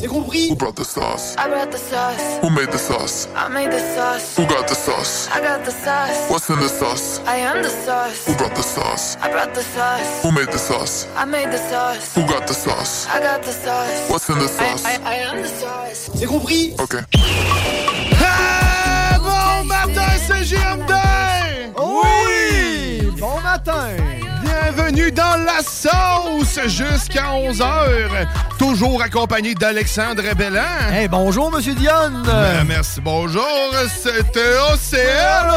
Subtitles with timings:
[0.00, 1.34] C'est compris Who brought the sauce?
[1.36, 2.38] I brought the sauce.
[2.42, 3.28] Who made the sauce?
[3.34, 4.36] I made the sauce.
[4.36, 5.28] Who got the sauce?
[5.34, 6.30] I got the sauce.
[6.30, 7.20] What's in the sauce?
[7.26, 8.26] I am the sauce.
[8.26, 9.16] Who brought the sauce?
[9.20, 10.22] I brought the sauce.
[10.22, 11.08] Who made the sauce?
[11.16, 12.14] I made the sauce.
[12.14, 13.08] Who got the sauce?
[13.08, 14.08] I got the sauce.
[14.10, 14.84] What's in the I, sauce?
[14.84, 16.10] I, I am the sauce.
[16.14, 17.00] C'est compris Okay.
[18.20, 20.92] Ah, bon matin, c'est GMD!
[21.76, 23.10] Oui!
[23.18, 23.97] Bon matin!
[24.98, 28.26] Bienvenue dans la sauce jusqu'à 11h.
[28.58, 30.90] Toujours accompagné d'Alexandre Bellan.
[30.90, 32.22] Hey, bonjour, Monsieur Dionne!
[32.24, 33.44] Ben, merci, bonjour.
[33.88, 35.50] C'était OCL,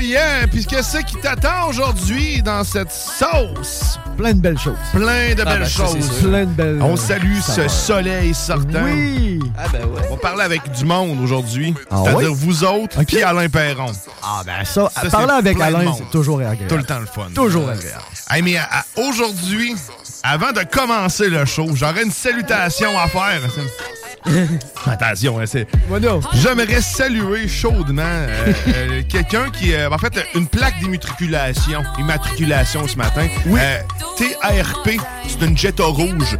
[0.00, 0.46] Oh yeah!
[0.50, 3.98] Puis qu'est-ce qui t'attend aujourd'hui dans cette sauce?
[4.16, 4.76] Plein de belles choses.
[4.92, 6.08] Plein de belles ben, choses.
[6.22, 8.84] Plein de belles On salue ce soleil sortant.
[8.84, 9.40] Oui!
[9.58, 10.00] Ah ben ouais.
[10.10, 11.74] On va parler avec du monde aujourd'hui.
[11.90, 12.38] Ah C'est-à-dire oui?
[12.38, 13.06] vous autres, Ok.
[13.08, 13.92] puis Alain Perron.
[14.22, 16.66] Ah, ben ça, Ça, parler avec Alain, c'est toujours agréable.
[16.66, 17.28] Tout le temps le fun.
[17.34, 18.02] Toujours agréable.
[18.30, 18.56] Hey, mais
[18.96, 19.74] aujourd'hui,
[20.22, 23.40] avant de commencer le show, j'aurais une salutation à faire.
[24.86, 25.66] Attention, hein, c'est.
[26.34, 32.96] J'aimerais saluer chaudement euh, euh, quelqu'un qui, euh, en fait, une plaque d'immatriculation, immatriculation ce
[32.96, 33.26] matin.
[33.46, 33.78] Euh,
[34.18, 34.90] TARP,
[35.26, 36.36] c'est une Jetta rouge.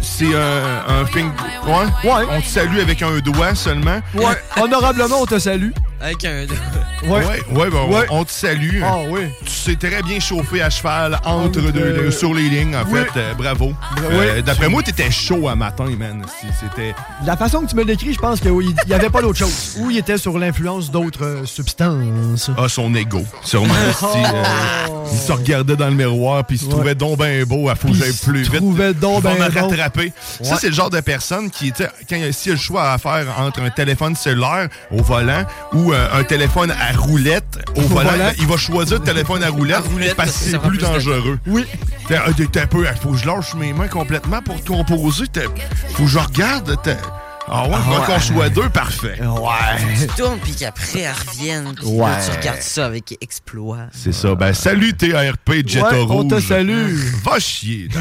[0.00, 1.32] C'est un, un thing-
[1.66, 2.10] Ouais.
[2.10, 2.26] Ouais.
[2.30, 4.00] On te salue avec un doigt seulement.
[4.14, 5.70] Ouais, honorablement, on te salue.
[6.00, 6.46] Avec un.
[7.02, 8.06] Ouais, ouais, ben, on- Ouais.
[8.10, 8.80] On, te salue.
[8.84, 9.20] Ah oui.
[9.44, 12.84] Tu sais très bien chauffer à cheval entre deux, euh, lignes, sur les lignes, en
[12.90, 13.00] oui.
[13.12, 13.18] fait.
[13.20, 13.74] Euh, bravo.
[13.96, 14.42] Bra- Euh, oui.
[14.42, 16.22] D'après moi, t'étais chaud à matin, man.
[16.58, 16.94] C'était.
[17.24, 18.52] La façon que tu me l'écris, je pense qu'il
[18.86, 19.76] n'y avait pas d'autre chose.
[19.78, 22.50] Ou il était sur l'influence d'autres substances.
[22.56, 23.22] Ah, son ego.
[23.42, 23.74] Sûrement.
[23.98, 24.42] si, euh,
[25.12, 26.70] il se regardait dans le miroir, puis il se Ouais.
[26.70, 27.68] trouvait donc ben beau.
[27.70, 28.54] Il faut que Puis j'aille il se plus vite.
[28.56, 29.68] trouvait donc Il va ben me bon.
[29.68, 30.12] rattraper.
[30.42, 30.58] Ça, Ouais.
[30.60, 32.56] c'est le genre de personne qui, tu sais, quand il y a s'il y a
[32.56, 36.96] le choix à faire entre un téléphone cellulaire au volant ou euh, un téléphone à
[36.96, 38.30] roulette au volant, volant.
[38.38, 41.38] il va choisir le téléphone à roulette, À roulette, parce que c'est plus dangereux.
[41.46, 41.64] Oui.
[42.08, 45.26] T'es un, t'es un peu, il faut que je lâche mes mains complètement pour composer.
[45.28, 45.44] T'es-
[45.94, 46.76] Faut que je regarde.
[46.82, 46.96] t'es-
[47.52, 48.06] Ah ouais, faut ouais.
[48.06, 49.18] qu'on soit deux, parfait.
[49.20, 49.96] Ouais.
[50.00, 51.74] Tu tournes, puis qu'après, elle revienne.
[51.76, 52.08] Puis Ouais.
[52.10, 53.86] là, tu regardes ça avec exploit.
[53.92, 54.36] C'est ça.
[54.36, 56.26] Ben, salut TRP Jetta Ouais, Rouge.
[56.26, 56.94] on te salue.
[57.24, 57.88] Va chier.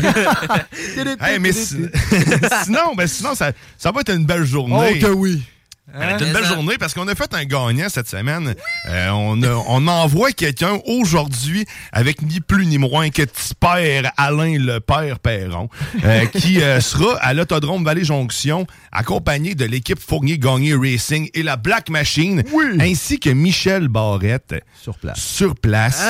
[1.21, 1.77] Hey, mais si-
[2.63, 4.99] sinon, ben, sinon ça, ça va être une belle Oh journée.
[4.99, 5.41] que oui.
[5.93, 8.53] Ça va être une belle journée parce qu'on a fait un gagnant cette semaine.
[8.89, 14.11] Euh, on, a- on envoie quelqu'un aujourd'hui avec ni plus ni moins que petit père
[14.17, 15.69] Alain le père Perron
[16.03, 21.43] euh, qui euh, sera à l'autodrome Vallée Jonction accompagné de l'équipe Fournier Gagné Racing et
[21.43, 22.65] la Black Machine Oui.
[22.79, 25.19] ainsi que Michel Barrette Sur place.
[25.19, 26.03] sur place.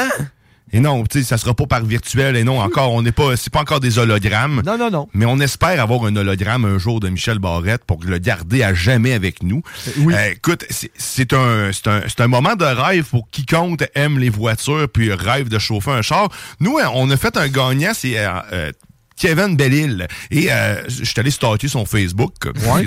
[0.72, 3.36] Et non, tu sais, ça sera pas par virtuel et non encore, on n'est pas,
[3.38, 4.62] c'est pas encore des hologrammes.
[4.66, 5.08] Non, non, non.
[5.14, 8.74] Mais on espère avoir un hologramme un jour de Michel Barrette pour le garder à
[8.74, 9.62] jamais avec nous.
[9.98, 10.14] Oui.
[10.14, 14.30] Euh, écoute, c'est- un, c'est un, c'est un moment de rêve pour quiconque aime les
[14.30, 16.30] voitures puis rêve de chauffer un char.
[16.60, 18.72] Nous, hein, on a fait un gagnant, c'est euh, euh,
[19.18, 20.08] Kevin Bellil.
[20.32, 22.34] Et euh, je suis allé stalker son Facebook.
[22.46, 22.86] Ouais.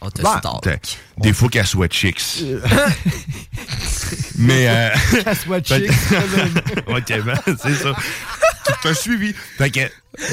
[0.00, 0.40] On te Bah,
[1.18, 2.42] Des fois qu'elle soit chicks.
[4.38, 4.68] Mais...
[4.68, 4.88] Euh,
[5.24, 5.86] Ça soit fait chic.
[5.88, 7.94] que- ouais, Kevin, c'est ça.
[8.66, 9.34] Tu t'as suivi.
[9.58, 9.80] Fait que,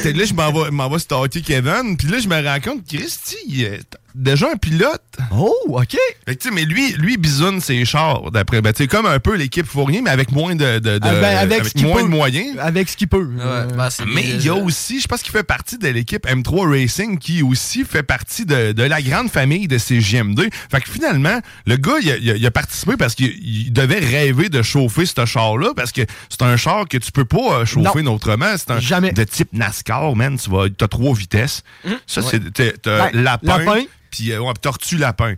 [0.04, 3.78] t'es- là, je m'en vais, stalker Kevin, puis là, je me rends compte, Christy, euh,
[4.18, 5.02] déjà un pilote.
[5.32, 5.96] Oh, OK.
[6.28, 8.62] Fait que, tu sais, mais lui, lui bisoune ses chars, d'après.
[8.62, 11.14] Ben, tu sais, comme un peu l'équipe Fournier, mais avec moins de, de- de- Ah,
[11.22, 12.04] ben, avec ce qu'il moins peut.
[12.04, 12.58] de moyens.
[12.60, 13.30] Avec ce qu'il peut.
[13.40, 16.70] Euh, c'est Mais il y a aussi, je pense qu'il fait partie de l'équipe M3
[16.70, 20.42] Racing qui aussi fait partie de, de la grande famille de ces JMD.
[20.72, 23.72] Fait que finalement, le gars, il a, il a- il a participé parce qu'il il
[23.72, 27.60] devait rêver de chauffer ce char-là parce que c'est un char que tu peux pas
[27.62, 28.54] euh, chauffer autrement.
[28.58, 29.12] C'est un Jamais.
[29.12, 30.38] de type NASCAR, man.
[30.38, 31.64] Tu vas, as trois vitesses.
[32.06, 33.84] Ça, c'est t'as- t'as Ben, lapin, lapin.
[34.12, 35.34] Puis euh, ouais, tortue lapin.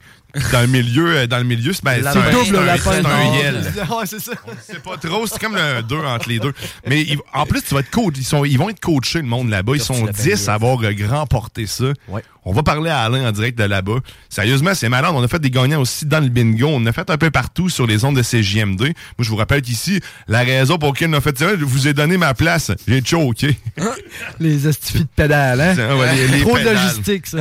[0.51, 2.91] Dans le milieu, euh, dans le milieu, c'est ben, c'est un, Double c'est un- lapin.
[2.91, 3.35] c'est un non.
[3.35, 3.63] yel.
[3.89, 4.33] Ouais, c'est ça.
[4.63, 6.53] C'est pas trop, c'est comme un 2 entre les deux.
[6.85, 8.13] Mais ils- en plus, tu vas être coach.
[8.15, 9.71] Ils, sont, ils vont être coachés, le monde là-bas.
[9.73, 11.85] Ils sont 10 à avoir euh, grand porté ça.
[12.07, 12.23] Ouais.
[12.45, 13.97] On va parler à Alain en direct de là-bas.
[14.29, 15.13] Sérieusement, c'est malade.
[15.15, 16.67] On a fait des gagnants aussi dans le bingo.
[16.71, 18.81] On a fait un peu partout sur les ondes de CJMD.
[18.81, 21.87] Moi, je vous rappelle qu'ici, la raison pour laquelle on a fait ça, je vous
[21.87, 22.71] ai donné ma place.
[22.87, 23.57] J'ai choqué.
[24.39, 25.75] Les astifies de pédales, hein?
[25.89, 26.75] Ah ouais, les- les Trop de pédales.
[26.75, 27.39] logistique, ça.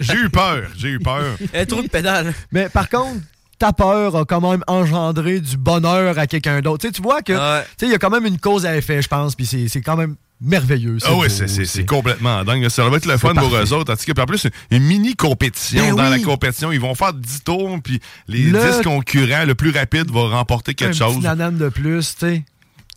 [0.00, 0.62] J'ai eu peur.
[0.76, 1.36] J'ai eu peur.
[1.54, 2.34] Eh, trop de pédales.
[2.52, 3.20] Mais par contre,
[3.58, 6.78] ta peur a quand même engendré du bonheur à quelqu'un d'autre.
[6.82, 7.62] Tu sais, tu vois que, Ouais.
[7.62, 9.68] tu sais, il y a quand même une cause à effet, je pense, puis c'est
[9.68, 10.96] c'est quand même merveilleux.
[11.04, 12.68] Ah oui, c'est- complètement dingue.
[12.70, 13.92] Ça va être le fun pour eux autres.
[14.18, 15.82] En plus, une mini compétition.
[15.82, 19.54] Ben Dans la compétition, ils vont faire 10 tours, puis les Le- 10 concurrents, le
[19.54, 21.22] plus rapide va remporter Un quelque petit chose.
[21.22, 22.44] nanane de plus, tu sais.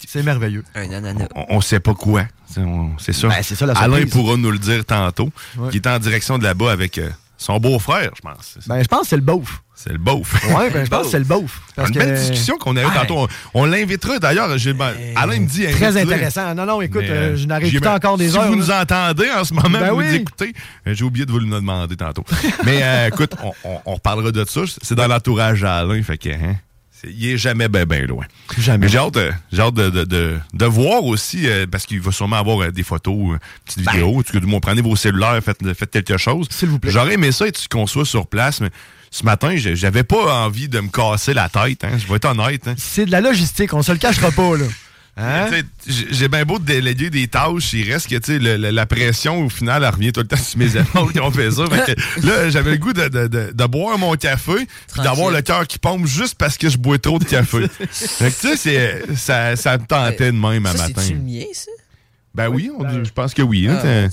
[0.07, 0.63] C'est merveilleux.
[0.75, 1.27] Un ananas.
[1.35, 2.23] On, on sait pas quoi.
[2.99, 3.27] C'est ça.
[3.27, 5.29] Ben, c'est ça, la Alain pourra nous le dire tantôt.
[5.57, 5.69] Ouais.
[5.71, 8.57] Qui est en direction de là-bas avec euh, son beau-frère, je pense.
[8.67, 9.61] Ben, je pense que c'est le beauf.
[9.75, 10.33] C'est le beauf.
[10.55, 11.61] Ouais, ben, je pense que c'est le beauf.
[11.75, 13.27] Parce Une que- belle discussion qu'on a eue tantôt.
[13.53, 14.47] On, on l'invitera d'ailleurs.
[14.75, 15.65] ben, Alain me dit.
[15.71, 16.53] Très intéressant.
[16.55, 18.45] Non, non, écoute, euh, euh, je n'arrive pas encore des si heures.
[18.47, 18.57] vous là.
[18.57, 20.05] nous entendez en ce moment, Ben vous oui.
[20.09, 20.53] nous écoutez,
[20.87, 22.23] euh, j'ai oublié de vous le demander tantôt.
[22.65, 24.61] Mais euh, écoute, on, on- on reparlera de ça.
[24.81, 26.55] C'est dans l'entourage à Alain, fait que hein,
[27.05, 28.25] il est jamais bien ben loin.
[28.57, 28.85] Jamais.
[28.85, 31.99] Mais j'ai hâte, euh, j'ai hâte de, de- de- de voir aussi, euh, parce qu'il
[32.01, 34.17] va sûrement avoir euh, des photos, euh, petites vidéos.
[34.19, 36.47] En tout cas, du moins, prenez vos cellulaires, faites, faites quelque chose.
[36.49, 36.55] Ben.
[36.55, 36.91] S'il vous plaît.
[36.91, 38.69] J'aurais aimé ça être qu'on soit sur place, mais
[39.11, 41.83] ce matin, j'avais pas envie de me casser la tête.
[41.83, 42.67] Hein, je vais être honnête.
[42.67, 42.75] Hein.
[42.77, 44.65] C'est de la logistique, on se le cachera pas, là.
[45.15, 45.47] Hein?
[45.85, 49.49] J'ai bien beau de déléguer des tâches, il reste que le- le- la pression, au
[49.49, 51.67] final, elle revient tout le temps sur mes épaules qui ont fait ça.
[51.67, 54.67] Fait que là, j'avais le goût de, de- de- de boire mon café,
[54.97, 57.67] d'avoir le cœur qui pompe juste parce que je bois trop de café.
[57.91, 60.87] fait que tu sais, c'est- ça, ça me tentait de même à matin.
[60.97, 61.69] c'est-tu le mien, ça?
[62.33, 63.67] Ben oui, on dit- je pense que oui.
[63.69, 64.07] hein, Ah.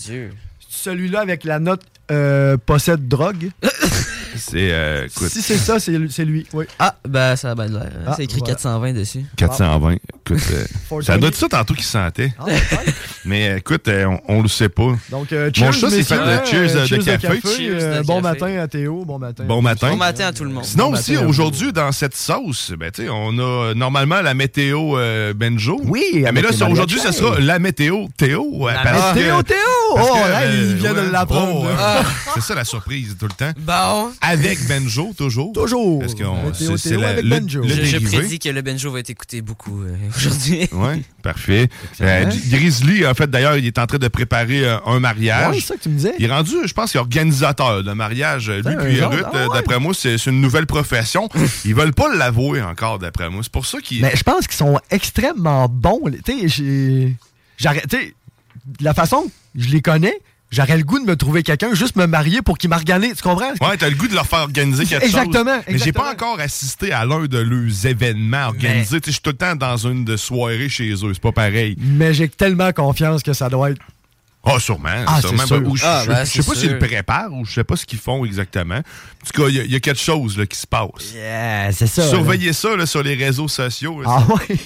[0.69, 1.81] Celui-là avec la note
[2.11, 3.50] euh, possède drogue.
[4.37, 6.47] c'est, euh, Si c'est ça, c'est c'est lui.
[6.52, 6.64] Oui.
[6.79, 7.91] Ah, ben, ça a bien l'air.
[8.06, 8.55] Ah, c'est écrit voilà.
[8.55, 9.25] 420 dessus.
[9.37, 9.97] 420.
[10.26, 11.02] Écoute, euh, 420.
[11.02, 12.32] ça doit être ça tantôt qu'il sentait.
[12.38, 12.44] Ah.
[13.25, 14.94] Mais euh, écoute, euh, on, on le sait pas.
[15.11, 16.17] Donc, euh, Mon cheers, chat s'est messieurs.
[16.17, 17.40] fait de cheers, Euh, de café.
[17.56, 18.22] Cheers euh, de bon café.
[18.34, 19.05] matin à Théo.
[19.05, 19.44] Bon matin.
[19.44, 19.90] Bon matin.
[19.90, 20.64] Bon matin à tout le monde.
[20.64, 24.96] Sinon Bon aussi, aujourd'hui, dans cette sauce, ben, tu sais, on a normalement la météo
[24.99, 25.81] euh, Benjo.
[25.84, 28.69] Oui, mais là, aujourd'hui, ce sera la météo Théo.
[28.69, 29.58] euh, parce que- Théo,
[29.93, 31.64] Oh, que, là, il vient de l'apprendre.
[31.64, 32.02] oh, euh,
[32.34, 33.50] C'est ça la surprise tout le temps.
[33.58, 34.12] Bon.
[34.20, 35.52] Avec Benjo, toujours.
[35.52, 35.99] Toujours.
[36.00, 37.62] Parce qu'on- Météo, c'est- c'est Théo la- avec le- Benjo.
[37.64, 39.82] Je, prédis que le Benjo va être écouté beaucoup
[40.17, 40.69] aujourd'hui.
[40.73, 41.69] Oui, parfait.
[42.01, 45.51] Euh, Grizzly, en fait, d'ailleurs, il est en train de préparer euh, un mariage.
[45.55, 46.15] Ouais, c'est ça que tu me disais.
[46.19, 48.51] Il est rendu, je pense, qu'il est organisateur de mariage.
[48.51, 49.55] Lui puis Ruth, ah ouais.
[49.55, 51.29] d'après moi, c'est une nouvelle profession.
[51.65, 53.43] Ils veulent pas l'avouer encore, d'après moi.
[53.43, 54.03] C'est pour ça qu'ils...
[54.03, 56.01] Mais je pense qu'ils sont extrêmement bons.
[56.25, 57.17] Tu sais, j'ai-
[57.59, 58.15] j'arrête- tu sais,
[58.67, 59.25] de la façon
[59.57, 60.15] que je les connais,
[60.50, 63.17] j'aurais le goût de me trouver quelqu'un, juste me marier pour qu'il m'organise.
[63.17, 63.52] Tu comprends?
[63.61, 65.64] Ouais, t'as le goût de leur faire organiser quelque Exactement, chose.
[65.69, 66.31] Mais j'ai pas exactement.
[66.32, 69.00] encore assisté à l'un de leurs événements organisés.
[69.00, 71.12] Tu sais, Je suis tout le temps dans une de soirée chez eux.
[71.14, 71.76] C'est pas pareil.
[71.79, 73.81] Mais j'ai tellement confiance que ça doit être.
[74.42, 74.88] Ah, sûrement.
[75.06, 75.46] Ah, sûrement.
[75.46, 75.62] sûr.
[75.69, 77.76] Ou je Ah, je- ben, je sais pas s'ils le préparent ou je sais pas
[77.76, 78.76] ce qu'ils font exactement.
[78.78, 81.12] En tout cas, il y a- il y, a quelque chose là, qui se passe.
[81.14, 82.04] Yeah, c'est ça.
[82.04, 82.09] là.
[82.09, 84.00] Surveillez ça là, sur les réseaux sociaux.
[84.00, 84.09] là.
[84.11, 84.59] Ah ouais?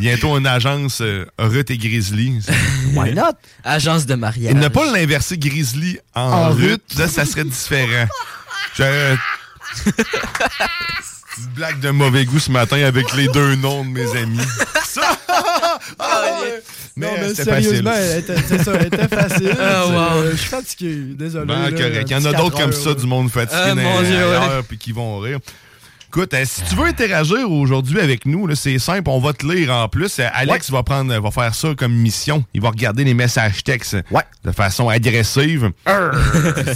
[0.00, 2.40] Bientôt une agence euh, Ruth et Grizzly.
[2.96, 3.34] Why not?
[3.62, 4.50] Agence de mariage.
[4.50, 6.98] Et ne pas l'inverser Grizzly en, En Ruth, Ruth.
[6.98, 8.06] là, ça serait différent.
[11.34, 14.38] Petite blague de mauvais goût ce matin avec les deux noms de mes amis.
[14.86, 15.18] Ça!
[15.98, 16.62] Ah, ouais.
[16.96, 17.64] non, Mais mais c'était facile.
[17.84, 17.92] sérieusement,
[18.48, 19.56] c'est ça, elle était facile.
[19.60, 19.94] Ah, wow.
[20.22, 21.46] Euh, Je suis fatigué, désolé.
[21.46, 22.06] Ben, là, correct.
[22.08, 24.62] Il y en a d'autres comme ça, du monde fatigué Ah, dans- mon Dieu, ouais.
[24.68, 25.38] puis qui vont rire.
[26.16, 29.72] Écoute, euh, si tu veux interagir aujourd'hui avec nous, c'est simple, on va te lire
[29.72, 30.20] en plus.
[30.20, 32.44] Euh, Alex va prendre, va faire ça comme mission.
[32.54, 34.22] Il va regarder les messages textes Ouais.
[34.44, 35.72] de façon agressive.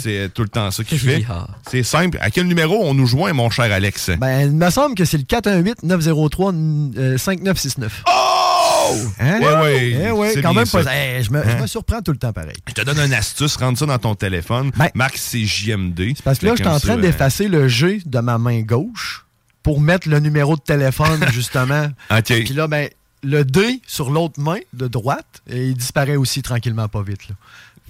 [0.00, 1.24] c'est euh, tout le temps ça qu'il fait.
[1.70, 2.18] C'est simple.
[2.20, 4.10] À quel numéro on nous joint, mon cher Alex?
[4.18, 7.88] Ben, il me semble que c'est le 418-903-5969.
[8.08, 8.96] Oh!
[9.20, 9.38] Hein?
[9.40, 10.82] Eh oui, Eh oui, c'est quand même pas.
[10.82, 10.90] ça.
[10.96, 11.60] Eh, je, me, je Hein?
[11.62, 12.56] me surprends tout le temps pareil.
[12.66, 14.72] Je te donne une astuce, rentre ça dans ton téléphone.
[14.76, 16.14] Ben, Marque c'est JMD.
[16.24, 19.26] Parce que là, je suis en train ça, d'effacer le G de ma main gauche
[19.68, 21.88] pour mettre le numéro de téléphone, justement.
[22.10, 22.24] OK.
[22.24, 22.88] Puis là, ben,
[23.22, 27.28] le D sur l'autre main de droite, et il disparaît aussi tranquillement, pas vite.
[27.28, 27.34] Là.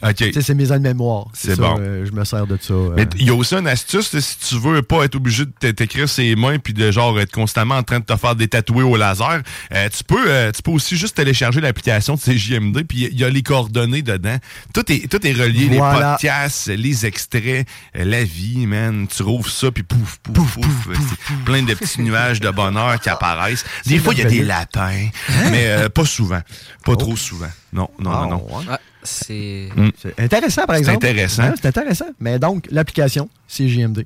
[0.02, 0.14] OK.
[0.16, 1.26] Tu sais, c'est mes aides mémoire.
[1.32, 1.76] C'est bon.
[1.80, 2.72] euh, je me sers de ça.
[2.72, 2.92] euh.
[2.96, 6.08] Mais il y a aussi une astuce, si tu veux pas être obligé de t'écrire
[6.08, 8.96] ses mains puis de genre être constamment en train de te faire des tatoués au
[8.96, 9.42] laser,
[9.74, 13.24] euh, tu peux euh, tu peux aussi juste télécharger l'application de CJMD puis il y
[13.24, 14.36] a les coordonnées dedans.
[14.72, 15.98] Tout est tout est relié, Voilà.
[15.98, 19.06] les podcasts, les extraits, la vie, man.
[19.08, 20.88] Tu rouvres ça puis pouf pouf pouf,
[21.28, 23.64] c'est plein de petits nuages de bonheur qui apparaissent.
[23.86, 25.08] Des fois il y a des lapins,
[25.50, 26.40] mais euh, pas souvent,
[26.84, 27.50] pas trop souvent.
[27.72, 28.46] Non, non, non, non.
[28.58, 28.64] ouais.
[29.02, 29.68] C'est.
[29.76, 29.90] Mm.
[30.00, 31.06] C'est intéressant, par C'est exemple.
[31.06, 31.44] intéressant.
[31.44, 32.06] Ouais, c'est intéressant.
[32.20, 34.04] Mais donc, l'application, c'est JMD.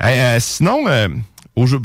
[0.00, 1.08] Hey, euh, sinon, euh,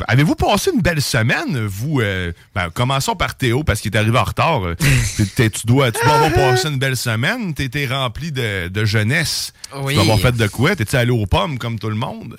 [0.08, 2.02] avez-vous passé une belle semaine, vous?
[2.02, 4.62] euh, ben, commençons par Théo, parce qu'il est arrivé en retard.
[5.16, 7.54] tu, dois, tu dois avoir passé une belle semaine.
[7.54, 9.54] Tu étais rempli de, de jeunesse.
[9.76, 9.94] Oui.
[9.94, 10.76] Tu dois avoir fait de quoi?
[10.76, 12.38] T'es-tu allé aux pommes comme tout le monde?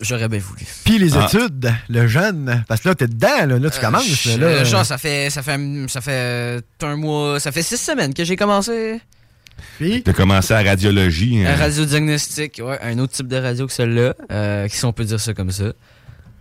[0.00, 0.62] J'aurais bien voulu.
[0.84, 1.26] Puis les Ah.
[1.26, 2.64] études, le jeune.
[2.68, 4.26] Parce que là, t'es dedans, là, là tu commences.
[4.26, 4.64] Euh, là, euh, là.
[4.64, 8.36] genre, ça fait, ça fait, ça fait un mois, ça fait six semaines que j'ai
[8.36, 9.00] commencé.
[9.78, 11.44] Puis, T'as commencé à radiologie.
[11.44, 11.56] Un hein?
[11.56, 15.34] radiodiagnostic, ouais, un autre type de radio que celle-là, euh, si on peut dire ça
[15.34, 15.72] comme ça.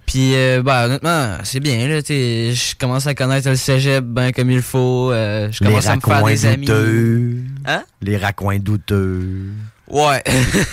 [0.06, 4.32] Puis, euh, bah, honnêtement, c'est bien, là, t'sais, je commence à connaître le cégep ben
[4.32, 6.66] comme il faut, euh, je les commence à me faire des amis.
[6.66, 7.38] douteux.
[7.66, 7.84] Hein?
[8.02, 9.50] Les raccoins douteux.
[9.90, 10.24] Ouais.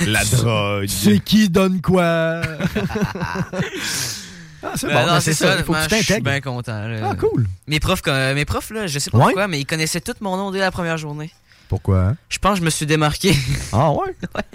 [0.06, 0.86] La drogue.
[0.88, 2.42] C'est qui donne quoi?
[4.62, 5.56] ah, c'est Ben bon, non, ben, c'est ça.
[5.58, 6.24] Il faut que tu Je suis t'intègres.
[6.30, 6.96] bien content, là.
[7.10, 7.46] Ah, cool.
[7.66, 9.24] Mes profs, euh, mes profs, là, je sais pas Ouais.
[9.24, 11.30] pourquoi, mais ils connaissaient tout mon nom dès la première journée.
[11.68, 12.14] Pourquoi?
[12.28, 13.34] Je pense que je me suis démarqué
[13.72, 14.14] Ah, ouais?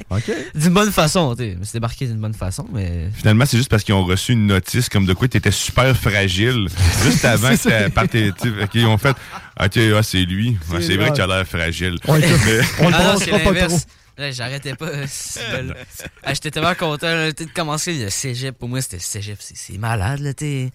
[0.09, 0.31] OK.
[0.55, 1.51] d'une bonne façon, tu sais.
[1.53, 3.09] Je me suis démarqué d'une bonne façon, mais.
[3.13, 5.95] Finalement, c'est juste parce qu'ils ont reçu une notice comme de quoi tu étais super
[5.97, 6.67] fragile.
[7.03, 9.09] Juste avant que tu sais, Ils ont fait
[9.59, 10.57] OK, ah, c'est lui.
[10.71, 11.97] Ouais, C'est vrai que tu as l'air fragile.
[12.07, 13.77] On le, Mais- on le Ah pas trop.
[14.29, 14.85] J'arrêtais pas.
[14.89, 15.73] euh.
[16.23, 18.55] Ah, J'étais tellement content de commencer le cégep.
[18.57, 19.37] Pour moi, c'était le cégep.
[19.41, 20.71] C'est malade, là, t'es.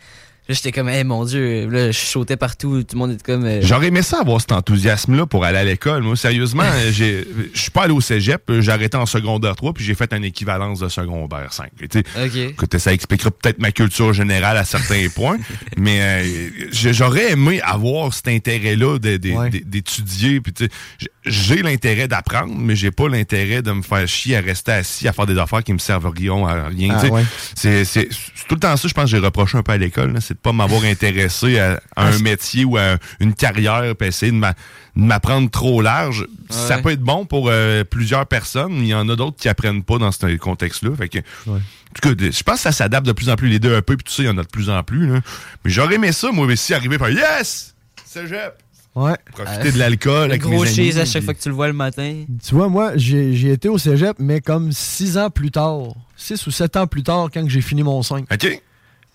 [0.48, 1.68] Là, j'étais comme, hey, mon Dieu.
[1.68, 2.82] Là, je sautais partout.
[2.84, 3.44] Tout le monde était comme.
[3.44, 6.02] euh, J'aurais aimé ça avoir cet enthousiasme-là pour aller à l'école.
[6.02, 6.62] Moi, sérieusement,
[6.92, 8.42] j'ai- je suis pas allé au cégep.
[8.60, 11.70] J'ai arrêté en secondaire 3, puis j'ai fait une équivalence de secondaire 5.
[11.78, 12.36] Tu sais, Ok.
[12.36, 15.38] Écoute, ça expliquera peut-être ma culture générale à certains points,
[15.76, 19.18] mais euh, j'aurais aimé avoir cet intérêt-là Ouais.
[19.64, 20.40] d'étudier.
[20.40, 24.36] puis tu sais, j- J'ai l'intérêt d'apprendre, mais j'ai pas l'intérêt de me faire chier
[24.36, 26.46] à rester assis à faire des affaires qui me rien.
[26.46, 27.12] À rien Ah, tu sais.
[27.12, 27.84] ouais.
[27.84, 28.08] C'est
[28.48, 30.14] tout le temps ça, je pense, que j'ai reproché un peu à l'école.
[30.20, 34.30] C'est de pas m'avoir intéressé à, à un métier ou à une carrière, puis essayer
[34.32, 34.52] de m'a-
[34.96, 36.26] de m'apprendre trop large.
[36.48, 39.48] Ça peut être bon pour euh, plusieurs personnes, mais il y en a d'autres qui
[39.48, 40.90] apprennent pas dans ce contexte-là.
[40.96, 41.58] Fait que, Ouais.
[41.58, 43.48] en tout cas, je pense que ça s'adapte de plus en plus.
[43.48, 45.06] Les deux un peu, puis tout ça, il y en a de plus en plus.
[45.12, 45.20] là.
[45.64, 47.74] Mais j'aurais aimé ça, moi, aussi, arriver par Yes!
[48.04, 48.54] Cégep!
[48.94, 49.12] Ouais.
[49.32, 51.50] Profiter de l'alcool Le avec gros mes amis, cheese à chaque puis- fois que tu
[51.50, 52.24] le vois le matin.
[52.42, 55.88] Tu vois, moi, j'ai j'ai été au cégep, mais comme six ans plus tard.
[56.16, 58.24] Six ou sept ans plus tard, quand j'ai fini mon 5.
[58.32, 58.62] OK.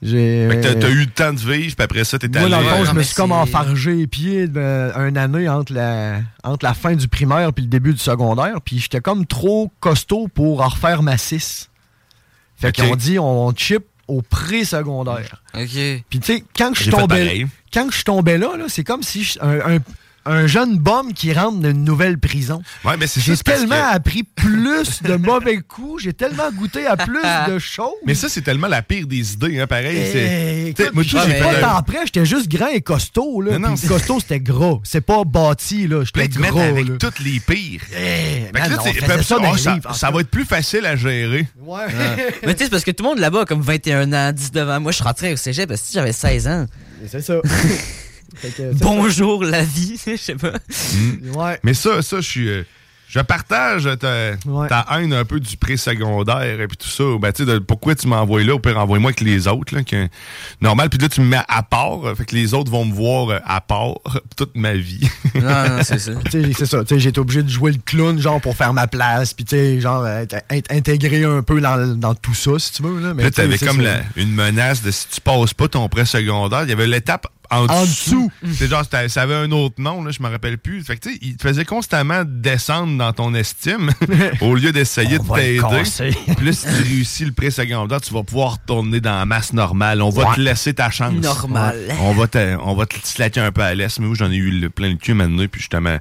[0.02, 0.48] J'ai.
[0.50, 2.50] Fait que t'as- t'as eu le temps de vivre, puis après ça, t'es Moi, allé...
[2.50, 5.74] dans le fond, Ouais, je me suis comme enfargé les pieds de, un année entre
[5.74, 8.56] la, entre la fin du primaire puis le début du secondaire.
[8.66, 11.70] Puis j'étais comme trop costaud pour en refaire ma 6.
[12.56, 15.42] Fait qu'on dit on chip au pré-secondaire.
[15.54, 15.70] Ok.
[16.10, 19.78] Puis tu sais, quand je tombais, quand je tombais là, là c'est comme si un-
[20.26, 22.62] un jeune bum qui rentre dans une nouvelle prison.
[22.86, 26.86] Ouais, mais c'est ça, J'ai tellement que- appris plus de mauvais coups, j'ai tellement goûté
[26.86, 27.88] à plus de choses.
[28.06, 29.98] Mais ça, c'est tellement la pire des idées, hein, pareil.
[30.12, 31.26] c'est- Eh, écoute, moi, pas
[31.56, 33.42] de temps après, j'étais juste grand et costaud.
[33.42, 34.80] Là, Non, costaud, c'était gras.
[34.84, 36.04] C'est pas bâti, là.
[36.04, 36.60] J'étais gros.
[36.60, 36.96] avec là.
[37.00, 37.82] toutes les pires.
[37.92, 41.48] Eh, Fait man, là, ben, ça oh, livres, tout va être plus facile à gérer.
[41.60, 41.86] Ouais.
[42.46, 44.70] Mais tu sais, c'est parce que tout le monde là-bas a comme 21 ans, 19
[44.70, 44.80] ans.
[44.80, 46.66] Moi, je rentrais au cégep parce que j'avais 16 ans.
[47.10, 47.36] C'est ça.
[48.42, 50.00] Que, Bonjour, la vie.
[50.08, 50.54] Je sais pas.
[51.36, 51.60] Ouais.
[51.64, 52.48] Mais ça, ça, je suis.
[52.50, 52.64] euh,
[53.10, 54.70] je partage ta, Ouais.
[54.70, 57.04] ta haine un peu du pré-secondaire et puis tout ça.
[57.20, 58.56] Ben, tu sais, de pourquoi tu m'envoies là?
[58.56, 59.76] Au pire, envoie-moi avec les autres.
[59.76, 60.08] Là, que,
[60.62, 60.90] normal.
[60.90, 62.00] Puis là, tu me mets à part.
[62.16, 63.96] Fait que les autres vont me voir euh, à part
[64.38, 65.10] toute ma vie.
[65.36, 66.14] Non, non, c'est ça.
[66.32, 66.86] C'est ça.
[66.86, 69.34] Tu sais, j'ai été obligé de jouer le clown, genre, pour faire ma place.
[69.34, 72.84] Puis, tu sais, genre, être, être intégré un peu dans, dans tout ça, si tu
[72.84, 73.02] veux.
[73.02, 76.64] Là, Mais là, t'avais comme la- une menace de si tu passes pas ton pré-secondaire,
[76.64, 78.32] il y avait l'étape en, En dessous.
[78.54, 80.84] C'est genre, ça avait un autre nom, là, je me rappelle plus.
[80.84, 83.92] Fait que, tu sais, il te faisait constamment descendre dans ton estime
[84.42, 85.60] au lieu d'essayer de t'aider.
[85.60, 85.84] là,
[86.54, 90.02] si tu réussis le pré-secondaire, tu vas pouvoir retourner dans la masse normale.
[90.02, 90.36] On va Ouais.
[90.36, 91.14] te laisser ta chance.
[91.14, 91.76] Normal.
[91.88, 91.96] Ouais.
[92.02, 94.36] On va te, on va te slacker un peu à l'est, mais oui, j'en ai
[94.36, 95.98] eu le- plein le cul maintenant, puis justement,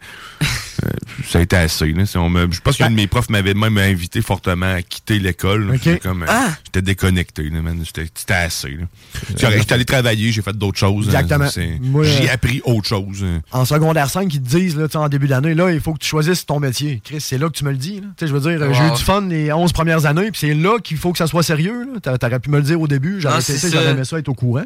[1.28, 1.92] ça a été assez.
[1.92, 2.06] Là.
[2.06, 5.18] Si on me- je pense qu'un de mes profs m'avait même invité fortement à quitter
[5.18, 5.78] l'école.
[5.82, 6.48] J'étais euh, Ah!
[6.80, 7.80] Déconnecté, là, man.
[7.84, 8.78] J'étais c'était assez.
[9.40, 11.06] correct, J'étais allé travailler, j'ai fait d'autres choses.
[11.08, 11.20] hein.
[11.20, 11.48] Exactement.
[12.02, 13.24] J'ai euh, appris autre chose.
[13.24, 13.40] hein.
[13.52, 16.08] En secondaire 5, ils te disent, là, en début d'année, là, il faut que tu
[16.08, 17.00] choisisses ton métier.
[17.04, 17.96] Chris, c'est là que tu me le dis.
[18.00, 18.06] là.
[18.16, 20.40] Tu sais, je veux dire, euh, j'ai eu du fun les 11 premières années, puis
[20.40, 21.88] c'est là qu'il faut que ça soit sérieux.
[22.02, 23.20] T'aurais pu me le dire au début.
[23.20, 23.40] J'aurais
[23.90, 24.64] aimé ça être au courant.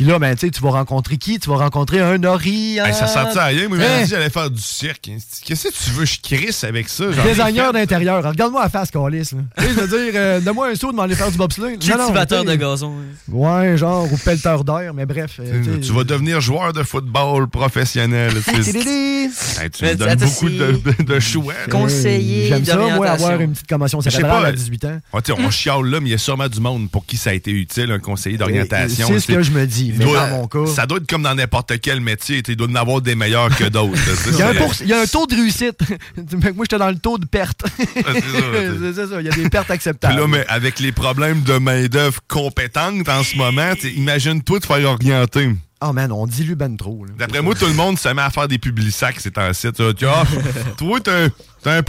[0.00, 1.38] Puis là, ben, tu vas rencontrer qui?
[1.38, 2.86] Tu vas rencontrer un Orient.
[2.86, 3.68] Hey, ça sentait à rien.
[3.68, 4.02] Moi, il Hein?
[4.04, 5.10] dit j'allais faire du cirque.
[5.44, 7.04] Qu'est-ce que tu veux, je crisse avec ça?
[7.08, 8.24] Designer d'intérieur.
[8.24, 9.32] Regarde-moi la face, Calis.
[9.58, 11.76] je veux dire, euh, donne-moi un saut de m'aller faire du bobsleigh.
[11.78, 12.94] Cultivateur de gazon.
[13.28, 15.32] Ouais, genre, ou pelleteur d'air, mais bref.
[15.38, 18.32] euh, Tu, vas devenir joueur de football professionnel.
[18.42, 18.50] tu.
[18.50, 21.52] Hey, me donnes beaucoup de, de, de choix.
[21.70, 24.84] Conseiller J'aime ça, moi, avoir une petite commotion Je sais cérébrale pas, à euh, 18
[24.86, 25.00] ans.
[25.26, 27.32] Sais, on chiale là, mais il y a sûrement du monde pour qui ça a
[27.34, 29.06] été utile, un conseiller d'orientation.
[29.08, 30.66] C'est ce que je me dis, Il mais doit- dans mon cas...
[30.66, 32.42] Ça doit être comme dans n'importe quel métier.
[32.46, 33.98] Il doit y en avoir des meilleurs que d'autres.
[34.28, 35.78] Il y, a un c'est- pour- il y a un taux de réussite.
[36.16, 37.62] Moi, j'étais dans le taux de perte.
[37.76, 40.16] c'est ça, ça, il y a des pertes Puis acceptables.
[40.20, 45.50] là, mais avec les problèmes de main-d'œuvre compétente en ce moment, imagine-toi te faire orienter.
[45.82, 47.06] Oh man, on dilue ben trop.
[47.18, 49.76] D'après moi, tout le monde se met à faire des publics sacs, c'est un site.
[49.76, 51.82] Toi, t'as un,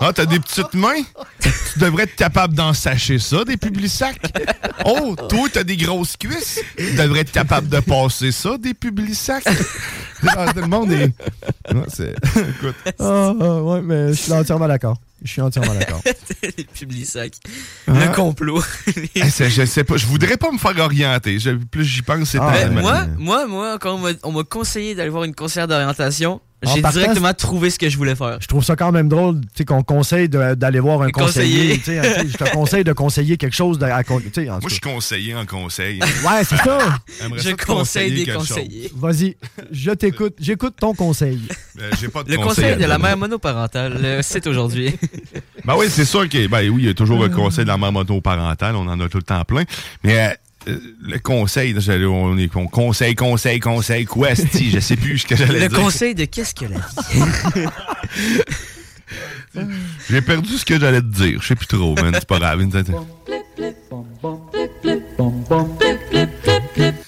[0.00, 1.02] Ah, t'as des petites mains?
[1.72, 4.18] Tu devrais être capable d'en sacher ça, des publics sacs.
[4.86, 6.60] Oh, toi, t'as des grosses cuisses?
[6.76, 9.44] Tu devrais être capable de passer ça, des publics sacs.
[10.28, 11.12] Ah, tout le monde est.
[11.74, 12.74] Ouais, c'est- Écoute.
[12.98, 14.96] Ah, ah, ouais, mais je suis entièrement d'accord.
[15.22, 16.00] Je suis entièrement d'accord.
[16.42, 17.34] Les publics sacs.
[17.86, 18.00] Hein?
[18.08, 18.62] Le complot.
[19.14, 21.38] Hey, c'est- je sais pas, je voudrais pas me faire orienter.
[21.38, 24.32] Je- plus j'y pense, c'est Ah, Ben, tellement- moi, moi, moi, quand on m'a- on
[24.32, 28.14] m'a conseillé d'aller voir une conseillère d'orientation, En j'ai directement trouvé ce que je voulais
[28.14, 28.38] faire.
[28.40, 31.74] Je trouve ça quand même drôle tu sais, qu'on conseille d'aller voir un conseiller.
[31.74, 33.78] hein, Je te conseille de conseiller quelque chose.
[33.78, 36.00] De, à en Moi, je suis conseiller en conseil.
[36.00, 36.78] Ouais, c'est ça.
[37.36, 38.48] Je ça conseille des quelque chose.
[38.48, 38.90] conseillers.
[38.96, 39.36] Vas-y,
[39.70, 40.34] je t'écoute.
[40.40, 41.40] J'écoute ton conseil.
[41.78, 44.94] Euh, pas de Le conseil de la mère monoparentale, le site aujourd'hui.
[45.66, 47.76] Ben oui, c'est sûr que ben oui, il y a toujours un conseil de la
[47.76, 49.64] mère monoparentale, on en a tout le temps plein.
[50.02, 50.34] Mais euh,
[50.66, 51.74] le conseil,
[52.06, 55.68] on est on conseil, conseil, conseil, quoi, esti, je sais plus ce que j'allais Le
[55.68, 55.78] dire.
[55.78, 56.78] conseil de qu'est-ce qu'elle a
[57.54, 57.62] dit?
[60.10, 61.40] J'ai perdu ce que j'allais te dire.
[61.40, 62.12] Je sais plus trop, man.
[62.14, 62.60] C'est pas grave.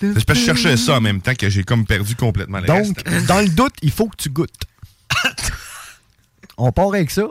[0.01, 2.67] C'est parce que je cherchais ça en même temps que j'ai comme perdu complètement le
[2.67, 3.27] Donc, reste.
[3.27, 4.63] dans le doute, il faut que tu goûtes.
[6.57, 7.25] on part avec ça.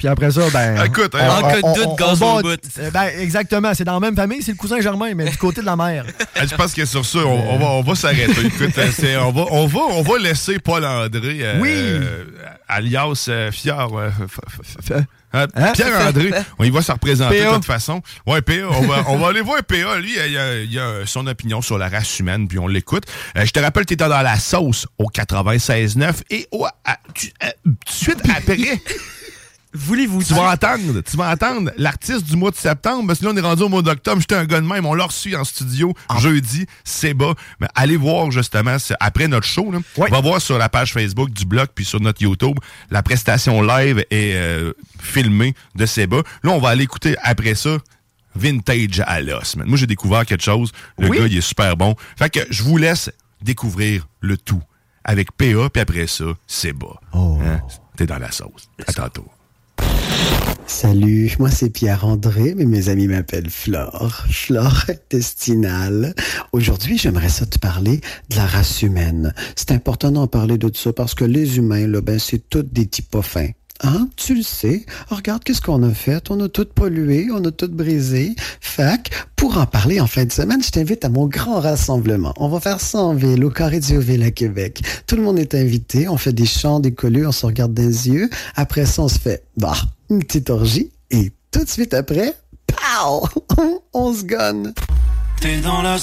[0.00, 0.82] Puis après ça, ben.
[0.86, 2.48] Écoute, on- hein, En cas de doute, gaz au bout.
[2.78, 3.74] Euh, Ben, exactement.
[3.74, 6.06] C'est dans la même famille, c'est le cousin Germain, mais du côté de la mère.
[6.34, 8.46] Ah, Je pense que sur ça, on, on va, on va s'arrêter.
[8.46, 11.68] Écoute, euh, c'est- on, va, on, va, on va laisser Paul André, euh, Oui.
[11.74, 12.24] euh,
[12.66, 13.74] alias euh, Fier.
[13.78, 15.00] euh, f- f- f- euh,
[15.32, 15.46] Hein?
[15.74, 17.50] Pierre André, on y va se représenter PA.
[17.50, 18.00] de toute façon.
[18.26, 19.98] Ouais, PA, on va, on va aller voir PA.
[19.98, 23.04] Lui, il a, il a son opinion sur la race humaine, puis on l'écoute.
[23.36, 27.28] Euh, je te rappelle, tu étais dans la sauce au 96.9 et au, à- tu-
[27.28, 28.56] tout de suite après.
[29.72, 33.30] Voulez-vous Tu vas entendre, tu vas entendre l'artiste du mois de septembre, parce que là,
[33.32, 34.20] on est rendu au mois d'octobre.
[34.20, 36.18] J'étais un gars de même, on l'a reçu en studio Ah.
[36.18, 37.34] jeudi, c'est bas.
[37.60, 40.92] Mais allez voir justement, c'est après notre show, là, on va voir sur la page
[40.92, 42.56] Facebook du blog puis sur notre YouTube,
[42.90, 46.22] la prestation live est euh, filmée de Seba.
[46.42, 47.78] Là, on va aller écouter après ça.
[48.34, 49.56] Vintage à l'os.
[49.56, 50.70] Moi, j'ai découvert quelque chose.
[50.98, 51.18] Le Oui.
[51.18, 51.96] gars, il est super bon.
[52.16, 53.10] Fait que je vous laisse
[53.42, 54.62] découvrir le tout
[55.04, 56.86] avec PA, puis après ça, Seba.
[57.12, 57.38] Oh.
[57.44, 57.60] Hein?
[57.96, 58.68] T'es dans la sauce.
[58.86, 59.26] À tantôt.
[60.66, 66.14] Salut, moi c'est Pierre-André, mais mes amis m'appellent Flore, Flore intestinale.
[66.52, 69.34] Aujourd'hui, j'aimerais ça te parler de la race humaine.
[69.56, 72.86] C'est important d'en parler de ça parce que les humains, là, ben, c'est tous des
[72.86, 73.50] types fins.
[73.82, 74.08] Hein?
[74.16, 74.84] Tu le sais.
[75.08, 76.30] Regarde qu'est-ce qu'on a fait?
[76.30, 78.34] On a tout pollué, on a tout brisé.
[78.60, 82.34] Fac, pour en parler en fin de semaine, je t'invite à mon grand rassemblement.
[82.36, 84.82] On va faire ça en ville, au Carré du Ville à Québec.
[85.06, 86.08] Tout le monde est invité.
[86.08, 88.28] On fait des chants, des collus, on se regarde dans les yeux.
[88.54, 89.74] Après ça, on se fait, bah,
[90.10, 90.90] une petite orgie.
[91.10, 92.34] Et tout de suite après,
[92.66, 93.26] pow!
[93.94, 94.74] on se gonne.
[95.40, 95.96] T'es dans la.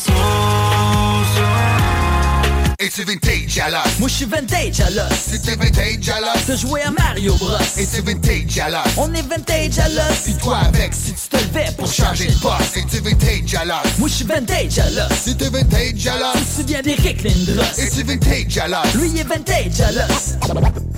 [2.79, 3.97] Et c'est vintage à l'os.
[3.99, 5.11] Moi je suis vintage à l'os.
[5.31, 6.45] C'était vintage à l'os.
[6.45, 7.57] T'as joué à Mario Bros.
[7.75, 8.93] Et c'est vintage à l'os.
[8.97, 10.17] On est vintage à l'os.
[10.23, 12.77] Puis toi avec, Si tu te levais pour pour changer de poste.
[12.77, 13.77] Et c'est vintage à l'os.
[13.97, 15.09] Moi je suis vintage à l'os.
[15.25, 16.33] C'était vintage à Tu l'os.
[16.33, 17.65] te souviens d'Eric Lindros.
[17.79, 18.93] Et c'est vintage à l'os.
[18.93, 20.35] Lui il est vintage à l'os.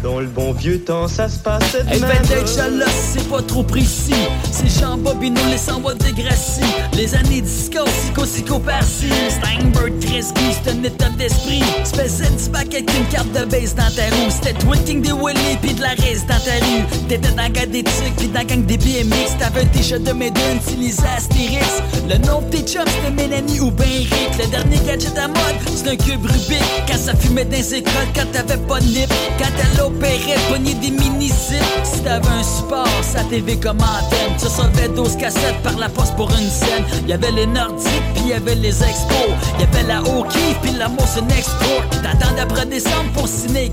[0.04, 2.12] Dans le bon vieux temps, ça se passait de Hey, même.
[2.24, 4.13] vintage à l'os, c'est pas trop précis.
[4.52, 6.62] C'est Jean Bobino, les s'envoie de Gracie.
[6.94, 9.10] Les années disco, psycho, psycho par-ci.
[9.30, 11.63] Steinberg, Kresge, c'est un état d'esprit.
[11.84, 14.29] Spécial du avec une carte de base dans ta roue.
[14.29, 16.84] C'était Twitting des Willy pis de la race dans ta rue.
[17.08, 19.38] T'étais dans la des trucs pis dans gang des BMX.
[19.39, 21.82] T'avais un t-shirt de Maiden, utilisé Astérix.
[22.08, 24.38] Le nom de tes chums, c'était Mélanie ou ben Rick.
[24.39, 25.38] Le dernier gadget à mode,
[25.75, 26.63] c'est un cube Rubik.
[26.88, 29.10] Quand ça fumait dans écoles, quand t'avais pas de nip.
[29.38, 31.60] Quand elle opérait, pogner des mini-zips.
[31.84, 34.36] Si t'avais un support, sa TV comme antenne.
[34.38, 36.86] Tu recevais 12 cassettes par la poste pour une scène.
[37.08, 39.34] Y'avait les Nordiques, puis y'avait les expos.
[39.60, 41.59] Y'avait la Hockey, puis la Motion Export.
[42.04, 43.72] T'attendais après décembre pour signer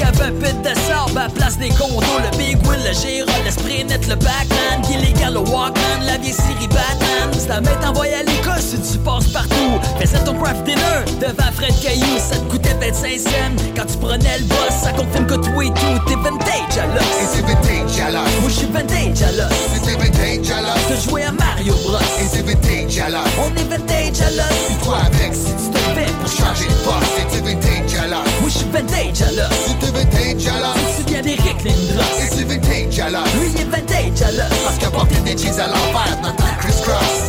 [0.00, 2.00] y'avait un pit de sable à la place des condos.
[2.00, 4.82] Le Big Wheel, le Gérald, le Spray Net, le Backman.
[4.90, 7.30] Illégal, le Walkman, la vieille série Batman.
[7.38, 9.78] Si ta mère t'envoie à l'école, si tu passes partout.
[9.98, 13.30] Fais faisais ton craft dinner devant Fred Caillou, ça te coûtait 25 cents.
[13.76, 17.02] Quand tu prenais le boss, ça confirme que tout et tout, t'es vintage à l'os.
[17.02, 18.40] Et c'est vintage à l'os.
[18.40, 19.52] Moi je suis vintage à l'os.
[19.52, 20.80] Et c'est vintage à l'os.
[20.88, 21.98] T'as joué à Mario Bros.
[22.20, 23.20] Et c'est vintage à l'os.
[23.38, 24.84] On est vintage à l'os.
[24.84, 28.18] Toi avec, si tu te fais pour changer de poste, c'est vintage à l'os.
[28.40, 29.50] Moi je vintage l'os.
[29.66, 30.74] Si vintage à l'os.
[30.74, 32.04] Tu te souviens d'Eric Lindros.
[32.18, 33.32] C'est vintage à l'os.
[33.34, 34.58] Lui il est vintage l'os.
[34.64, 36.49] Parce qu'il a porté des cheese à l'envers.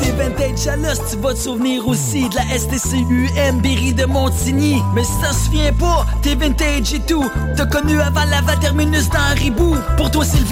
[0.02, 4.82] C'est vintage à l'os, tu vas te souvenir aussi de la STCUM Berry de Montigny.
[4.94, 7.30] Mais si t'en souviens pas, t'es vintage et tout.
[7.56, 9.76] T'as connu avant la terminus dans Ribou.
[9.98, 10.46] Pour toi, c'est le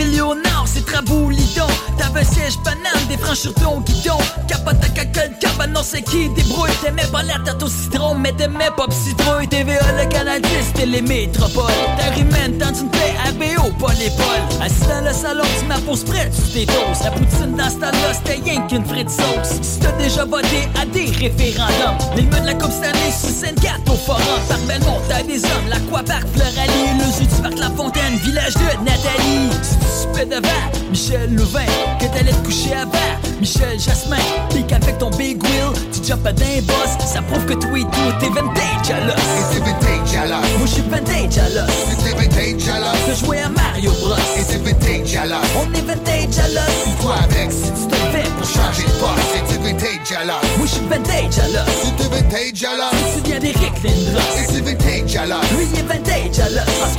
[0.65, 1.67] c'est Trabou, Lidon.
[1.97, 4.17] T'avais un siège banane, des francs sur ton guidon.
[4.47, 6.71] Capote à caca, cabanon, c'est qui débrouille.
[6.83, 9.47] T'aimais pas la tarte au citron, mais t'aimais pas citrouille.
[9.47, 11.71] TVA, le canal 10, c'était les métropoles.
[12.13, 14.61] Rimène, tant une paix, RBO, pas l'épaule.
[14.61, 16.73] Assis dans le salon, tu m'as pose près, tu t'es.
[17.03, 19.59] La poutine dans ce temps-là, rien qu'une frite sauce.
[19.61, 23.55] Si t'as déjà voté à des référendums, les menus de la Coupe Stanley, sous scène
[23.87, 24.21] au forum.
[24.47, 28.83] Par Belmont, t'as des hommes, l'Aquapark, Floralie, le zoo du parc La Fontaine, village de
[28.83, 29.49] Nathalie.
[29.61, 31.65] Si tu soupais devant, Michel Louvain,
[31.99, 34.17] que t'allais te coucher avant, Michel Jasmin.
[34.49, 37.83] Pique avec ton big wheel, tu jump à d'un boss, ça prouve que toi et
[37.83, 39.15] tout, t'es vintage à l'os.
[39.15, 40.57] Et c'est vintage à l'os.
[40.57, 41.69] Moi je suis vintage à l'os.
[41.69, 42.99] Et c'est vintage à l'os.
[43.05, 44.15] T'as joué à Mario Bros.
[44.37, 45.37] Et c'est vintage à l'os.
[45.55, 47.01] On est vintage à l'os.
[47.01, 50.57] Toi avec, si tu te fais pour changer de poste, et c'est vintage à l'os.
[50.57, 51.93] Moi je suis vintage à l'os.
[51.97, 52.91] T'es vintage à l'os.
[52.91, 54.21] Tu te souviens d'Eric Lindros.
[54.37, 55.51] Et c'est vintage à l'os.
[55.51, 56.79] Lui il est vintage à l'os.
[56.79, 56.95] Parce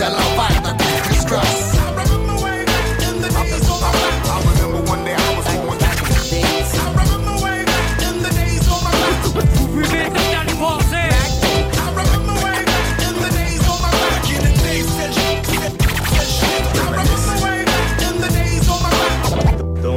[0.00, 1.93] à l'envers dans ton criss-cross.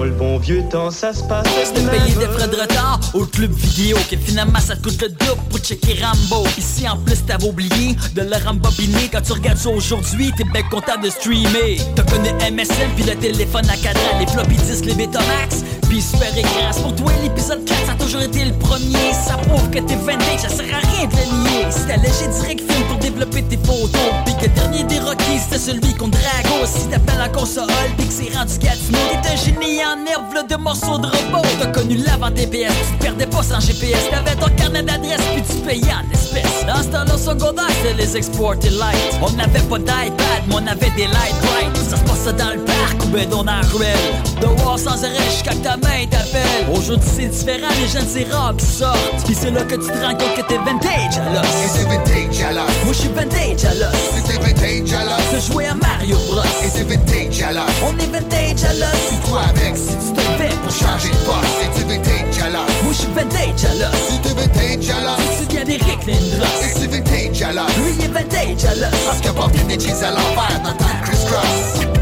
[0.07, 1.45] Le bon vieux temps, ça se passe.
[1.65, 5.09] C'était payé des frais de retard au club vidéo Que finalement ça te coûte le
[5.09, 6.47] double pour checker Rambo.
[6.57, 9.09] Ici en plus t'avais oublié de le rembobiner.
[9.11, 11.77] Quand tu regardes ça aujourd'hui t'es bien content de streamer.
[11.95, 14.19] T'as connu MSN puis le téléphone à cadran.
[14.19, 16.29] Les floppy disques, les Betamax puis super
[16.71, 19.13] C'est pour toi l'épisode 4 ça a toujours été le premier.
[19.25, 21.65] Ça prouve que t'es vintage, ça sert à rien de le nier.
[21.69, 24.11] Si léger direct pour développer tes photos.
[24.25, 28.13] Puis que dernier des Rockies c'était celui qu'on Drago Si t'appelles en console puis que
[28.13, 31.47] c'est rendu T'es un génie en herbe, de morceaux de robot.
[31.59, 35.61] T'as connu l'avant TPS, tu perdais pas sans GPS T'avais ton carnet d'adresse puis tu
[35.65, 36.65] payais en espèces.
[36.65, 39.19] Dans ce temps-là, secondaire, c'était les exportés light.
[39.21, 42.63] On n'avait pas d'iPad, mais on avait des light bright Ça se passait dans le
[42.63, 43.97] parc ou ben dans la ruelle.
[44.41, 46.67] Dehors sans arrêt jusqu'à que ta main t'appelle.
[46.71, 50.15] Aujourd'hui c'est différent, les jeunes c'est qui sortent Puis c'est là que tu te rends
[50.15, 52.66] compte que t'es vintage à c'est vintage.
[52.83, 55.47] Moi je suis vintage à l'os c'est vintage à l'os.
[55.47, 57.63] Joué à Mario Bros Et c'est vintage à l'os.
[57.83, 61.45] On est vintage à l'os toi avec, si tu te fais pour changer de poste,
[61.61, 62.67] et c'est vintage à l'os.
[62.83, 65.17] Moi je suis vintage à l'os t'es vintage à l'os.
[65.17, 67.75] Tu te souviens d'Eric Lindros Et c'est vintage à l'os.
[67.77, 71.96] Lui il est vintage à l'os Parce des cheese à l'envers dans criss-cross.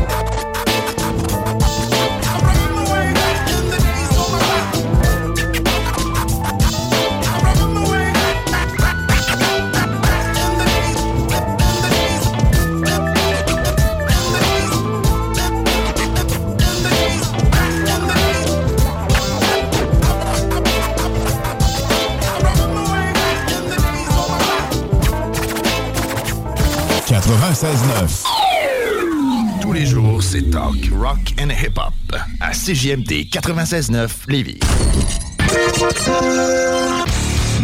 [29.59, 31.93] Tous les jours, c'est talk, rock and hip-hop
[32.39, 34.59] à CJMD 96.9 Lévis.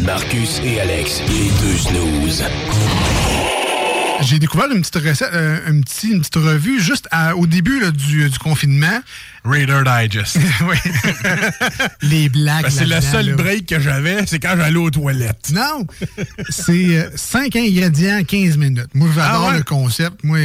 [0.04, 2.43] Marcus et Alex, les deux snooze.
[4.24, 7.80] J'ai découvert une petite recette, euh, un petit, une petite revue juste à- au début
[7.80, 9.02] là, du, du confinement.
[9.44, 10.38] Raider Digest.
[10.70, 10.78] oui.
[12.02, 12.64] Les blagues.
[12.64, 13.36] Ben, c'est le seul là.
[13.36, 15.52] break que j'avais, c'est quand j'allais aux toilettes.
[15.54, 15.86] Non!
[16.50, 18.90] C'est 5 ingrédients, 15 minutes.
[18.94, 19.58] Moi, j'adore Ah ouais?
[19.58, 20.24] le concept.
[20.24, 20.40] Moi,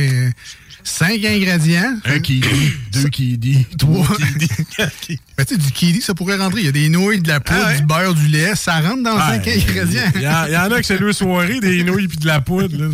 [0.82, 1.96] 5 ingrédients.
[2.06, 4.16] Un qui dit, deux qui dit, trois Trois.
[5.02, 5.20] qui dit.
[5.36, 6.60] Ben, tu sais, du kiwi, ça pourrait rentrer.
[6.60, 7.76] Il y a des nouilles, de la poudre, Ah ouais?
[7.80, 8.54] du beurre, du lait.
[8.54, 9.62] Ça rentre dans 5 Ouais.
[9.68, 10.10] ingrédients.
[10.14, 12.74] Il y, y en a que c'est deux soirées, des nouilles puis de la poudre.
[12.78, 12.88] là.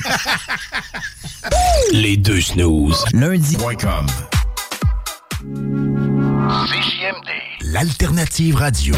[1.92, 3.04] Les deux snooze.
[3.12, 4.06] Lundi.com
[6.66, 7.30] CJMD,
[7.72, 8.94] l'alternative radio.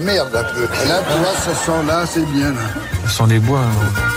[0.00, 0.64] Merde un peu.
[0.64, 2.50] Et là, tu vois, ce son-là, c'est bien.
[2.50, 2.60] Là.
[3.06, 3.64] Ce sont des bois.
[3.64, 4.09] Cet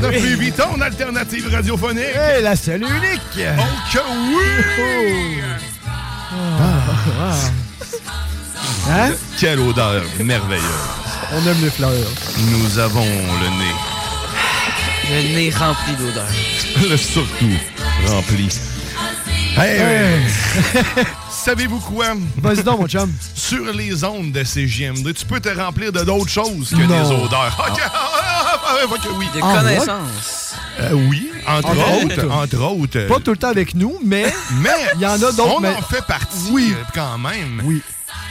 [0.00, 0.52] 96 de oui.
[0.52, 2.04] ton alternative radiophonique.
[2.14, 3.20] Hey, la seule unique.
[3.58, 5.42] Oh que oui!
[8.88, 9.10] Hein?
[9.38, 10.62] Quelle odeur merveilleuse.
[11.32, 11.90] On aime les fleurs.
[12.38, 13.74] Nous avons le nez.
[15.10, 16.26] Le nez rempli d'odeur.
[16.88, 17.50] Le surtout
[18.08, 18.48] rempli.
[19.58, 20.20] Hey, Hey.
[21.30, 22.08] Savez-vous quoi?
[22.38, 23.10] Vas-y donc, mon chum.
[23.34, 26.86] Sur les ondes de CGMD, tu peux te remplir de d'autres choses que Non.
[27.02, 27.56] des odeurs.
[28.68, 29.26] Ah, ok, oui.
[29.34, 30.54] De Ah, connaissances.
[30.80, 32.04] Euh, oui, entre autres.
[32.24, 32.30] autres.
[32.30, 33.06] Entre autres.
[33.08, 35.56] Pas tout le temps avec nous, mais Mais il y en a d'autres.
[35.56, 36.74] on mais- en fait partie Oui.
[36.76, 37.62] euh, quand même.
[37.64, 37.82] Oui.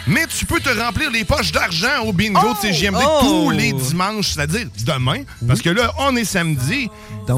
[0.08, 2.54] Mais tu peux te remplir les poches d'argent au bingo Oh!
[2.54, 3.20] de CGMD Oh!
[3.22, 6.90] tous les dimanches, c'est-à-dire demain, parce que là, on est samedi.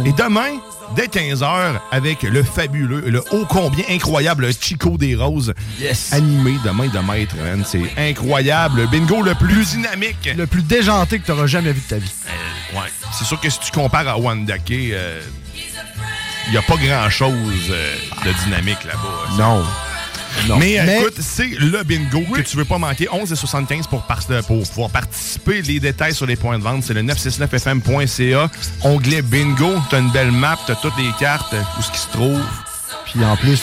[0.06, 0.60] Et demain,
[0.96, 5.54] dès 15h, avec le fabuleux, le ô combien incroyable Chico des Roses,
[6.12, 7.64] animé de main de maître, man.
[7.66, 8.82] C'est incroyable.
[8.82, 10.30] Le bingo le plus dynamique.
[10.36, 12.12] Le plus déjanté que tu auras jamais vu de ta vie.
[12.74, 12.82] Ouais.
[13.18, 17.34] C'est sûr que si tu compares à Wandake, il n'y a pas grand-chose
[17.72, 19.38] euh, de dynamique là-bas.
[19.38, 19.64] Non.
[20.48, 20.58] Non.
[20.58, 23.08] Mais, euh, Mais- écoute, c'est le bingo que tu veux pas manquer.
[23.12, 25.62] 11,75 pour, par- pour pouvoir participer.
[25.62, 28.50] Les détails sur les points de vente, c'est le 969fm.ca.
[28.84, 29.74] Onglet bingo.
[29.90, 32.40] T'as une belle map, t'as toutes les cartes, euh, où ce qui se trouve.
[33.18, 33.60] Puis en plus,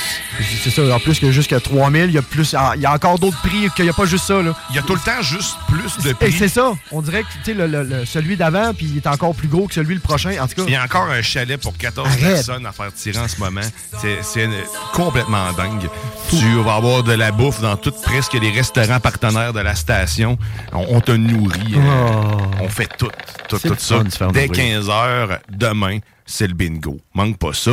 [0.65, 2.93] c'est ça, en plus que jusqu'à 3000, il y a plus, ah, il y a
[2.93, 4.53] encore d'autres prix, qu'il n'y a pas juste ça, là.
[4.71, 6.33] Il y a tout le temps juste plus de Et prix.
[6.33, 9.47] c'est ça, on dirait que, le, le- le- celui d'avant, puis il est encore plus
[9.47, 10.63] gros que celui le prochain, en tout cas.
[10.67, 12.21] Il y a encore un chalet pour 14 Arrête.
[12.21, 13.61] personnes à faire tirer en ce moment.
[14.01, 14.49] C'est-
[14.93, 15.89] complètement dingue.
[16.31, 20.37] Tu vas avoir de la bouffe dans toutes presque les restaurants partenaires de la station.
[20.73, 21.75] On, on te nourrit.
[21.77, 23.11] euh, On fait tout,
[23.49, 24.03] tout, tout ça.
[24.33, 24.51] Dès nourrir.
[24.53, 26.99] 15 h demain, c'est le bingo.
[27.15, 27.71] Manque pas ça.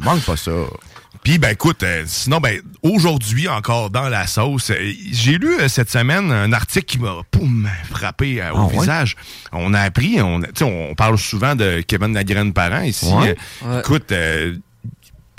[0.00, 0.50] Manque pas ça.
[1.22, 5.68] Puis, ben écoute, euh, sinon, ben aujourd'hui, encore dans la sauce, euh, j'ai lu euh,
[5.68, 8.80] cette semaine un article qui m'a, poum, frappé euh, au Ah ouais?
[8.80, 9.16] visage.
[9.52, 13.06] On a appris, on, tu sais, on parle souvent de Kevin Lagraine-Parent ici.
[13.06, 13.36] Ouais.
[13.64, 14.56] Euh, Écoute, euh,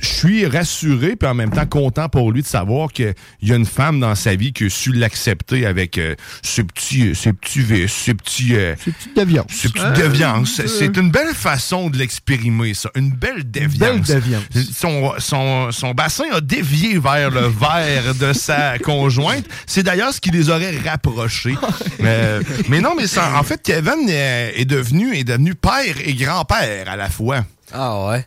[0.04, 3.56] je suis rassuré puis en même temps content pour lui de savoir qu'il y a
[3.56, 7.62] une femme dans sa vie qui a su l'accepter avec euh, ses petits ses petits
[7.62, 9.46] vices, ses petits euh, Ces petites déviances.
[9.52, 10.60] ses petites déviances.
[10.60, 12.90] Euh, C'est une belle façon de l'expérimer, ça.
[12.96, 14.08] Une belle déviance.
[14.08, 14.44] belle déviance.
[14.76, 19.46] Son, son, son bassin a dévié vers le verre de sa conjointe.
[19.66, 21.56] C'est d'ailleurs ce qui les aurait rapprochés.
[22.02, 26.90] Euh, mais non, mais ça, en fait, Kevin est devenu, est devenu père et grand-père
[26.90, 27.46] à la fois.
[27.72, 28.26] Ah ouais.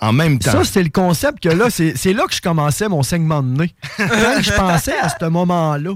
[0.00, 0.52] En même temps.
[0.52, 3.74] Ça, c'est le concept que là, c'est là que je commençais mon segment de nez.
[3.96, 5.90] Quand je pensais à ce moment-là,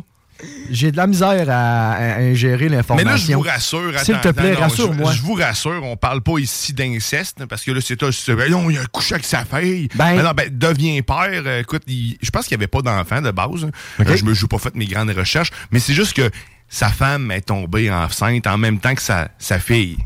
[0.70, 3.10] j'ai de la misère à, à ingérer Mais l'information.
[3.10, 4.00] là, je vous rassure.
[4.00, 5.12] S'il te plaît, rassure-moi.
[5.12, 8.08] Je, je vous rassure, on parle pas ici d'inceste, parce que là, c'est toi,
[8.48, 9.88] non, il a couché avec sa fille.
[9.94, 11.28] Ben- Mais non, ben, devient père.
[11.44, 13.64] euh, écoute, il- je pense qu'il n'y avait pas d'enfant de base.
[13.66, 13.70] hein.
[14.00, 16.30] Euh, je me suis pas fait mes grandes recherches, mais c'est juste que
[16.70, 19.98] sa femme est tombée enceinte en même temps que sa, sa fille.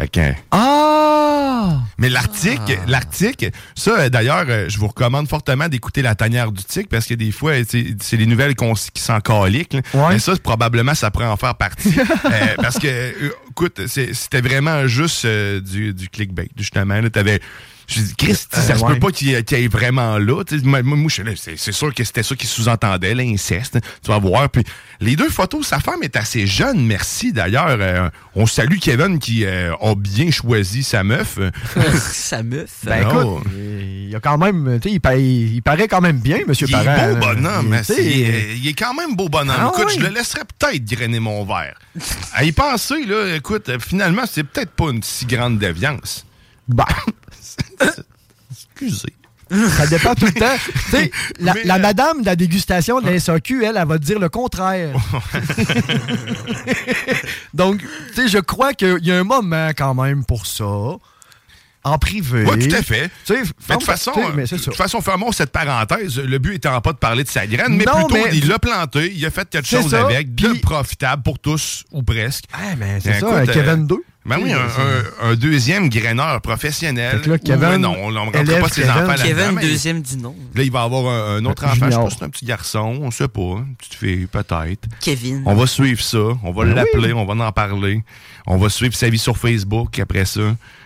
[0.00, 1.80] Fait Ah!
[1.98, 6.64] mais l'article, l'article, ça euh, d'ailleurs, euh, je vous recommande fortement d'écouter la tanière du
[6.64, 9.76] tic parce que des fois, c'est les nouvelles qui s'en caliquent.
[9.92, 10.08] Ouais.
[10.10, 11.94] Mais ça, probablement, ça pourrait en faire partie.
[12.30, 13.12] Euh, parce que,
[13.50, 16.48] écoute, c'était vraiment juste euh, du, du clickbait.
[16.56, 17.40] Justement, t'avais.
[17.92, 18.94] Je dis, Christ, ça Euh, se ouais.
[18.94, 20.44] peut pas qu'il ait vraiment là.
[20.44, 22.46] Tu sais, Moi, moi, moi, je suis là, c'est c'est sûr que c'était ça qui
[22.46, 23.78] sous-entendait, l'inceste.
[24.02, 24.48] Tu vas voir.
[24.48, 24.62] Puis
[25.00, 27.66] les deux photos, sa femme est assez jeune, merci d'ailleurs.
[27.80, 31.38] Euh, on salue Kevin qui euh, a bien choisi sa meuf.
[32.12, 32.70] Sa meuf.
[32.84, 33.40] Ben Oh.
[33.40, 36.18] écoute, il y a quand même, tu sais, il, pa- il- il paraît quand même
[36.18, 37.14] bien, Monsieur Il est Parent.
[37.14, 39.56] beau bonhomme, Il- il, est- il est quand même beau bonhomme.
[39.58, 39.94] Ah écoute, oui?
[39.98, 41.74] je le laisserais peut-être grainer mon verre.
[42.34, 46.24] à y penser, là, écoute, euh, finalement, c'est peut-être pas une si grande déviance.
[46.68, 46.86] Bah.
[48.50, 49.14] Excusez.
[49.76, 51.00] Ça dépend tout le temps.
[51.40, 54.28] La, euh, madame de la dégustation de la SAQ, elle, elle va te dire le
[54.28, 54.94] contraire.
[57.54, 60.64] Donc, tu sais, je crois qu'il y a un moment quand même pour ça.
[60.64, 62.44] en privé.
[62.46, 63.10] Oui, tout à fait.
[63.28, 66.18] Mais de toute façon, mais euh, toute fermons cette parenthèse.
[66.18, 68.58] Le but étant pas de parler de sa graine, mais Non, plutôt mais- il l'a
[68.60, 72.44] planté, il a fait quelque chose ça, avec, de profitable pour tous ou presque.
[72.52, 73.96] Ah, mais c'est ça, écoute, euh, Kevin euh, 2.
[74.26, 77.22] Ben oui, un, un- un deuxième graineur professionnel.
[77.22, 78.90] Que là, Kevin non, on ne rentre pas ses Kevin.
[78.90, 79.24] enfants là-dedans.
[79.54, 80.36] Kevin, deuxième, dit non.
[80.54, 81.74] Là, il va avoir un, un autre enfant.
[81.90, 83.40] Je pas si c'est un petit garçon, on sait pas.
[83.40, 84.86] Une petite fille, peut-être.
[85.00, 85.42] Kevin.
[85.46, 86.18] On va suivre ça.
[86.44, 88.02] On va Ben l'appeler, on va en parler.
[88.46, 90.40] On va suivre sa vie sur Facebook après ça.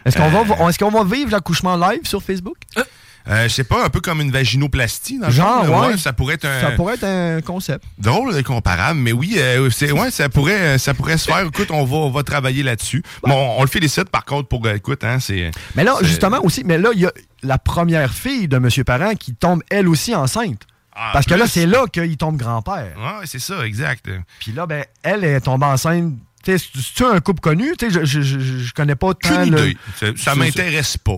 [0.05, 2.57] Est-ce qu'on Euh, va, est-ce qu'on va vivre l'accouchement live sur Facebook?
[2.79, 2.85] euh,
[3.27, 5.19] je sais pas, un peu comme une vaginoplastie.
[5.19, 5.89] Dans le Genre, fond, là.
[5.89, 5.97] ouais.
[5.97, 6.61] Ça pourrait être un...
[6.61, 7.85] Ça pourrait être un concept.
[7.99, 11.47] Drôle et comparable, mais oui, euh, c'est ouais, ça pourrait, ça pourrait se faire.
[11.47, 13.03] Écoute, on va, on va travailler là-dessus.
[13.23, 15.51] Bon, on le félicite par contre pour, euh, écoute, hein, c'est.
[15.75, 18.69] Mais là, justement aussi, mais là, il y a la première fille de M.
[18.85, 20.63] Parent qui tombe elle aussi enceinte.
[20.97, 22.93] Ah, Parce que là, c'est là qu'il tombe grand-père.
[22.97, 24.09] Ouais, c'est ça, exact.
[24.39, 26.15] Puis là, ben, elle est tombée enceinte.
[26.45, 27.75] Tu sais, C'est-tu un couple connu?
[27.81, 29.77] Je, je, je, je connais pas tant Aucune le- idée.
[30.17, 31.17] Ça, m'intéresse pas.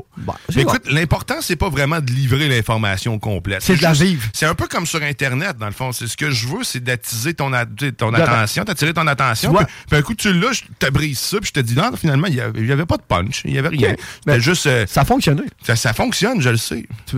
[0.54, 3.62] Mais écoute, l'important, c'est pas vraiment de livrer l'information complète.
[3.62, 4.22] C'est de la vivre.
[4.32, 5.92] C'est un peu comme sur Internet, dans le fond.
[5.92, 7.50] C'est ce que je veux, c'est d'attiser ton,
[7.96, 9.52] ton attention, d'attirer ton attention.
[9.54, 11.90] Puis, puis un coup, tu l'as, je te brise ça, puis je te dis, non,
[11.96, 13.42] finalement, il y avait, pas de punch.
[13.44, 13.94] Il y avait rien.
[14.38, 14.66] Juste.
[14.66, 15.42] euh, Ça a fonctionné.
[15.64, 16.86] ça, ça fonctionne, je le sais.
[17.06, 17.16] Tu,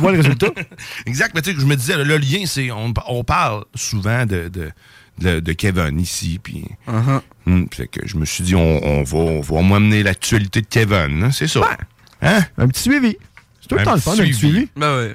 [0.00, 0.48] vois le résultat?
[1.06, 2.70] Exact, mais tu sais, je me disais, le lien, c'est.
[2.70, 4.70] On, on parle souvent de, de,
[5.20, 6.64] de, de Kevin ici, puis.
[6.88, 7.20] Uh-huh.
[7.46, 10.66] Hum, fait que je me suis dit, on, on va, on va m'amener l'actualité de
[10.66, 11.60] Kevin, hein, c'est ça.
[12.22, 12.40] Hein?
[12.58, 13.16] Un petit suivi.
[13.60, 14.68] C'est tout le temps le fun, un petit suivi.
[14.76, 15.14] Ben ouais.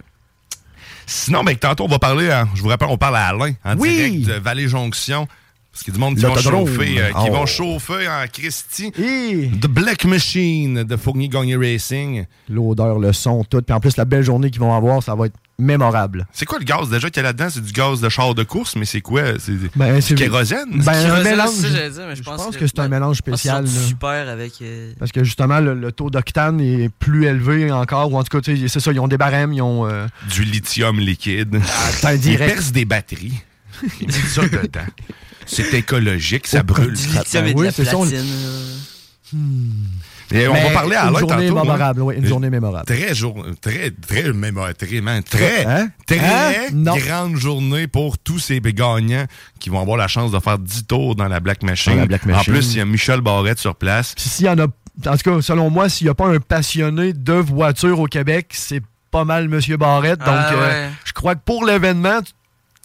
[1.06, 3.78] Sinon, ben, tantôt, on va parler, à- je vous rappelle, on parle à Alain, en
[3.78, 3.92] Oui.
[3.96, 5.28] direct de Vallée-Jonction.
[5.72, 7.34] Parce qu'il y a du monde qui vont chauffer, euh, qui Oh.
[7.34, 8.92] vont chauffer en Christie.
[8.98, 12.26] Et The Black Machine de Fournier Gagné Racing.
[12.50, 13.62] l'odeur, le son, tout.
[13.62, 16.28] Puis en plus, la belle journée qu'ils vont avoir, ça va être mémorable.
[16.34, 16.90] C'est quoi le gaz?
[16.90, 17.48] Déjà qu'il y a là-dedans?
[17.50, 19.22] C'est du gaz de char de course, mais c'est quoi?
[19.40, 20.82] C'est Ben, du c'est- kérosène?
[20.84, 21.50] Ben, un mélange.
[21.56, 23.18] c'est ça, j'allais dire, mais je Je pense pense que- que c'est un ben, mélange
[23.18, 23.68] spécial.
[23.68, 24.54] super avec.
[24.62, 28.38] euh, Parce que justement, le, le taux d'octane est plus élevé encore, ou en tout
[28.40, 29.88] cas, c'est ça, ils ont des barèmes, ils ont.
[29.88, 31.60] euh, Du lithium liquide.
[32.02, 32.54] t'as un Ils direct.
[32.56, 33.34] percent des batteries.
[34.02, 34.82] Ils mettent ça dedans.
[35.46, 36.94] C'est écologique, ça brûle.
[36.94, 38.24] Du lithium et de oui, la platine.
[40.32, 41.64] Et on va parler à journée tantôt, hein.
[41.64, 42.86] mémorable, oui, une journée mémorable.
[42.86, 45.90] Très, jour, très, très, mémorable, très, très, Hein?
[46.08, 46.72] très Hein?
[46.74, 49.26] Grande journée pour tous ces gagnants
[49.60, 51.94] qui vont avoir la chance de faire 10 tours dans la Black Machine.
[51.94, 54.14] Dans la Black En plus, il y a Michel Barrette sur place.
[54.16, 54.64] Puis s'il y en a.
[55.08, 58.48] En tout cas, selon moi, s'il n'y a pas un passionné de voitures au Québec,
[58.54, 59.60] c'est pas mal M.
[59.78, 60.20] Barrette.
[60.20, 60.94] Donc, Ah, euh, ouais.
[61.06, 62.20] je crois que pour l'événement,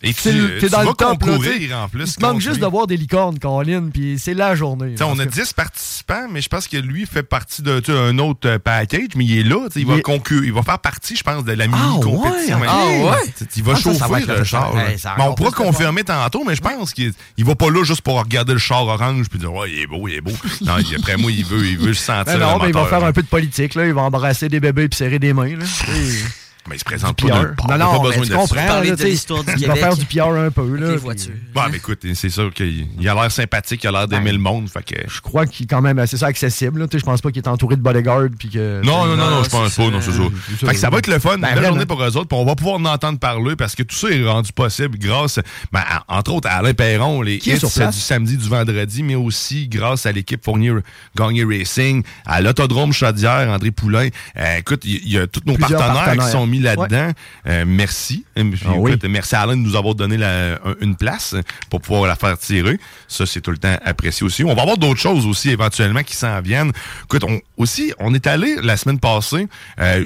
[0.03, 0.31] Et tu,
[0.61, 1.19] tu dans vas le top.
[1.21, 2.11] concourir en plus.
[2.13, 4.95] Il te manque juste de voir des licornes, Colin, puis c'est la journée.
[5.01, 8.49] On a Parce que- 10 participants, mais je pense que lui fait partie d'un autre
[8.49, 9.67] euh, package, mais il est là.
[9.77, 12.59] Il, va il va faire partie, je pense, de la Ah, mini-compétition.
[12.67, 13.29] Ah, ouais?
[13.35, 14.73] T'sais, Il va Ah, chauffer le char.
[15.19, 18.53] on pourra confirmer tantôt, mais je pense qu'il il va pas là juste pour regarder
[18.55, 20.33] le char orange puis dire Ouais, il est beau, il est beau.
[20.63, 22.39] Non, après moi, il veut, il veut le sentir.
[22.39, 23.75] Non, mais il va faire un peu de politique.
[23.77, 25.51] Il va embrasser des bébés et serrer des mains,
[26.69, 27.67] Mais il se présente du pas nulle part.
[27.79, 30.29] Non, non, pas besoin tu de comprends, là, l'histoire du Il va faire du PR
[30.29, 30.87] un peu, là.
[30.89, 31.33] les puis- voitures.
[31.55, 34.39] Bon, mais écoute, c'est sûr qu'il il a l'air sympathique, il a l'air d'aimer le
[34.39, 34.69] monde.
[34.69, 34.95] Fait que...
[35.09, 36.87] Je crois qu'il est quand même assez ça accessible.
[36.93, 38.29] Je pense pas qu'il est entouré de bodyguards.
[38.39, 40.11] Puis que, Non, non, non, je pense pas, non, ça.
[40.13, 40.23] c'est ça.
[40.61, 41.69] c'est Fait que ça va être le fun, belle vraiment.
[41.69, 44.09] journée pour eux autres, puis on va pouvoir en entendre parler parce que tout ça
[44.11, 45.41] est rendu possible grâce,
[45.73, 47.95] ben, à- entre autres, à Alain Perron, les Qui est hits sur place?
[47.95, 50.73] du samedi, du vendredi, mais aussi grâce à l'équipe Fournier
[51.17, 54.09] Gagné Racing, à l'Autodrome Chaudière, André Poulain.
[54.37, 57.13] Euh, écoute, il y, a tous nos partenaires, qui sont mis là-dedans.
[57.47, 58.25] Euh, merci.
[58.35, 58.93] Puis, Ah oui.
[58.93, 61.35] écoute, Merci à Alain de nous avoir donné la- un- une place
[61.71, 62.79] pour pouvoir la faire tirer.
[63.09, 64.45] Ça, c'est tout le temps apprécié aussi.
[64.45, 66.73] On va avoir d'autres choses aussi éventuellement qui s'en viennent.
[67.05, 69.47] Écoute, on, aussi, on est allé la semaine passée.
[69.81, 70.05] euh,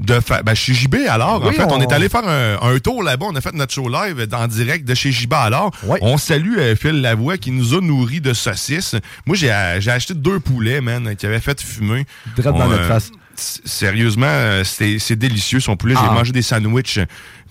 [0.00, 1.72] de fa- ben, chez JB alors en fait on...
[1.72, 4.46] on- est allé faire un, un tour là-bas on a fait notre show live en
[4.46, 5.98] direct de chez JB alors Oui.
[6.02, 8.94] on salue euh, Phil Lavoie qui nous a nourris de saucisses
[9.26, 12.86] moi j'ai euh, acheté deux poulets man qui avaient fait fumer Direct dans notre euh,
[12.88, 13.10] face.
[13.40, 16.12] Sérieusement euh, c'est délicieux son poulet j'ai Ah.
[16.12, 16.98] mangé des sandwichs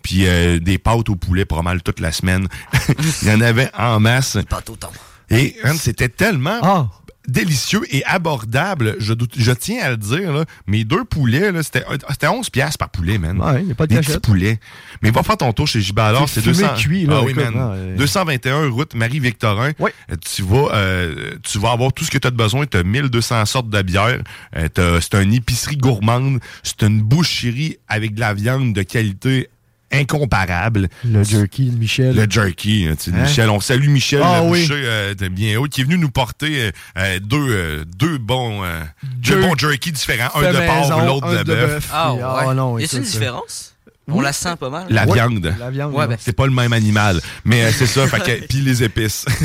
[0.04, 2.48] puis euh, des pâtes au poulet pas mal toute la semaine
[3.24, 4.92] il y en avait en masse Pas autant.
[5.30, 6.88] et c'était tellement Ah,
[7.28, 8.95] délicieux et abordable.
[8.99, 12.89] Je, je tiens à le dire, là, mes deux poulets, c'était c'était 11 piastres par
[12.89, 13.39] poulet, man.
[13.41, 14.59] Ouais, y a pas de Des petits poulets.
[15.01, 16.75] Mais va faire ton tour chez JB alors, C'est c'est fumé 200...
[16.75, 17.53] cuit, là, ah oui, man.
[17.55, 17.95] hein, euh.
[17.97, 19.71] 221 route Marie-Victorin.
[19.80, 19.91] Oui.
[20.11, 22.65] Euh, Tu vas, euh, tu vas avoir tout ce que tu as besoin.
[22.65, 24.21] Tu as 1200 sortes de bières.
[24.55, 26.39] Euh, t'as- c'est une épicerie gourmande.
[26.63, 29.49] C'est une boucherie avec de la viande de qualité
[29.92, 30.90] incomparable.
[31.06, 32.16] le jerky de Michel.
[32.16, 33.24] Le jerky, hein, tu sais, Hein?
[33.24, 33.50] Michel.
[33.50, 34.62] On salue Michel, Ah le oui.
[34.62, 38.18] boucher euh, de bien haut, qui est venu nous porter euh, euh, deux, euh, deux
[38.18, 41.90] bons, euh, deux bons jerky différents, un de porc, l'autre de bœuf.
[41.94, 42.54] Ah, Puis, ouais.
[42.56, 43.74] non, y a-t-il une différence?
[44.10, 44.86] On la sent pas mal.
[44.90, 45.54] La Ouais, viande.
[45.60, 45.94] La viande.
[45.94, 48.08] Ouais, ben, C'est pas le même animal, mais euh, c'est ça.
[48.08, 49.26] fait que, puis les épices.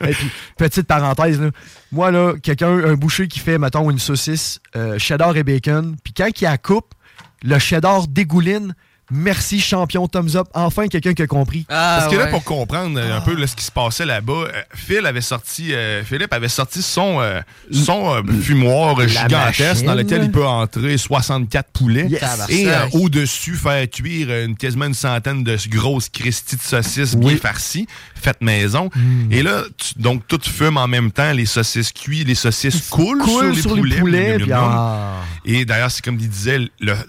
[0.00, 1.50] Et puis, petite parenthèse, là.
[1.92, 6.12] moi, là, quelqu'un, un boucher qui fait, mettons, une saucisse euh, cheddar et bacon, puis
[6.14, 6.94] quand il la coupe,
[7.42, 8.74] le cheddar dégouline.
[9.10, 10.46] Merci, champion, thumbs up.
[10.54, 11.64] Enfin, quelqu'un qui a compris.
[11.68, 14.52] Parce que là, pour comprendre euh, un peu là, ce qui se passait là-bas, euh,
[14.74, 17.40] Phil avait sorti, euh, Philippe avait sorti son, euh,
[17.72, 19.86] son euh, fumoir gigantesque machine.
[19.86, 22.22] dans lequel il peut entrer 64 poulets Yes.
[22.50, 22.94] et euh, Tabarnak.
[22.94, 28.40] au-dessus faire cuire une, quasiment une centaine de grosses cristies de saucisses bien farcies, faites
[28.42, 28.90] maison.
[28.94, 29.32] Hmm.
[29.32, 33.18] Et là, tu- donc tout fume en même temps, les saucisses cuites, les saucisses coulent
[33.22, 34.36] Coule sur, sur les les poulets.
[34.38, 35.14] puis ah.
[35.44, 36.58] Et d'ailleurs, c'est comme il disait,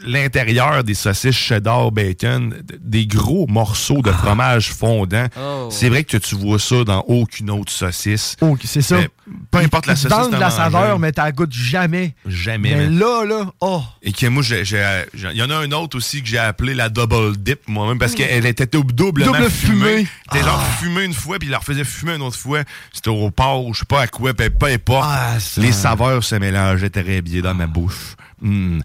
[0.06, 5.26] l'intérieur des saucisses cheddar bacon, des gros morceaux de fromage fondant.
[5.40, 5.68] Oh.
[5.72, 8.36] C'est vrai que tu vois ça dans aucune autre saucisse.
[8.42, 8.98] Ok, c'est ça.
[8.98, 9.10] Mais
[9.52, 10.18] peu importe la saucisse.
[10.18, 12.16] vendent de la saveur, mais t'as goûte jamais.
[12.26, 12.76] Jamais.
[12.76, 13.00] Mais man.
[13.00, 13.82] là, là, oh.
[14.02, 17.38] Et que moi, il y en a un autre aussi que j'ai appelé la double
[17.38, 20.08] dip moi-même parce qu'elle était dou- doublement Double fumée.
[20.32, 20.78] C'était genre Ah.
[20.80, 22.62] fumée une fois, puis il leur faisait fumer une autre fois.
[22.94, 25.06] C'était au porc, je sais pas à quoi, peu, importe.
[25.10, 28.16] Ah, ça- Les saveurs se mélangeaient très bien dans ma bouche.
[28.42, 28.80] Mm.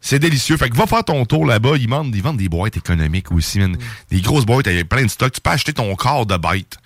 [0.00, 0.56] C'est délicieux.
[0.56, 1.72] Fait que va faire ton tour là-bas.
[1.78, 3.76] Ils vendent, ils vendent des boîtes économiques aussi, man.
[4.10, 5.32] Des grosses boîtes avec plein de stocks.
[5.34, 6.76] Tu peux acheter ton corps de bête.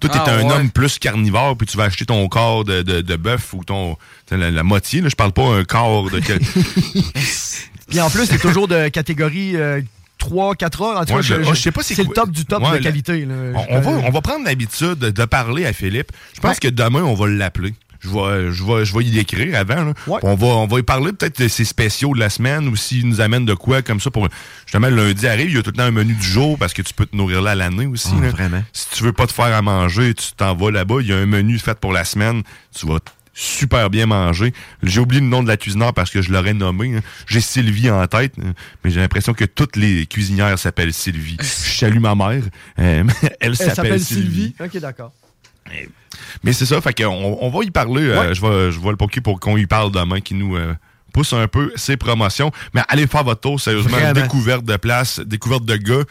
[0.00, 0.52] Toi, t'es Ah, un ouais.
[0.52, 3.96] homme plus carnivore, puis tu vas acheter ton corps de, de, de bœuf ou ton
[4.26, 5.00] t'as la, la moitié.
[5.00, 6.40] Là, je parle pas un corps de quel-
[7.88, 9.54] Puis en plus, c'est toujours de catégorie
[10.18, 10.98] 3-4 heures.
[11.00, 12.44] En tout Ouais, cas, je, je- oh, je sais pas c'est c'est le top du
[12.44, 13.24] top Ouais, de la- qualité.
[13.24, 13.34] là.
[13.70, 16.10] On, va, on va prendre l'habitude de, de parler à Philippe.
[16.34, 17.72] Je pense que demain, on va l'appeler.
[18.00, 19.84] Je vais, je, vais, je vais y écrire avant.
[19.84, 19.92] là.
[20.22, 23.08] On, va, on va y parler peut-être de ses spéciaux de la semaine ou s'il
[23.08, 24.28] nous amène de quoi comme ça pour
[24.66, 26.72] justement le lundi arrive, il y a tout le temps un menu du jour parce
[26.72, 28.12] que tu peux te nourrir là à l'année aussi.
[28.20, 28.30] Là.
[28.30, 28.62] vraiment.
[28.72, 31.16] Si tu veux pas te faire à manger, tu t'en vas là-bas, il y a
[31.16, 32.42] un menu fait pour la semaine.
[32.74, 32.98] Tu vas
[33.34, 34.52] super bien manger.
[34.82, 36.96] J'ai oublié le nom de la cuisinière parce que je l'aurais nommé.
[36.96, 37.00] hein.
[37.28, 41.36] J'ai Sylvie en tête, hein, mais j'ai l'impression que toutes les cuisinières s'appellent Sylvie.
[41.40, 41.44] Je
[41.78, 42.42] salue ma mère.
[42.80, 44.22] euh, elle Elle s'appelle s'appelle Sylvie.
[44.22, 44.54] Sylvie.
[44.60, 45.12] Ok, d'accord.
[46.44, 48.02] Mais c'est ça, fait qu'on on va y parler.
[48.02, 50.74] euh, je, vais, je vais le poker pour qu'on y parle demain, qui nous euh,
[51.12, 52.50] pousse un peu ses promotions.
[52.74, 53.90] Mais allez faire votre tour, sérieusement.
[53.96, 54.12] Vraiment.
[54.12, 56.04] Découverte de place, découverte de gars.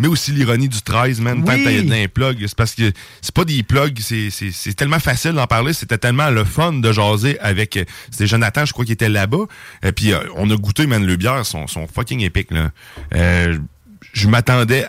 [0.00, 1.42] Mais aussi l'ironie du 13, man.
[1.44, 1.64] Tant Oui.
[1.64, 5.72] que t'as plug, c'est parce que c'est pas des plugs, c'est- tellement facile d'en parler.
[5.72, 7.76] C'était tellement le fun de jaser avec.
[7.76, 9.46] euh, C'était Jonathan, je crois, qui était là-bas.
[9.82, 12.70] Et puis, euh, on a goûté, man, le bière, sont, sont fucking épiques, là.
[13.12, 13.58] Euh,
[14.12, 14.86] je m'attendais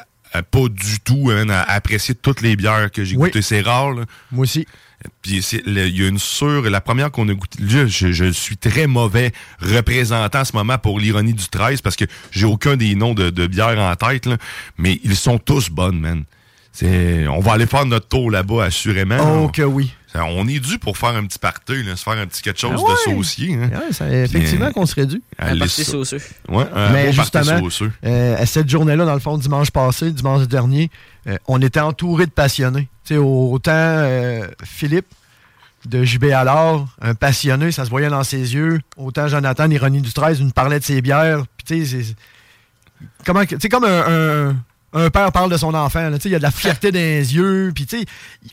[0.51, 3.29] pas du tout man, à apprécier toutes les bières que j'ai Oui.
[3.29, 3.41] goûtées.
[3.41, 4.03] C'est rare, là.
[4.31, 4.65] Moi aussi.
[5.21, 8.57] Puis il y a une sûre, la première qu'on a goûtée, là, je, je suis
[8.57, 12.95] très mauvais représentant en ce moment pour l'ironie du 13 parce que j'ai aucun des
[12.95, 14.37] noms de, de bières en tête, là,
[14.77, 16.23] mais ils sont tous bonnes, man.
[16.85, 19.17] On va aller faire notre tour là-bas, assurément.
[19.19, 19.51] Oh là.
[19.51, 19.93] que oui.
[20.15, 22.71] On est dû pour faire un petit party, là, se faire un petit quelque chose
[22.75, 22.91] Ah ouais.
[23.13, 23.53] de saucier.
[23.55, 23.69] Hein.
[23.71, 25.21] Ouais, ça- effectivement qu'on serait dû.
[25.37, 25.91] allez Un party ça.
[25.91, 26.21] sauceux.
[26.47, 27.91] Ouais, un Mais justement, sauceux.
[28.05, 30.89] euh, à cette journée-là, dans le fond, dimanche passé, dimanche dernier,
[31.27, 32.87] euh, on était entouré de passionnés.
[33.05, 35.05] Tu sais, autant euh, Philippe
[35.85, 38.79] de JB Allard, un passionné, ça se voyait dans ses yeux.
[38.97, 41.43] Autant Jonathan, l'ironie du 13, il nous parlait de ses bières.
[41.55, 42.15] Puis tu sais, c'est-
[43.25, 44.55] comment que- tu sais, comme un, un-
[44.93, 46.09] un père parle de son enfant.
[46.09, 47.71] là, Il y a de la fierté dans les yeux.
[47.75, 47.87] Puis,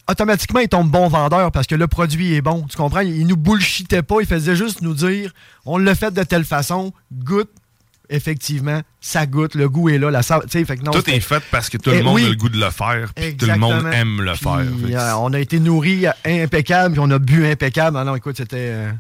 [0.09, 2.67] automatiquement, il tombe bon vendeur parce que le produit est bon.
[2.69, 3.01] Tu comprends?
[3.01, 4.17] Il nous bullshitait pas.
[4.21, 5.33] Il faisait juste nous dire
[5.65, 7.51] on l'a fait de telle façon, goûte.
[8.09, 10.13] Effectivement, ça goûte, le goût est là.
[10.13, 12.25] La sa- fait que non, Tout est fait parce que tout le Eh monde oui.
[12.27, 14.61] a le goût de le faire, puis tout le monde aime le faire.
[14.61, 17.97] Euh, on a été nourris impeccable, puis on a bu impeccable.
[17.97, 18.57] Ah non, écoute, c'était.
[18.59, 18.93] euh,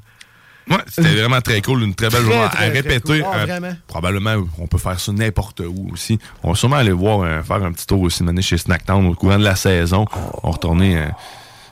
[0.69, 3.21] Ouais, c'était vraiment très cool, une très belle Très, journée très, à très répéter.
[3.21, 3.25] cool.
[3.33, 6.19] Ah, euh, probablement, on peut faire ça n'importe où aussi.
[6.43, 9.14] On va sûrement aller voir, euh, faire un petit tour aussi, mener chez Snacktown au
[9.14, 10.07] courant de la saison.
[10.43, 11.07] On va retourner euh,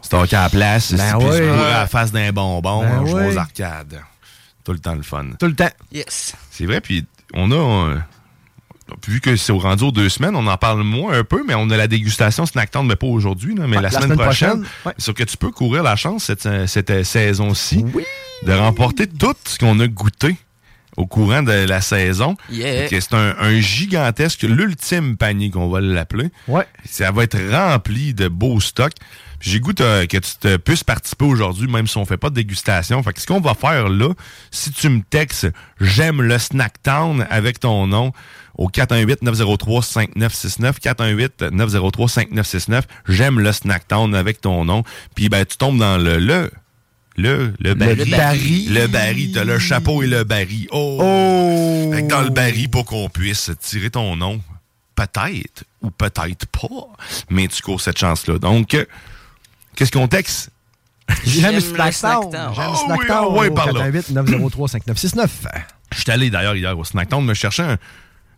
[0.01, 1.49] stocker à la place, Ben puis se ouais.
[1.49, 3.35] à la face d'un bonbon, Ben on joue ouais.
[3.35, 4.01] aux arcades.
[4.65, 5.27] Tout le temps le fun.
[5.41, 5.71] Tout le temps.
[5.93, 6.35] Yes.
[6.51, 7.55] C'est vrai, puis on a...
[7.57, 7.99] euh,
[9.09, 11.55] vu que c'est au rendu aux deux semaines, on en parle moins un peu, mais
[11.55, 14.49] on a la dégustation Snacktown, mais pas aujourd'hui, mais Ouais, la, la semaine, semaine prochaine.
[14.51, 14.93] prochaine, ouais.
[14.99, 17.85] Sauf que tu peux courir la chance cette, cette saison-ci
[18.43, 20.37] de remporter tout ce qu'on a goûté
[20.97, 22.37] au courant de la saison.
[22.51, 22.89] Yeah.
[22.89, 26.31] C'est un, un gigantesque, l'ultime panier qu'on va l'appeler.
[26.47, 26.67] Ouais.
[26.85, 28.95] Ça va être rempli de beaux stocks.
[29.41, 32.35] J'ai goût euh, que tu te puisses participer aujourd'hui, même si on fait pas de
[32.35, 33.03] dégustation.
[33.03, 34.15] Fait que ce qu'on va faire là,
[34.51, 35.49] si tu me textes
[35.81, 38.13] «J'aime le Snacktown» avec ton nom
[38.57, 44.83] au 418-903-5969, 418-903-5969, «J'aime le Snacktown» avec ton nom.
[45.15, 46.19] Puis ben, tu tombes dans le...
[46.19, 46.51] le
[47.17, 47.99] le, le baril.
[48.11, 48.75] Le baril.
[48.75, 49.33] Le baril.
[49.33, 50.67] T'as le chapeau et le baril.
[50.73, 51.91] Oh!
[51.93, 54.41] Fait que dans le baril pour qu'on puisse tirer ton nom.
[54.97, 56.89] Peut-être ou peut-être pas.
[57.29, 58.39] Mais tu cours cette chance-là.
[58.39, 58.85] Donc, euh,
[59.75, 60.51] qu'est-ce qu'on texte?
[61.27, 62.31] J'aime le Snacktown.
[62.33, 63.35] J'aime oui, Snacktown.
[63.59, 63.91] ah là.
[63.91, 65.47] 418 903 5969
[65.93, 67.79] Je suis allé d'ailleurs hier au Snacktown me chercher un,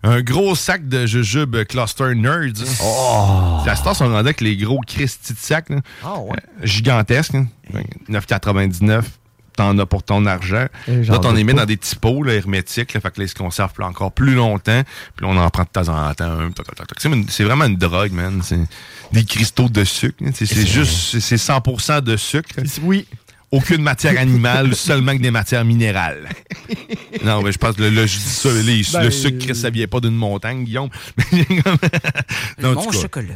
[0.06, 2.64] un gros sac de jujubes Cluster Nerds.
[2.82, 3.58] Oh!
[3.66, 5.76] La star sont rendus avec les gros Christy de sacs, là.
[6.04, 6.36] Ah ouais.
[6.62, 7.34] Euh, gigantesques.
[7.34, 7.46] hein.
[8.08, 9.02] 9,99.
[9.56, 10.66] T'en as pour ton argent.
[10.86, 11.60] Là, t'en mets pas.
[11.60, 12.92] dans des petits pots là, hermétiques.
[12.92, 14.82] Là, fait que là, ils se conservent plus- encore plus longtemps.
[15.16, 16.36] Puis là, on en prend de temps en temps.
[17.28, 18.42] C'est vraiment une drogue, man.
[19.12, 20.18] Des cristaux de sucre.
[20.22, 20.30] hein.
[20.34, 22.50] C'est juste c'est- c'est 100% de sucre.
[22.82, 23.06] Oui.
[23.56, 26.28] Aucune matière animale, seulement que des matières minérales.
[27.24, 29.70] Non, mais je pense que le, le- je dis ça, les- Ben, le sucre, ça
[29.70, 30.90] vient pas d'une montagne, Guillaume.
[32.62, 33.34] Non, Mon chocolat.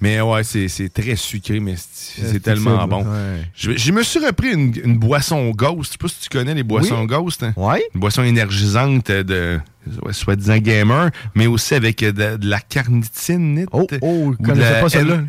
[0.00, 3.02] Mais ouais, c'est c'est très sucré, mais c'est c'est tellement ça, bon.
[3.04, 3.42] ouais.
[3.54, 5.84] Je, je me suis repris une, une boisson Ghost.
[5.84, 7.06] Je sais pas si tu connais les boissons Oui.
[7.06, 7.44] Ghost.
[7.44, 7.52] hein?
[7.56, 7.84] Ouais.
[7.94, 9.60] Une boisson énergisante de
[10.02, 13.64] ouais, soi-disant gamer, mais aussi avec de, de la carnitine.
[13.70, 15.20] Oh, oh, je ou de la pas celle-là.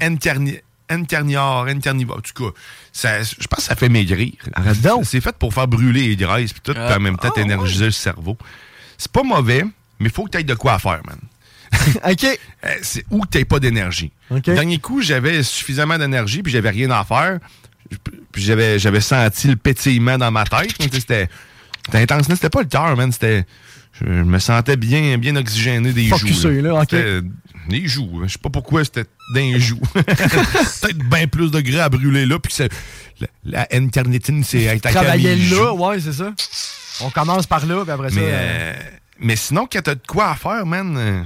[0.89, 2.17] N-carnior, N-carnivore.
[2.17, 2.55] En tout cas,
[2.91, 4.33] ça- je pense que ça fait maigrir.
[4.53, 5.05] Arrête donc.
[5.05, 6.97] C'est fait pour faire brûler les graisses puis tout, Ah.
[6.97, 8.37] en même temps Ah, énergiser le cerveau.
[8.97, 9.63] C'est pas mauvais,
[9.99, 11.17] mais il faut que tu aies de quoi faire, man.
[12.11, 12.23] OK.
[12.23, 14.11] Euh, c'est où tu pas d'énergie.
[14.29, 17.39] Dernier coup, j'avais suffisamment d'énergie, puis j'avais rien à faire.
[18.31, 20.73] Puis j'avais, j'avais senti le pétillement dans ma tête.
[20.91, 21.27] C'était,
[21.85, 22.27] c'était intense.
[22.27, 23.11] C'était pas le cœur, man.
[23.11, 23.45] C'était,
[23.99, 26.61] je me sentais bien, bien oxygéné des Focusé, joues.
[26.63, 26.87] là, ok.
[26.89, 27.21] C'était
[27.69, 28.21] des joues.
[28.25, 29.79] Je sais pas pourquoi c'était d'un joue.
[29.93, 32.53] Peut-être bien plus de gras à brûler là, puis
[33.19, 36.33] la, la N-carnitine, c'est être à Travailler là, ouais, c'est ça.
[37.01, 38.15] On commence par là, puis après ça.
[38.15, 38.73] Mais, euh, euh,
[39.19, 41.21] mais sinon, quand t'as de quoi à faire, man, euh,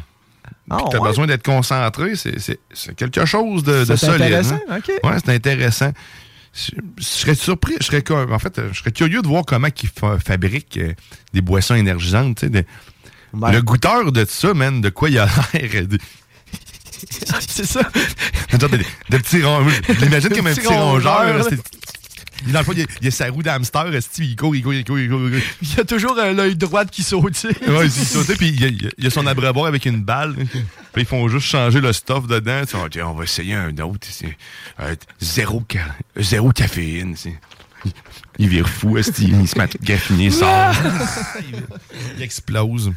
[0.69, 1.09] Ah, t'as ouais.
[1.09, 2.59] besoin d'être concentré, c'est,
[2.95, 4.21] quelque chose de, de C'est solide.
[4.21, 4.77] intéressant, hein.
[4.77, 4.91] OK.
[5.03, 5.91] Ouais, c'est intéressant.
[6.53, 9.89] Je, je serais surpris, je serais, en fait, je serais curieux de voir comment ils
[9.89, 10.79] fa- fabriquent
[11.33, 12.45] des boissons énergisantes.
[12.45, 12.63] de-.
[13.33, 15.83] Le goûteur de ça, man, de quoi il a l'air.
[17.47, 17.81] c'est ça.
[18.59, 19.81] Genre de, de petits rongeurs.
[20.01, 21.47] L'imagine comme un Petit rongeur.
[22.47, 23.79] Dans le fond, il y a, il a sa roue d'hamster,
[24.19, 25.19] il court, il court, il court, il court.
[25.61, 27.43] il y a toujours euh, l'œil droit qui saute.
[27.67, 30.35] Ouais, il sautait, puis il y, a, il a- son abreuvoir avec une balle.
[30.93, 32.61] Puis ils font juste changer le stuff dedans.
[32.65, 34.07] Tu sais, on va essayer un autre.
[34.79, 37.15] euh, zéro, ca- zéro caféine.
[37.85, 37.91] Il,
[38.37, 39.67] il vire fou, esti, il se met
[40.19, 40.73] il sort.
[41.39, 41.63] il,
[42.17, 42.91] il explose.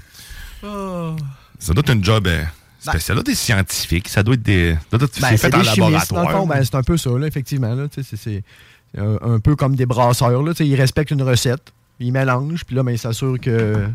[0.63, 1.17] Oh.
[1.59, 2.45] Ça doit être un job euh,
[2.81, 3.01] spécial.
[3.03, 4.09] Ça doit être des scientifiques.
[4.09, 4.77] Ça doit être des.
[4.91, 6.25] Ben, c'est c'est fait en laboratoire.
[6.25, 7.75] Dans le fond, ben, c'est un peu ça, là, effectivement.
[7.75, 8.43] Là, c'est c'est
[8.99, 10.43] un, peu comme des brasseurs.
[10.43, 13.87] Là, ils respectent une recette, ils mélangent, puis là, ben, ils s'assurent que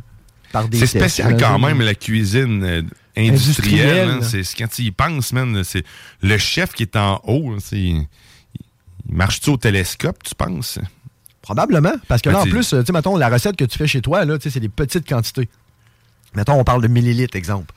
[0.52, 2.82] par des C'est spécial quand même la cuisine euh,
[3.18, 4.10] industrielle.
[4.10, 4.10] Industrielle.
[4.10, 4.20] hein.
[4.22, 5.84] C'est c'est quand tu y penses, man, c'est
[6.22, 7.56] le chef qui est en haut.
[7.60, 8.08] c'est- il,
[9.08, 10.80] il marche-tu au télescope, tu penses?
[11.42, 11.94] Probablement.
[12.08, 13.86] Parce que Ben, là, en t'sais- plus, euh, tu mettons, la recette que tu fais
[13.88, 15.48] chez toi, là, c'est des petites quantités.
[16.36, 17.74] Mettons, on parle de millilitres, exemple.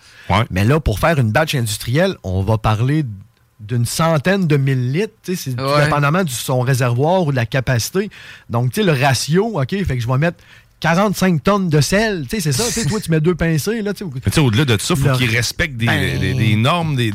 [0.50, 3.04] Mais là, pour faire une batch industrielle, on va parler
[3.60, 5.14] d'une centaine de millilitres.
[5.22, 5.84] tu sais, C'est tout Ouais.
[5.84, 8.08] dépendamment de son réservoir ou de la capacité.
[8.48, 10.38] Donc, tu sais, le ratio, OK, fait que je vais mettre
[10.80, 12.22] 45 tonnes de sel.
[12.30, 12.64] Tu sais, c'est ça.
[12.66, 14.40] Tu sais, toi, tu mets deux pincées, là, tu sais.
[14.40, 17.10] Au-delà de ça, il faut Le- qu'il respecte des, Ben- des- des normes, des,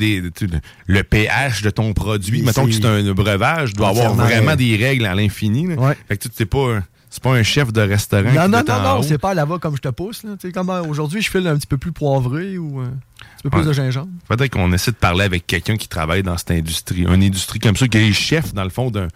[0.88, 2.40] le, pH de ton produit.
[2.42, 5.68] Et Mettons que c'est- un breuvage, doit avoir vraiment des règles à l'infini.
[6.10, 6.80] Fait que tu sais, pas,
[7.14, 9.46] c'est pas un chef de restaurant Non, qui non, non, non, c'est pas à la
[9.46, 10.24] va comme je te pousse.
[10.26, 13.60] Euh, aujourd'hui, je file un petit peu plus poivré ou euh, un petit peu plus
[13.60, 13.66] Ouais.
[13.68, 14.10] de gingembre.
[14.28, 17.02] Faudrait qu'on essaie de parler avec quelqu'un qui travaille dans cette industrie.
[17.04, 19.08] Une industrie comme ça, qui est chef, dans le fond, d'un,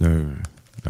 [0.00, 0.26] d'un-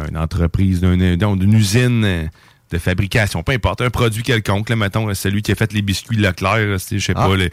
[0.06, 2.24] d'une entreprise, d'un- d'un- d'une usine euh,
[2.70, 3.42] de fabrication.
[3.42, 4.68] Peu importe, un produit quelconque.
[4.68, 7.26] Là, mettons, celui qui a fait les biscuits Leclerc, je sais Ah.
[7.26, 7.48] pas, le,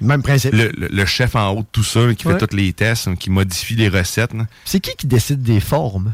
[0.00, 0.52] Même principe.
[0.52, 2.36] le, le- le chef en haut de tout ça, qui Ouais.
[2.38, 4.32] fait tous les tests, qui modifie les recettes.
[4.64, 6.12] C'est qui qui décide des formes?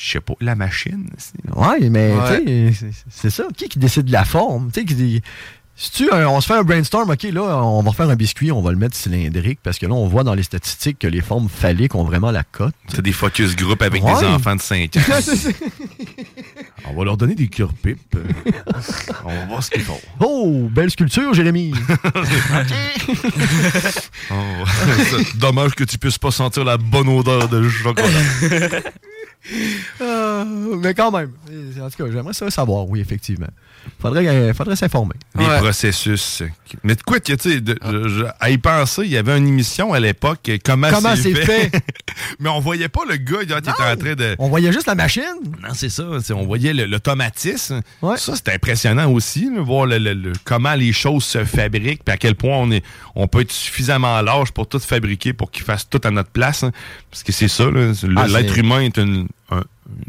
[0.00, 1.08] Je sais pas, la machine.
[1.18, 2.44] c'est- Ouais, mais Ouais.
[2.44, 3.44] tu sais, c'est- ça.
[3.56, 4.70] Qui qui décide de la forme?
[4.70, 5.22] Tu sais, qui
[5.94, 8.60] tu, un- on se fait un brainstorm, OK, là, on va faire un biscuit, on
[8.62, 11.48] va le mettre cylindrique, parce que là, on voit dans les statistiques que les formes
[11.48, 12.74] phalliques ont vraiment la cote.
[12.88, 14.18] C'est des focus group avec Ouais.
[14.20, 15.00] des enfants de 5 ans.
[16.90, 18.16] On va leur donner des cure pipes.
[19.24, 20.00] on va voir ce qu'ils font.
[20.20, 21.72] oh, belle sculpture, Jérémy!
[24.30, 24.34] Oh,
[25.36, 28.06] dommage que tu puisses pas sentir la bonne odeur de chocolat.
[30.00, 30.44] Ah,
[30.82, 31.32] mais quand même,
[31.80, 33.46] en tout cas, j'aimerais ça savoir, oui, effectivement.
[34.00, 35.14] Faudrait, euh, faudrait s'informer.
[35.38, 36.42] Les processus.
[36.84, 39.98] Mais de quoi tu sais, je- à y penser, il y avait une émission à
[40.00, 41.70] l'époque, euh, Comment, Comment c'est fait?
[41.70, 41.82] fait?
[42.38, 44.36] Mais on voyait pas le gars qui était en train de.
[44.38, 45.22] On voyait juste la machine.
[45.62, 46.04] Non, c'est ça.
[46.22, 47.80] c'est- On voyait le- l'automatisme.
[48.16, 52.12] Ça, c'était impressionnant aussi, là, voir le- le- le- comment les choses se fabriquent, puis
[52.14, 52.84] à quel point on, est,
[53.16, 56.62] on peut être suffisamment large pour tout fabriquer, pour qu'ils fassent tout à notre place.
[56.62, 56.72] hein.
[57.10, 57.64] Parce que c'est ça,
[58.16, 59.26] Ah, l'être humain est une, un-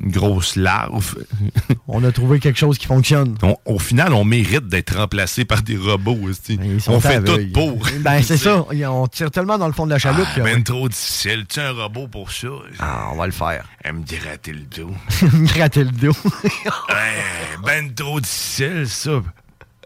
[0.09, 1.15] une grosse larve.
[1.87, 3.35] On a trouvé quelque chose qui fonctionne.
[3.43, 6.17] On- au final, on mérite d'être remplacé par des robots.
[6.23, 6.59] aussi.
[6.79, 7.77] Sont On fait tout pour.
[8.01, 8.65] Ben, c'est ça.
[8.71, 11.45] On tire tellement dans le fond de la chaloupe Ah, que- ben trop difficile.
[11.47, 12.47] Tu un robot pour ça?
[12.79, 13.65] Ah, on va le faire.
[13.83, 14.91] Elle me gratter le dos.
[15.21, 16.13] me gratter le dos.
[16.43, 19.21] Ouais, ben trop difficile, ça.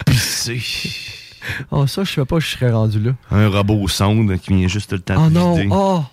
[0.06, 0.62] Pisser.
[1.72, 3.12] Oh, ça, je sais pas, je serais rendu là.
[3.32, 5.66] Un robot sonde qui vient juste le temps Oh te non, oh!
[5.66, 6.06] Non,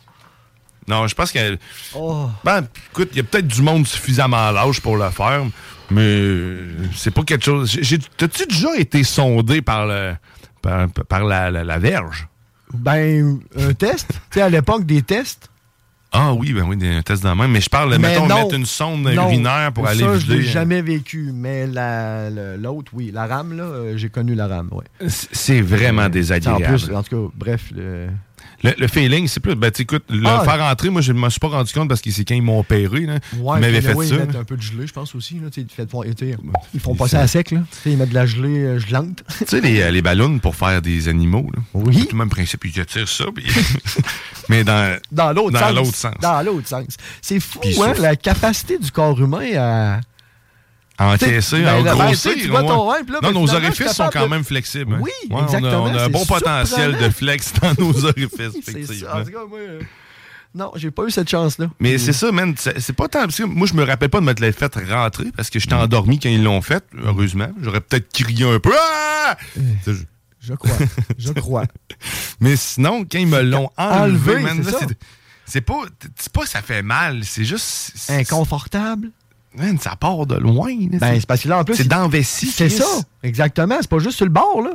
[1.06, 1.58] je pense que.
[1.94, 2.28] Oh.
[2.44, 5.42] Ben, écoute, il y a peut-être du monde suffisamment large pour le faire,
[5.90, 7.78] mais euh, c'est pas quelque chose.
[8.16, 10.14] T'as-tu déjà été sondé par le.
[10.62, 12.28] par, par la, la- la verge?
[12.72, 14.08] Ben, un test.
[14.08, 15.48] tu sais, à l'époque des tests.
[16.12, 17.52] Ah oui, ben oui, des- un test de même.
[17.52, 18.34] Mais je parle, Mais mettons, non.
[18.42, 19.26] mettre une sonde Non.
[19.28, 20.36] urinaire pour Ça, aller je vider.
[20.38, 23.12] l'ai jamais vécu, mais la- l'autre, oui.
[23.14, 24.84] La rame, là, euh, j'ai connu la rame, ouais.
[25.08, 26.64] C'est vraiment En désagréable.
[26.64, 27.70] plus, en tout cas, bref.
[27.76, 28.08] le-
[28.62, 29.54] Le, le feeling, c'est plus.
[29.54, 30.42] Ben, écoute, le Ah.
[30.44, 32.60] faire entrer, moi, je me suis pas rendu compte parce que c'est quand ils m'ont
[32.60, 33.14] opéré, là.
[33.38, 34.04] Ouais, ils m'avaient fait ça.
[34.04, 35.34] Ils mettent un peu de gelée, je pense aussi.
[35.36, 35.74] Là, fait- tu
[36.18, 36.36] sais,
[36.74, 37.52] ils font pas ça à sec.
[37.52, 37.60] Là.
[37.86, 39.22] Ils mettent de la gelée euh, gelante.
[39.38, 41.62] Tu sais, les, euh, les ballons pour faire des animaux, là.
[41.74, 42.00] Oui.
[42.02, 43.46] C'est le même principe, ils tirent ça, puis-
[44.48, 45.74] mais dans, Dans l'autre dans sens.
[45.74, 46.14] l'autre sens.
[46.20, 46.84] Dans l'autre sens.
[47.22, 50.00] C'est fou, hein, la capacité du corps humain à.
[51.00, 54.94] À encaisser, ben, à ben, puis là, non, ben, nos orifices sont quand même flexibles.
[54.94, 55.00] hein.
[55.00, 58.54] Oui, Ouais, on a- exactement, On a, un bon potentiel de flex dans nos orifices,
[58.58, 59.08] effectivement.
[59.56, 59.80] Euh,
[60.54, 61.70] non, j'ai pas eu cette chance-là.
[61.80, 62.54] Mais c'est ça, man.
[62.56, 63.20] C'est pas tant.
[63.20, 65.72] parce que moi, je me rappelle pas de me l'être fait rentrer parce que j'étais
[65.74, 67.48] endormi quand ils l'ont fait, heureusement.
[67.62, 68.72] J'aurais peut-être crié un peu.
[68.76, 69.36] Ah!
[69.84, 69.92] C'est-
[70.42, 70.76] Je crois.
[71.18, 71.64] Je crois.
[72.40, 74.72] Mais sinon, quand ils me l'ont enlevé, Enlevé,
[75.46, 75.82] c'est pas,
[76.32, 77.92] pas ça fait mal, c'est juste.
[78.10, 79.10] Inconfortable.
[79.56, 80.70] Man, ça part de loin.
[80.92, 81.74] là, Ben, c'est parce que là, en plus.
[81.74, 82.46] C'est dans vessie.
[82.46, 82.84] C'est ça,
[83.22, 83.76] exactement.
[83.80, 84.70] C'est pas juste sur le bord, là.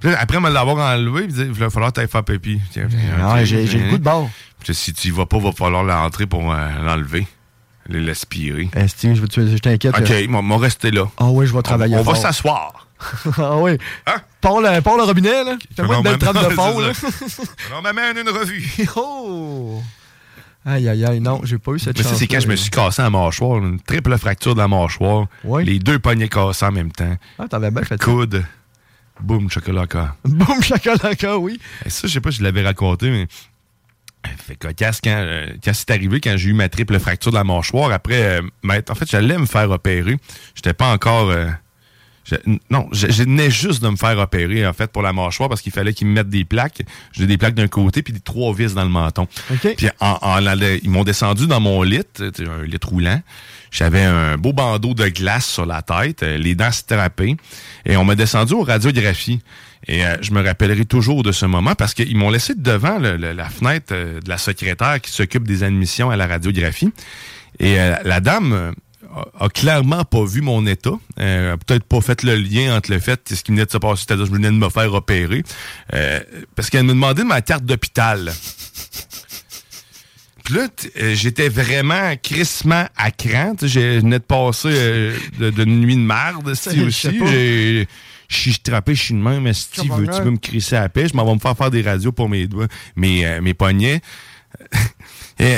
[0.00, 2.60] Puis là, après me l'avoir enlevé, il va falloir que t'ailles faire pipi.
[2.74, 3.88] J'ai- le hein.
[3.90, 4.28] goût de bord.
[4.60, 7.26] Puis si tu y vas pas, il va falloir l'entrer pour euh, l'enlever.
[7.88, 8.68] Le- L'aspirer.
[8.76, 9.98] Eh, Steve, je, je t'inquiète.
[9.98, 11.04] OK, on va rester là.
[11.16, 12.86] Ah oui, je vais travailler On, on va s'asseoir.
[13.38, 13.78] ah oui.
[14.42, 15.56] Pars le, pars le robinet, là.
[15.74, 16.92] Fais-moi une belle trappe de fond, là.
[17.78, 18.70] On m'amène une revue.
[18.96, 19.80] oh!
[20.70, 22.12] Aïe, aïe, aïe, non, j'ai pas eu cette Mais chance.
[22.12, 25.26] ça, c'est quand je me suis cassé la mâchoire, une triple fracture de la mâchoire.
[25.62, 27.16] Les deux poignets cassés en même temps.
[27.38, 27.98] Ah, t'avais bien fait.
[28.00, 28.44] Coude.
[29.20, 30.08] Boum, chocolat encore.
[30.24, 31.58] Boum, chocolat, oui.
[31.86, 33.26] Et ça, je sais pas si je l'avais raconté, mais.
[34.36, 37.44] Fait cocasse quand, euh, quand c'est arrivé, quand j'ai eu ma triple fracture de la
[37.44, 38.42] mâchoire, après, euh,
[38.90, 40.16] en fait, j'allais me faire opérer.
[40.54, 41.30] J'étais pas encore.
[41.30, 41.48] euh,
[42.30, 45.48] je- non, je, je venais juste de me faire opérer, en fait, pour la mâchoire,
[45.48, 46.82] parce qu'il fallait qu'ils me mettent des plaques.
[47.12, 49.26] J'ai des plaques d'un côté, puis des trois vis dans le menton.
[49.76, 50.38] Puis en, en
[50.82, 53.22] ils m'ont descendu dans mon lit, un lit roulant.
[53.70, 57.36] J'avais un beau bandeau de glace sur la tête, euh, les dents strappées.
[57.84, 59.40] Et on m'a descendu aux radiographies.
[59.86, 63.16] Et euh, je me rappellerai toujours de ce moment parce qu'ils m'ont laissé devant le-
[63.18, 66.90] le- la fenêtre euh, de la secrétaire qui s'occupe des admissions à la radiographie.
[67.58, 68.72] Et euh, la dame
[69.38, 70.92] a, clairement pas vu mon état.
[71.18, 73.78] Euh, peut-être pas fait le lien entre le fait et ce qui venait de se
[73.78, 75.42] passer, c'est-à-dire que je venais de me faire opérer.
[75.94, 76.20] Euh,
[76.54, 78.32] parce qu'elle me demandait ma carte d'hôpital.
[80.44, 80.68] Puis là,
[81.00, 83.54] euh, j'étais vraiment crissement à cran.
[83.60, 87.20] Je venais de passer euh, de, nuit de merde, si aussi.
[87.26, 87.88] J'ai-
[88.30, 89.50] Je suis trappé, je suis de même.
[89.54, 91.56] Si tu veux, tu veux me crisser à la paix, je m'en vais me faire
[91.56, 94.02] faire des radios pour mes doigts, mes, mes poignets.
[95.38, 95.56] Et,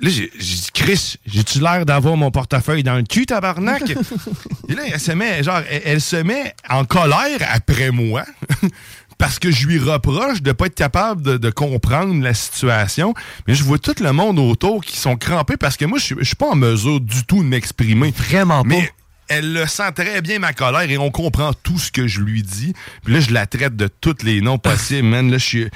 [0.00, 3.82] là, j'ai dit, Chris, j'ai-tu l'air d'avoir mon portefeuille dans le cul, tabarnak?
[4.68, 8.24] Et là, elle se met, genre, elle, elle se met en colère après moi.
[9.18, 13.12] Parce que je lui reproche de pas être capable de, de comprendre la situation.
[13.46, 16.14] Mais je vois tout le monde autour qui sont crampés parce que moi, je suis-
[16.20, 18.12] je suis pas en mesure du tout de m'exprimer.
[18.16, 18.68] Vraiment pas.
[18.68, 18.90] Mais
[19.28, 22.42] elle le sent très bien, ma colère, et on comprend tout ce que je lui
[22.42, 22.72] dis.
[23.04, 25.30] Puis là, je la traite de tous les noms possibles, man.
[25.30, 25.68] Là, je suis.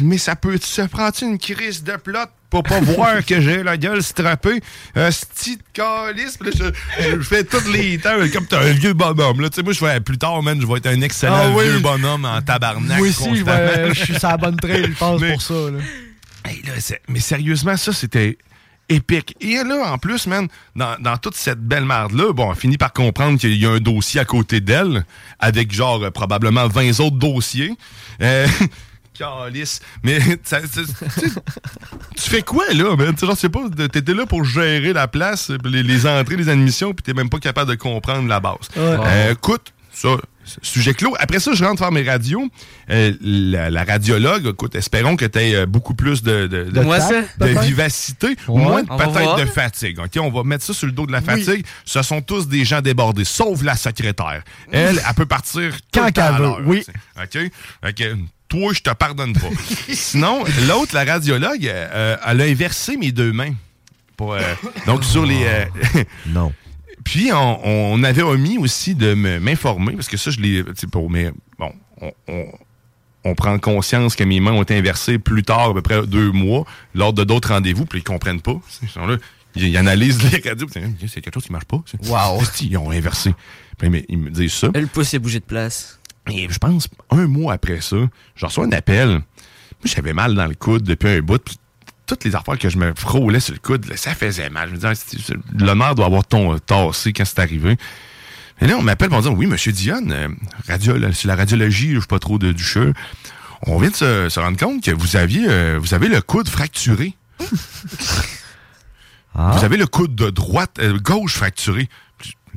[0.00, 0.58] Mais ça peut.
[0.62, 2.18] Ça prend-tu une crise de plot
[2.50, 4.60] pour pas voir que j'ai la gueule strappée?
[4.94, 6.38] Un sti de calice.
[6.44, 9.40] Je, je fais tous les temps, comme t'es un vieux bonhomme.
[9.40, 9.48] Là.
[9.48, 11.64] Tu sais, moi, je fais plus tard, man, je vais être un excellent Ah oui.
[11.64, 12.98] vieux bonhomme en tabarnak.
[12.98, 15.54] Moi aussi, je, vais- je suis sur la bonne trail, je pense, Mais- pour ça.
[15.54, 15.78] Là.
[16.44, 16.72] Hey, là,
[17.08, 18.38] mais sérieusement, ça, c'était
[18.88, 19.36] épique.
[19.40, 22.92] Et là, en plus, man, dans, dans toute cette belle merde-là, bon, on finit par
[22.92, 25.04] comprendre qu'il y a un dossier à côté d'elle,
[25.38, 27.72] avec genre euh, probablement 20 autres dossiers.
[28.20, 28.46] Euh,
[29.20, 29.80] Calice.
[30.02, 30.80] Mais ça- ça-
[32.16, 33.14] tu fais quoi là, man?
[33.14, 37.02] Tu sais, pas, t'étais là pour gérer la place, les, les entrées, les admissions, puis
[37.02, 38.54] t'es même pas capable de comprendre la base.
[38.76, 38.82] Ouais.
[39.06, 40.08] Euh, écoute, ça,
[40.44, 41.14] c'est sujet clos.
[41.18, 42.48] Après ça, je rentre faire mes radios.
[42.90, 47.00] Euh, la, la radiologue, écoute, espérons que tu aies beaucoup plus de, de, de- Moi,
[47.00, 47.62] ça, de peut-être.
[47.62, 48.62] vivacité, Ouais.
[48.62, 49.98] moins peut-être de fatigue.
[49.98, 51.64] OK, on va mettre ça sur le dos de la fatigue.
[51.84, 54.42] Ce sont tous des gens débordés, sauf la secrétaire.
[54.72, 56.84] Elle, elle peut partir Quand tout le temps qu'elle à veut, oui.
[57.22, 57.38] OK?
[57.88, 58.04] OK.
[58.50, 59.48] Toi, je te pardonne pas.
[59.94, 63.54] Sinon, l'autre, la radiologue, euh, elle a inversé mes deux mains.
[64.18, 64.40] Pour, euh,
[64.86, 65.44] donc, sur les.
[65.44, 65.64] euh,
[66.26, 66.52] non.
[67.04, 67.60] Puis, on,
[67.94, 70.62] on avait omis aussi de me- m'informer, parce que ça, je l'ai.
[70.64, 71.72] tu sais, Pour, mais bon,
[72.02, 72.46] on, on-
[73.24, 76.32] on prend conscience que mes mains ont été inversées plus tard, à peu près deux
[76.32, 78.58] mois, lors de d'autres rendez-vous, puis ils comprennent pas.
[78.82, 79.16] Ils sont là,
[79.54, 81.82] ils, ils analysent les radios, puis c'est c'est quelque chose qui marche pas.
[82.06, 82.42] Wow.
[82.62, 83.34] Ils ont inversé.
[83.78, 84.68] Puis, mais ils me disent ça.
[84.74, 85.99] Le pouce est bougé de place.
[86.28, 87.96] Et je pense, un mois après ça,
[88.36, 89.20] je reçois un appel.
[89.84, 91.42] J'avais mal dans le coude depuis un bout.
[91.42, 91.56] Puis
[92.06, 94.68] toutes les affaires que je me frôlais sur le coude, là, ça faisait mal.
[94.68, 97.76] Je me disais, Ah, c'est- l'honneur doit avoir ton, tassé quand c'est arrivé.
[98.60, 100.28] Et là, on m'appelle pour me dire, oui, monsieur Dionne, euh,
[100.68, 102.92] radio, c'est la radiologie, je suis pas trop de ducheux.
[103.66, 106.48] On vient de se, se rendre compte que vous aviez, euh, vous avez le coude
[106.48, 107.14] fracturé.
[109.34, 111.88] Vous avez le coude de droite, euh, gauche fracturé.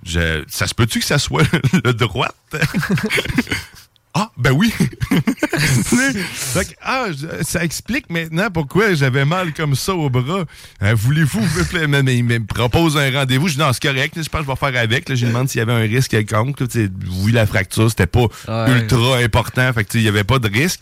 [0.05, 1.43] Je- ça se peut-tu que ça soit
[1.83, 2.35] le droite?
[4.13, 4.71] ah, ben oui.
[5.11, 7.05] Fait que, ah,
[7.41, 10.43] ça explique maintenant pourquoi j'avais mal comme ça au bras.
[10.81, 11.41] Euh, Voulez-vous,
[12.07, 13.47] il me propose un rendez-vous.
[13.47, 15.09] Je dis, non, c'est correct, je pense que je vais faire avec.
[15.09, 15.15] là.
[15.15, 16.59] Je lui demande s'il y avait un risque quelconque.
[16.59, 16.67] là.
[17.21, 18.71] Oui, la fracture, c'était pas Ouais.
[18.81, 19.71] ultra important.
[19.73, 20.81] Fait que, tu sais, il y avait pas de risque.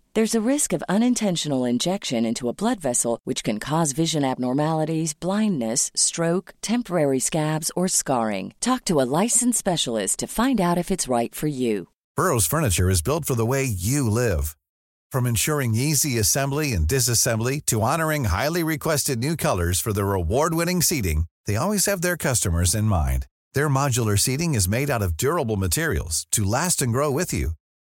[0.13, 5.13] There's a risk of unintentional injection into a blood vessel, which can cause vision abnormalities,
[5.13, 8.53] blindness, stroke, temporary scabs, or scarring.
[8.59, 11.87] Talk to a licensed specialist to find out if it's right for you.
[12.17, 14.57] Burrow's furniture is built for the way you live.
[15.13, 20.81] From ensuring easy assembly and disassembly to honoring highly requested new colors for their award-winning
[20.81, 23.27] seating, they always have their customers in mind.
[23.53, 27.51] Their modular seating is made out of durable materials to last and grow with you.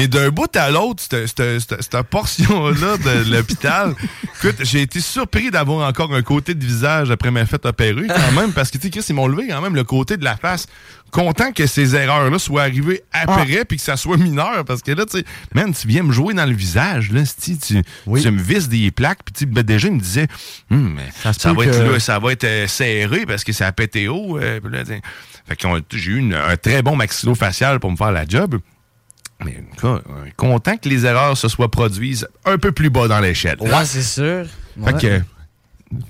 [0.00, 3.94] Mais d'un bout à l'autre, cette, portion-là de l'hôpital,
[4.38, 8.32] écoute, j'ai été surpris d'avoir encore un côté de visage après m'être fait opérer quand
[8.32, 10.38] même, parce que, tu sais, Chris, ils m'ont levé quand même le côté de la
[10.38, 10.68] face.
[11.10, 15.04] Content que ces erreurs-là soient arrivées après, puis que ça soit mineur, parce que là,
[15.04, 15.24] tu sais,
[15.54, 17.74] man, tu viens me jouer dans le visage, là, tu, tu
[18.30, 20.28] me visses des plaques, puis tu ben, déjà, il me disait,
[20.70, 24.08] Hum, mais ça, être là, ça va être euh, serré, parce que ça a pété
[24.08, 24.38] haut.
[24.38, 24.82] euh, là,
[25.46, 28.58] fait que j'ai eu une- un très bon maxillofacial pour me faire la job.
[29.44, 30.02] Mais en tout cas,
[30.36, 33.56] content que les erreurs se soient produites un peu plus bas dans l'échelle.
[33.60, 34.44] Ouais, c'est sûr.
[34.84, 35.20] Fait que,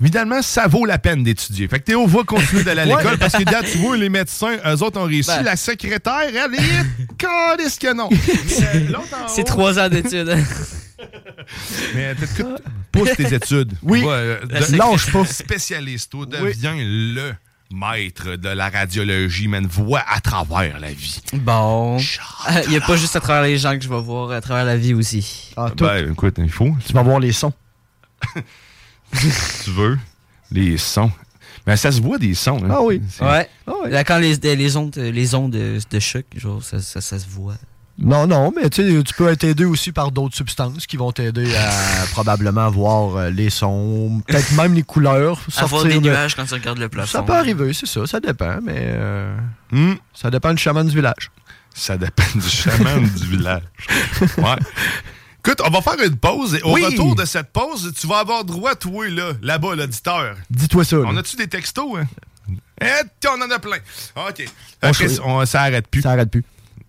[0.01, 1.67] évidemment, ça vaut la peine d'étudier.
[1.67, 2.97] Fait que Théo va continuer d'aller à Ouais.
[2.97, 5.29] l'école parce que, regarde, tu vois, les médecins, eux autres ont réussi.
[5.29, 5.43] Ben.
[5.43, 6.85] La secrétaire, elle est...
[7.17, 8.09] Calisse que non!
[9.27, 10.35] C'est trois ans d'études.
[11.95, 12.61] Mais écoute,
[12.91, 13.73] pousse tes études.
[13.81, 14.03] Oui.
[14.03, 14.77] Va, euh, de-.
[14.77, 15.25] Lâche pas.
[15.25, 17.33] Spécialiste, toi, deviens le
[17.73, 19.65] maître de la radiologie, man.
[19.65, 21.21] Vois à travers la vie.
[21.33, 21.97] Bon.
[22.65, 24.65] Il n'y a pas juste à travers les gens que je vais voir, à travers
[24.65, 25.51] la vie aussi.
[25.57, 25.83] Ah, tout.
[25.85, 26.75] Ben, écoute, il faut.
[26.85, 27.53] Tu vas voir les sons.
[29.13, 29.99] si tu veux,
[30.51, 31.11] les sons.
[31.67, 32.63] Mais ça se voit des sons.
[32.63, 32.69] hein.
[32.71, 33.01] Ah oui.
[33.21, 33.47] Ouais.
[33.89, 37.27] Là, quand les, les ondes, les ondes de, de choc, genre, ça, ça, ça se
[37.27, 37.55] voit.
[38.03, 41.11] Non, non, mais tu sais, tu peux être aidé aussi par d'autres substances qui vont
[41.11, 41.69] t'aider à
[42.11, 45.39] probablement voir euh, les sons, peut-être même les couleurs.
[45.57, 47.11] Avoir sortir des de- nuages quand tu regardes le plafond.
[47.11, 49.37] Ça peut arriver, c'est ça, ça dépend, mais euh,
[49.71, 49.93] Hmm.
[50.13, 51.29] ça dépend du chaman du village.
[51.73, 53.61] Ça dépend du chaman du village.
[54.37, 54.55] Ouais.
[55.43, 56.85] Écoute, on va faire une pause et au Oui.
[56.85, 60.35] retour de cette pause, tu vas avoir droit, toi, là, là-bas, l'auditeur.
[60.49, 60.97] Dis-toi ça.
[60.97, 62.05] On a-tu des textos, hein?
[62.81, 63.77] Eh, on en a plein.
[64.27, 64.45] OK.
[64.83, 64.91] On
[65.25, 66.01] on- ça arrête plus.
[66.01, 66.43] Ça arrête plus.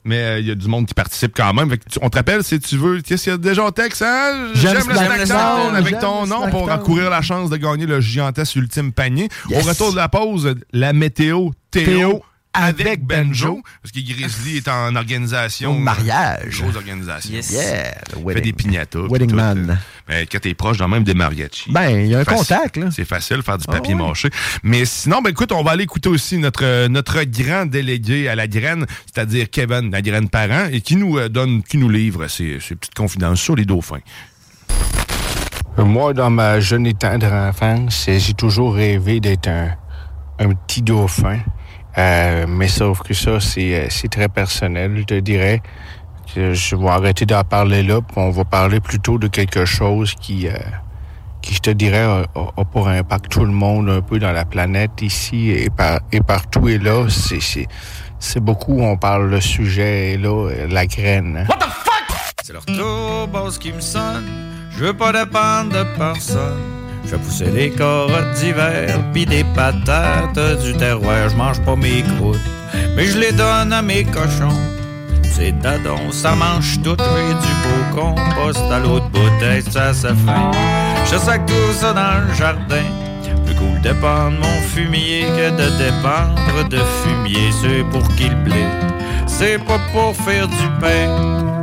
[0.04, 1.74] Mais euh, il y a du monde qui participe quand même.
[2.00, 4.50] On te rappelle, si tu veux, qu'est-ce qu'il y a déjà au texte, hein?
[4.54, 6.80] J'aime le Snack Snack Town, Town avec ton nom pour Town.
[6.80, 9.28] courir la chance de gagner le gigantesque ultime panier.
[9.50, 12.22] Au retour de la pause, la météo Théo, Théo
[12.54, 13.62] avec Benjo.
[13.82, 15.72] Parce que Grizzly est en organisation.
[15.72, 16.60] Au mariage.
[16.60, 17.32] Grosse organisation.
[17.32, 17.50] Yes.
[17.50, 17.94] Yeah,
[18.32, 19.00] Fait des pignatas.
[19.00, 19.70] puis Wedding man.
[19.70, 19.74] euh.
[20.08, 21.70] Ben, quand t'es proche, dans même des mariachis.
[21.72, 22.56] Ben, il y a un Facile.
[22.56, 22.90] contact, là.
[22.90, 24.02] C'est facile de faire du Ah papier ouais.
[24.06, 24.28] mâché.
[24.62, 28.34] Mais sinon, ben écoute, on va aller écouter aussi notre, euh, notre grand délégué à
[28.34, 32.26] la graine, c'est-à-dire Kevin, la graine parent, et qui nous euh, donne, qui nous livre
[32.26, 34.00] ses, ses petites confidences sur les dauphins.
[35.78, 39.70] Moi, dans ma jeune et tendre enfance, j'ai toujours rêvé d'être un,
[40.38, 41.38] un petit dauphin.
[41.98, 45.60] Euh, mais sauf que ça, c'est euh, très personnel, je te dirais.
[46.34, 50.48] Je vais arrêter d'en parler là, puis on va parler plutôt de quelque chose qui,
[50.48, 50.52] euh,
[51.42, 55.02] qui je te dirais, a, pour impact tout le monde un peu dans la planète
[55.02, 56.68] ici et, par, et partout.
[56.68, 61.46] Et là, c'est, beaucoup, on parle le sujet, et là, euh, la graine.
[61.48, 61.54] hein.
[62.42, 64.24] C'est leur tour, boss qui me sonne.
[64.70, 66.81] Je veux pas dépendre de personne.
[67.04, 71.28] Je pousser des carottes d'hiver, pis des patates du terroir.
[71.28, 72.40] Je mange pas mes croûtes,
[72.96, 74.58] mais je les donne à mes cochons.
[75.34, 81.10] C'est dadon, ça mange tout, j'ai du beau compost à l'autre bouteille, ça se fait.
[81.10, 82.84] Je sac tout ça dans le jardin.
[83.44, 87.50] Plus cool dépendre mon fumier que de dépendre de fumier.
[87.60, 88.64] C'est pour qu'il blé,
[89.26, 91.62] c'est pas pour faire du pain.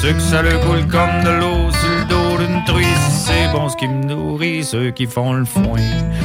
[0.00, 1.70] Ceux que ça le coule comme de l'eau
[3.10, 5.80] c'est bon ce qui me nourrit, ceux qui font le foin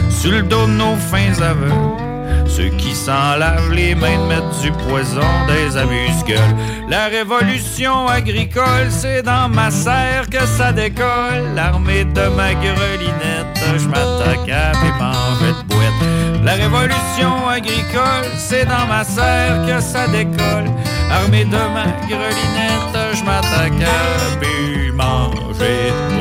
[0.10, 1.72] sur le dos de nos fins aveux.
[2.48, 6.56] Ceux qui s'en lavent les mains de mettre du poison des amuse-gueules.
[6.88, 11.56] La révolution agricole, c'est dans ma serre que ça décolle.
[11.56, 16.44] L'armée de ma grelinette, je m'attaque à mes manger de boîte.
[16.44, 20.70] La révolution agricole, c'est dans ma serre que ça décolle.
[21.12, 26.13] Armée de ma grelinette, je m'attaque à manger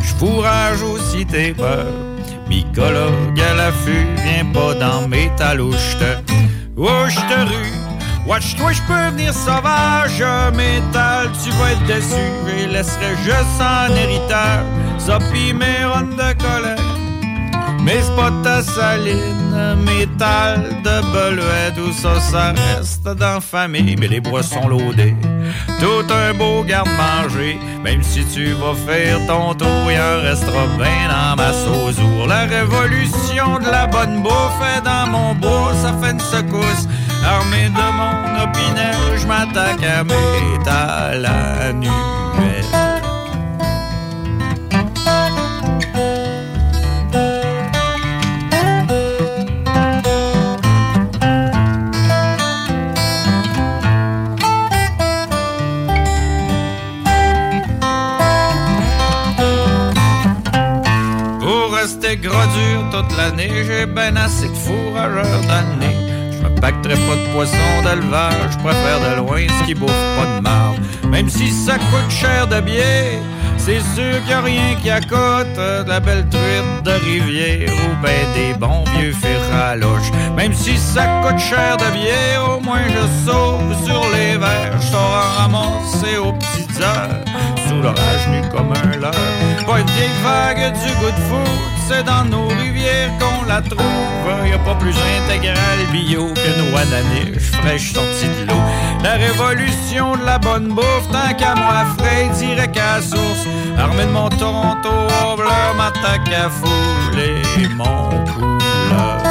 [0.00, 1.86] je fourrage aussi tes peurs.
[2.48, 5.96] Mycologue à l'affût, viens pas dans mes talouches.
[6.76, 7.72] Oh, je te rue.
[8.26, 10.22] Watch-toi, je peux venir sauvage,
[10.54, 12.26] métal, tu vas être déçu.
[12.56, 14.64] Et laisserai juste en héritage,
[15.32, 15.84] pis mes
[16.16, 16.99] de colère.
[17.84, 24.68] Mes spots à saline, métal de beluet, tout ça, ça reste dans mais les boissons
[24.68, 25.16] loadées.
[25.80, 31.08] Tout un beau garde-manger, même si tu vas faire ton tour, il en restera bien
[31.08, 32.26] dans ma sauzour.
[32.28, 36.86] La révolution de la bonne bouffe est dans mon bois, ça fait une secousse.
[37.24, 41.90] Armé de mon opinel, je m'attaque à métal annuel.
[41.92, 42.19] Pour
[62.16, 65.42] gros dur toute l'année, j'ai ben assez de fourrageurs
[65.78, 65.96] nez.
[66.32, 70.36] Je me pacterai pas de poisson d'élevage, je préfère de loin ce qui bouffe pas
[70.36, 70.78] de marde.
[71.08, 73.18] Même si ça coûte cher de biais,
[73.58, 78.02] c'est sûr qu'il y a rien qui accote de la belle truite de rivière ou
[78.02, 80.10] ben des bons vieux firaloches.
[80.34, 84.80] Même si ça coûte cher de biais, au moins je sauve sur les verres.
[84.80, 87.24] Je en ramasser aux petites heures,
[87.68, 89.59] sous l'orage nu comme un leurre.
[89.76, 94.46] Des vagues du goût de c'est dans nos rivières qu'on la trouve.
[94.46, 94.94] Y a pas plus
[95.24, 98.60] intégral bio qu'une noix d'aniche fraîche sortie de l'eau.
[99.02, 103.46] La révolution de la bonne bouffe, tant qu'à moi frais, direct à source.
[103.78, 104.90] Armé de mon Toronto,
[105.36, 107.40] bleu, m'attaque à fouler
[107.76, 109.29] mon couleur.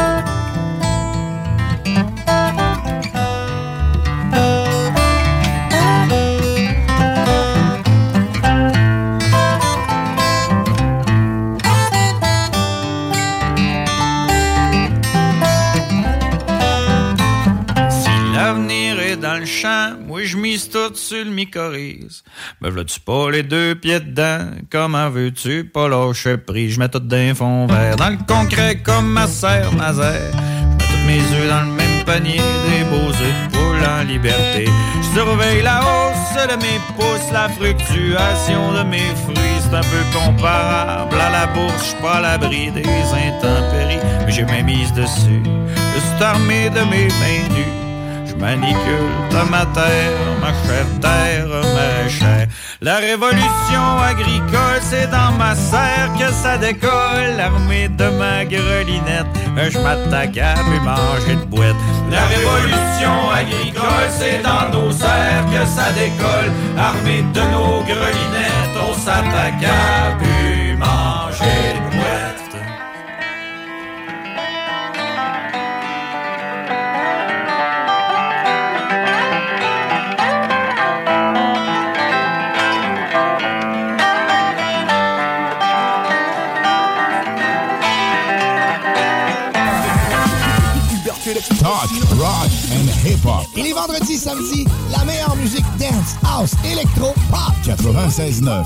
[20.30, 22.24] Je mise tout sur le mycorhize.
[22.62, 24.52] Me v'là-tu pas les deux pieds dedans?
[24.70, 26.76] Comment veux-tu pas lâcher prise?
[26.76, 30.32] Je mets tout d'un fond vert dans le concret comme ma serre Nazaire.
[30.32, 34.04] Je mets tous mes œufs dans le même panier, des beaux œufs de poule en
[34.04, 34.66] liberté.
[35.02, 39.36] Je surveille la hausse de mes pouces, la fluctuation de mes fruits.
[39.64, 44.46] C'est un peu comparable à la bourse, je pas à l'abri des intempéries, mais j'ai
[44.46, 45.42] mes mises dessus.
[45.96, 47.89] Je suis armé de mes mains nues.
[48.40, 52.48] Manicule de ma terre, ma chère terre, ma chère.
[52.82, 57.36] La révolution agricole, c'est dans ma serre que ça décolle.
[57.38, 59.28] L'armée de ma grelinette,
[59.70, 61.76] je m'attaque à mes manger de boîte.
[62.10, 66.52] La révolution agricole, c'est dans nos serres que ça décolle.
[66.78, 71.89] Armée de nos grelinettes, on s'attaque à pu manger de
[93.20, 93.46] hip-hop.
[93.58, 97.54] Et les vendredis, samedis, la meilleure musique dance, house, électro, pop.
[97.66, 98.66] 96.9.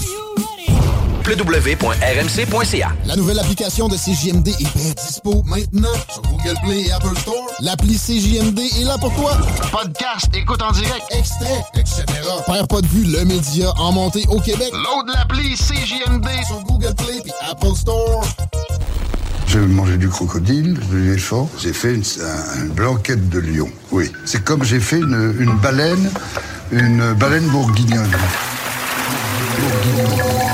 [1.26, 2.92] www.rmc.ca.
[3.06, 7.48] La nouvelle application de CJMD est bien dispo maintenant sur Google Play et Apple Store.
[7.62, 9.38] L'appli CJMD est là pour toi.
[9.72, 12.04] Podcast, écoute en direct, extrait, etc.
[12.46, 14.72] Père pas de vue, le média en montée au Québec.
[14.74, 18.26] Load l'appli CJMD sur Google Play et Apple Store.
[19.54, 21.48] J'ai mangé du crocodile, de l'éléphant.
[21.60, 23.70] J'ai fait une, un- une blanquette de lion.
[23.92, 24.12] Oui.
[24.26, 26.10] C'est comme j'ai fait une, baleine,
[26.72, 28.10] une baleine bourguignonne.
[29.60, 30.08] Bourguignonne,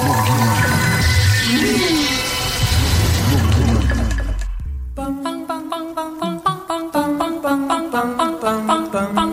[0.04, 0.50] bourguignonne.
[8.92, 9.29] Vous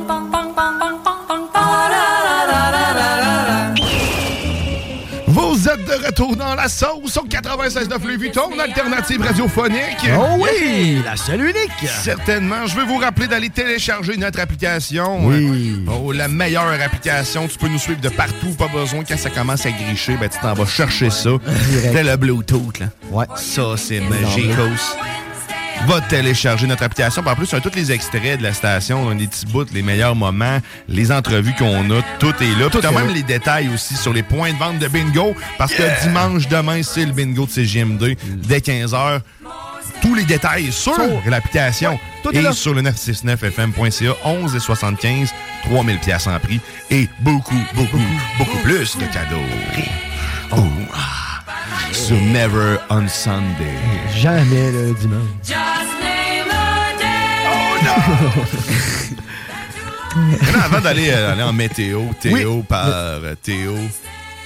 [6.27, 10.09] retour dans la sauce au 96.9 Louis Vuitton, alternative radiophonique.
[10.19, 11.91] Oh oui, la seule unique.
[12.03, 12.67] Certainement.
[12.67, 15.27] Je veux vous rappeler d'aller télécharger notre application.
[15.27, 15.85] Oui.
[15.89, 17.49] Oh, la meilleure application.
[17.49, 18.51] Tu peux nous suivre de partout.
[18.59, 21.31] Pas besoin quand ça commence à gricher, ben, tu t'en vas chercher ça.
[21.93, 22.87] C'est le Bluetooth, là.
[23.11, 23.27] Ouais.
[23.37, 24.97] Ça, c'est magicos.
[25.87, 27.23] Va télécharger notre application.
[27.23, 29.47] Puis En plus, on a tous les extraits de la station, on a des petits
[29.47, 30.59] bouts, les meilleurs moments,
[30.89, 32.69] les entrevues qu'on a, tout est là.
[32.71, 35.73] Puis t'as est même les détails aussi sur les points de vente de bingo, parce
[35.75, 39.21] que dimanche, demain, c'est le bingo de CGM2 dès 15h.
[40.03, 40.93] Tous les détails sur
[41.27, 42.53] l'application tout est et là.
[42.53, 45.31] sur le 969fm.ca, 11 et 75,
[45.65, 46.61] 3000 pièces en prix
[46.91, 48.01] et beaucoup, beaucoup,
[48.39, 49.37] beaucoup plus de cadeaux.
[50.53, 50.59] Oh,
[50.95, 51.43] ah.
[51.93, 53.75] sur Never on Sunday.
[54.15, 55.66] Jamais le dimanche.
[60.17, 63.77] Non, avant d'aller euh, aller en météo, Théo par euh, Théo.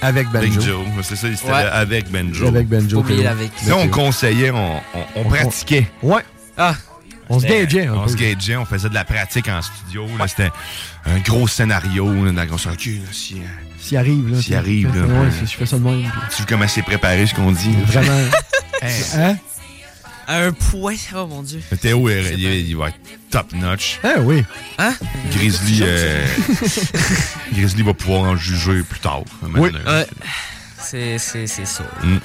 [0.01, 0.59] Avec Benjo.
[0.61, 0.85] Joe.
[1.03, 1.53] C'est ça, c'était Ouais.
[1.71, 2.47] avec Benjo.
[2.47, 3.03] Avec Benjo.
[3.03, 5.87] Là, on conseillait, on, on- on pratiquait.
[6.01, 6.23] Ouais.
[6.57, 6.73] Ah.
[7.29, 10.05] On se gageait On se gageait, on faisait de la pratique en studio.
[10.19, 10.49] là, C'était
[11.05, 12.05] un gros scénario.
[12.25, 13.37] Là, on si, euh,
[13.79, 14.41] S'il arrive, là.
[14.41, 15.31] S'il arrive, là, Ouais, ouais.
[15.39, 16.01] si je fais ça de même.
[16.01, 17.75] puis- tu veux comment c'est préparé, ce qu'on dit.
[17.85, 18.11] Vraiment.
[18.83, 19.03] Hey.
[19.15, 19.35] Hein?
[20.27, 20.95] À un point.
[21.15, 21.61] Oh mon dieu.
[21.81, 22.97] Théo, il, il- il va être
[23.29, 23.99] top notch.
[24.03, 24.43] Ah oui.
[24.77, 24.93] Hein?
[25.31, 26.25] Grizzly, euh,
[27.53, 29.21] Grizzly va pouvoir en juger plus tard.
[29.43, 29.71] Oui.
[29.71, 29.91] maintenant.
[29.91, 30.07] Ouais.
[30.83, 31.83] C'est, c'est, c'est ça.
[32.03, 32.17] Mm.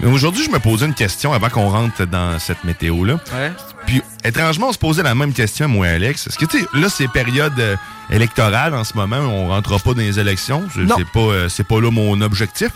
[0.00, 3.14] Mais aujourd'hui, je me posais une question avant qu'on rentre dans cette météo-là.
[3.34, 3.52] Ouais.
[3.86, 6.26] Puis, étrangement, on se posait la même question, moi et Alex.
[6.28, 7.76] Est-ce que, tu sais, là, c'est période euh,
[8.10, 9.18] électorale en ce moment.
[9.18, 10.64] On rentrera pas dans les élections.
[10.72, 10.94] C'est Non.
[10.96, 12.70] c'est pas, euh, c'est pas là mon objectif.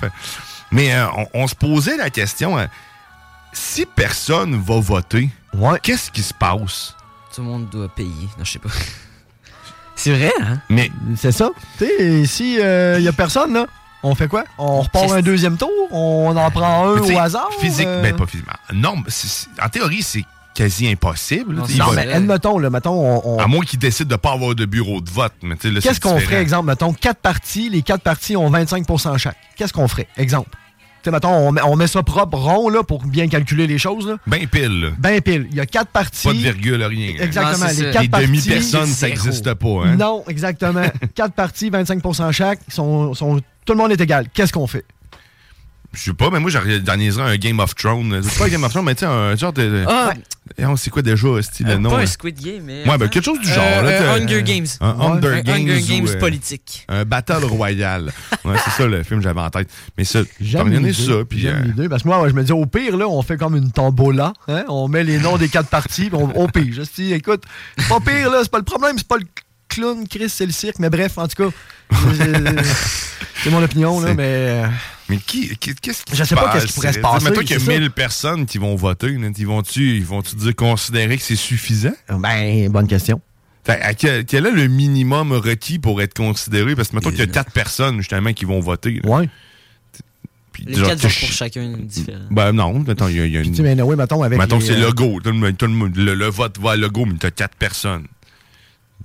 [0.72, 2.66] Mais euh, on, on se posait la question, euh,
[3.52, 5.28] si personne va voter,
[5.82, 6.94] qu'est-ce qui se passe?
[7.34, 8.28] Tout le monde doit payer.
[8.38, 8.68] Non, je sais pas.
[9.96, 10.60] C'est vrai, hein?
[10.70, 11.50] Mais C'est ça.
[11.78, 13.66] Tu sais, si il y a personne, là,
[14.02, 14.44] on fait quoi?
[14.58, 15.70] On repart un deuxième tour?
[15.90, 17.48] On en prend un au hasard?
[17.60, 18.02] Physique, euh?
[18.02, 18.52] ben pas physiquement.
[18.72, 18.94] Non,
[19.62, 20.24] en théorie, c'est
[20.54, 21.56] quasi impossible.
[21.56, 24.64] Non, mais admettons, là, mettons, on- on, À moins qu'ils décident de pas avoir de
[24.66, 25.32] bureau de vote.
[25.42, 28.50] mais tu sais, là, Qu'est-ce qu'on ferait, exemple, mettons, quatre parties, les quatre parties ont
[28.50, 29.36] 25% chaque.
[29.56, 30.50] Qu'est-ce qu'on ferait, exemple?
[31.02, 33.78] Tu sais, mettons, on met, on met ça propre, rond, là, pour bien calculer les
[33.78, 34.16] choses, là.
[34.26, 34.88] Ben pile, là.
[34.98, 35.46] Ben pile.
[35.50, 36.26] Il y a quatre parties.
[36.26, 37.14] Pas de virgule, rien.
[37.20, 37.58] Exactement.
[37.58, 37.90] Non, les ça.
[37.90, 38.26] quatre Les parties.
[38.26, 39.68] demi-personnes, ça n'existe pas.
[39.84, 39.96] Hein?
[39.96, 40.82] Non, exactement.
[41.14, 42.60] quatre parties, 25% chaque.
[42.68, 44.26] Sont, sont, tout le monde est égal.
[44.34, 44.84] Qu'est-ce qu'on fait?
[45.94, 48.20] Je sais pas, mais moi, j'organiserais un Game of Thrones.
[48.22, 49.84] C'est pas un Game of Thrones, mais tu sais, un genre de.
[49.88, 50.12] Ah,
[50.58, 51.90] Eh, on sait quoi déjà, style, le euh, nom?
[51.90, 52.02] pas hein?
[52.02, 52.86] un Squid Game, mais.
[52.88, 53.64] Ouais, ben quelque chose du genre.
[53.64, 54.66] Euh, là, euh, Hunger Games.
[54.82, 55.56] Un Hunger Un Games.
[55.68, 56.84] Hunger ou, Games euh, politique.
[56.88, 58.12] Un Battle Royale.
[58.44, 59.70] ouais, c'est ça le film que j'avais en tête.
[59.96, 61.40] Mais ça, J'aime ça, puis.
[61.40, 61.88] J'aime euh, l'idée.
[61.88, 64.34] Parce que moi, ouais, je me dis, au pire, là, on fait comme une tombola.
[64.46, 64.64] Hein?
[64.68, 66.74] On met les noms des quatre parties, puis on, on pige.
[66.76, 67.44] Je dis, écoute,
[67.78, 68.40] c'est pas pire, là.
[68.42, 69.24] C'est pas le problème, c'est pas le
[69.68, 70.78] clown, Chris, c'est le cirque.
[70.80, 71.56] Mais bref, en tout cas,
[73.42, 74.64] c'est- mon opinion, là, mais.
[75.08, 77.40] Mais qui, qui- qu'est-ce qui Je sais pas qu'est-ce qui pourrait se Tu passer, Mettons
[77.40, 77.78] qu'il y a c'est ça.
[77.78, 79.08] 1000 personnes qui vont voter.
[79.08, 81.92] Ils vont-tu ils vont dire considérer que c'est suffisant?
[82.10, 83.20] Ben, bonne question.
[83.64, 86.74] Fait, à quel, quel est le minimum requis pour être considéré?
[86.76, 89.00] Parce que mettons qu'il y a 4 personnes, justement, qui vont voter.
[89.02, 89.10] là.
[89.10, 89.28] Ouais.
[90.52, 92.18] Puis, Les genre, quatre tu- pour chacun différent.
[92.30, 93.54] Ben non, attends, il y a, il y a Tu une...
[93.54, 94.38] sais, mais oui, mettons, avec.
[94.38, 95.20] Mettons que les, c'est euh, le go.
[95.22, 98.06] Tout le, le le- vote va à le go, mais t'as 4 personnes.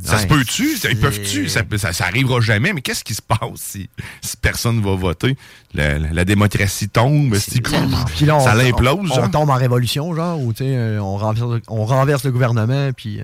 [0.02, 0.76] Ça se peut-tu?
[0.90, 1.48] Ils peuvent-tu?
[1.50, 3.90] Ça, ça, ça arrivera jamais, mais qu'est-ce qui se passe si,
[4.22, 5.38] si personne va voter?
[5.74, 9.32] La, la- la démocratie tombe, c'est Puis là, on, ça l'implose, on, genre.
[9.32, 13.20] tombe en révolution, genre, ou tu sais, euh, on renverse, on renverse le gouvernement, puis.
[13.20, 13.24] euh,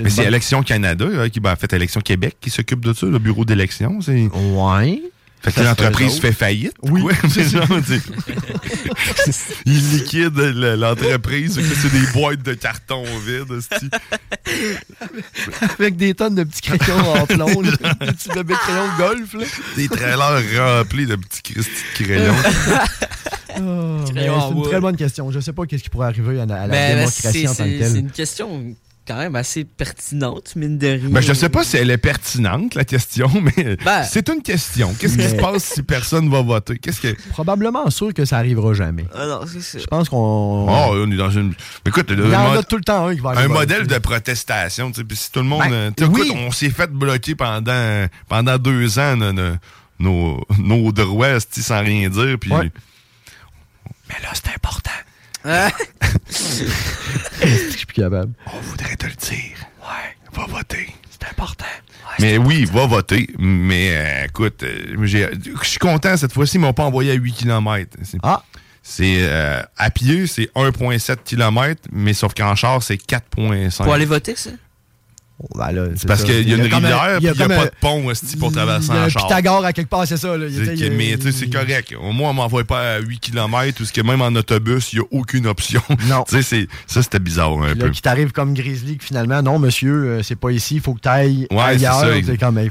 [0.00, 3.06] Mais c'est Élection Canada, hein, qui ben, en fait Élection Québec, qui s'occupe de ça,
[3.06, 4.00] le bureau d'élection.
[4.00, 5.00] c'est- Ouais.
[5.42, 6.72] Fait que l'entreprise fait faillite.
[6.82, 7.60] Oui, Ouais, c'est ça.
[7.86, 8.02] c'est-
[9.66, 11.60] Il liquide le- l'entreprise.
[11.80, 13.60] C'est des boîtes de carton vides.
[15.78, 19.44] Avec des tonnes de petits crayons en plomb, des petits bébés crayons de golf, là.
[19.76, 20.42] Des trailers
[20.78, 21.42] remplis de petits
[21.94, 22.34] crayons.
[23.60, 24.24] Oh, c'est
[24.54, 25.30] une très bonne question.
[25.30, 27.64] Je sais pas qu'est-ce qui pourrait arriver à, la- à la Ben, démocratie en tant
[27.64, 27.90] que telle.
[27.92, 28.74] c'est une question
[29.08, 31.08] quand même assez pertinente, mine de rien.
[31.08, 34.04] Ben, je ne sais pas si elle est pertinente, la question, mais Ben.
[34.04, 34.94] c'est une question.
[34.98, 36.78] Qu'est-ce qui se passe si personne va voter?
[36.78, 37.16] Qu'est-ce que.
[37.30, 39.06] Probablement sûr que ça arrivera jamais.
[39.14, 39.78] Ah non, c'est ça.
[39.78, 40.66] Je pense qu'on.
[40.68, 41.54] Oh, on est dans une.
[41.86, 43.48] Écoute, Il y en a tout le temps un qui va un voter.
[43.48, 44.92] modèle de protestation.
[44.94, 45.62] si tout le monde.
[45.70, 46.22] Ben, tu sais, oui.
[46.26, 49.16] écoute, on s'est fait bloquer pendant, pendant deux ans
[49.98, 52.36] nos, nos, droits sans rien dire.
[52.38, 52.52] Puis.
[52.52, 52.70] Ouais.
[54.08, 54.90] Mais là, c'est important.
[55.50, 55.70] Ah.
[56.30, 58.32] Je suis plus capable.
[58.52, 59.56] On voudrait te le dire.
[59.80, 60.16] Ouais.
[60.32, 60.88] Va voter.
[61.10, 61.64] C'est important.
[62.20, 63.28] Mais oui, va voter.
[63.38, 65.30] Mais euh, écoute, euh, j'ai-
[65.62, 67.96] je suis content cette fois-ci, ils m'ont pas envoyé à 8 km.
[68.22, 68.42] Ah!
[68.82, 73.84] C'est euh, à pied, c'est 1,7 km, mais sauf qu'en char, c'est 4,5.
[73.84, 74.50] Pour aller voter, ça?
[75.96, 78.04] C'est parce qu'il y a une rivière, puis il n'y a, pas de pont
[78.40, 79.26] pour traverser Il y a en un char?
[79.28, 80.36] Pythagore à quelque part, c'est ça.
[80.36, 80.46] Là.
[80.48, 81.94] Mais tu sais, c'est correct.
[82.00, 84.98] Au moins, on m'envoie pas à 8 km, ou ce que même en autobus, il
[84.98, 85.82] n'y a aucune option.
[86.08, 86.24] Non.
[86.26, 87.90] tu sais, ça, c'était bizarre un peu.
[87.90, 91.00] qui t'arrive comme Grizzly, que finalement, non, monsieur, euh, c'est pas ici, il faut que
[91.00, 92.22] tu ailles Ouais, c'est ailleurs.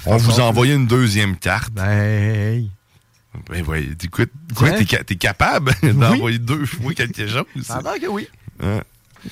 [0.06, 1.72] on vous envoyé une deuxième carte.
[1.72, 2.70] Ben, hey.
[3.50, 4.30] Ben, ouais, écoute,
[4.62, 4.72] Hein?
[4.80, 7.44] t'es, ca- t'es capable d'envoyer deux fois quelque chose?
[7.64, 8.28] Ça a l'air que oui.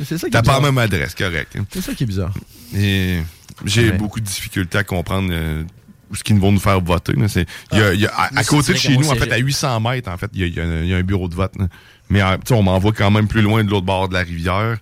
[0.05, 1.57] C'est ça qui T'as pas la même adresse, correct.
[1.71, 2.33] C'est ça qui est bizarre.
[2.75, 3.19] Et
[3.65, 3.97] j'ai Ouais.
[3.97, 5.63] beaucoup de difficultés à comprendre euh,
[6.13, 7.13] ce qu'ils vont nous faire voter.
[7.13, 7.27] là.
[7.27, 9.31] C'est- il y a- il y a- à, c'est côté de chez nous, en fait,
[9.31, 11.35] à 800 mètres, en fait, il y a, il y a un- il bureau de
[11.35, 11.53] vote.
[11.57, 11.67] là.
[12.09, 14.77] Mais sais, on m'envoie quand même plus loin de l'autre bord de la rivière.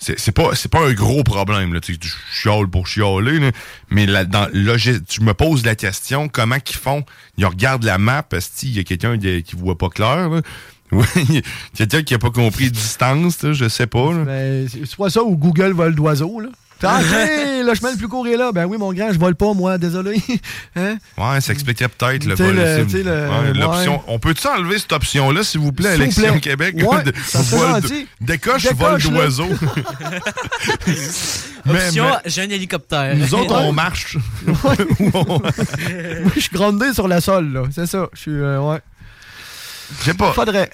[0.00, 1.74] C'est c'est pas, c'est pas un gros problème.
[1.74, 1.80] Là.
[1.80, 3.40] Tu sais, Je chiale pour chialer.
[3.40, 3.50] là.
[3.90, 4.46] Mais là, dans,
[5.08, 7.04] tu me poses la question, comment qu'ils font?
[7.36, 10.28] Ils regardent la map, parce qu'il y a quelqu'un qui, qui voit pas clair.
[10.30, 10.40] là.
[10.92, 11.42] Oui, il y a
[11.76, 14.12] quelqu'un qui a pas compris distance, là, je sais pas.
[14.12, 14.24] là.
[14.24, 16.48] Ben, c'est soit ça ou Google vole d'oiseaux, là.
[16.80, 18.52] Ah, hey, le chemin le plus court est là.
[18.52, 20.22] Ben oui, mon grand, je vole pas, moi, désolé.
[20.76, 20.96] hein?
[21.18, 22.56] Ouais, ça expliquerait peut-être le vol.
[22.56, 24.02] ouais, l'option- ouais.
[24.06, 26.38] On peut-tu enlever cette option-là, s'il vous plaît, plaît.
[26.40, 26.76] Québec?
[26.78, 27.88] Ouais, De- ça vol de-.
[28.20, 29.48] Décoche, Décoche, vol d'oiseau.
[31.66, 33.16] Mais- Option, mais j'ai un hélicoptère.
[33.16, 34.16] nous autres, on marche.
[34.46, 34.76] Moi,
[36.34, 37.62] je suis grondé sur la sol, là.
[37.74, 38.08] C'est ça.
[38.14, 38.30] Je suis.
[38.30, 38.78] euh, ouais.
[40.00, 40.32] Je sais pas.
[40.32, 40.70] Faudrait.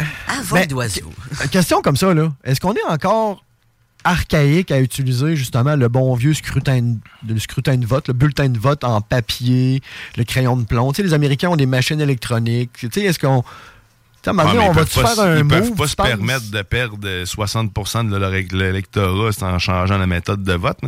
[0.53, 1.13] Mais- d'oiseau.
[1.51, 2.33] Question comme ça, là.
[2.45, 3.45] Est-ce qu'on est encore
[4.05, 6.81] archaïque à utiliser justement le bon vieux scrutin
[7.23, 9.83] de, le scrutin de vote, le bulletin de vote en papier,
[10.17, 10.93] le crayon de plomb?
[10.93, 12.71] Tu sais, les Américains ont des machines électroniques.
[12.75, 13.43] Tu sais, est-ce qu'on.
[13.43, 13.49] Tu
[14.25, 15.97] sais, à un moment Ah, mais on pas faire un Ils peuvent move, pas se
[15.97, 20.81] permettre de perdre euh, 60 de leur é- l'électorat en changeant la méthode de vote.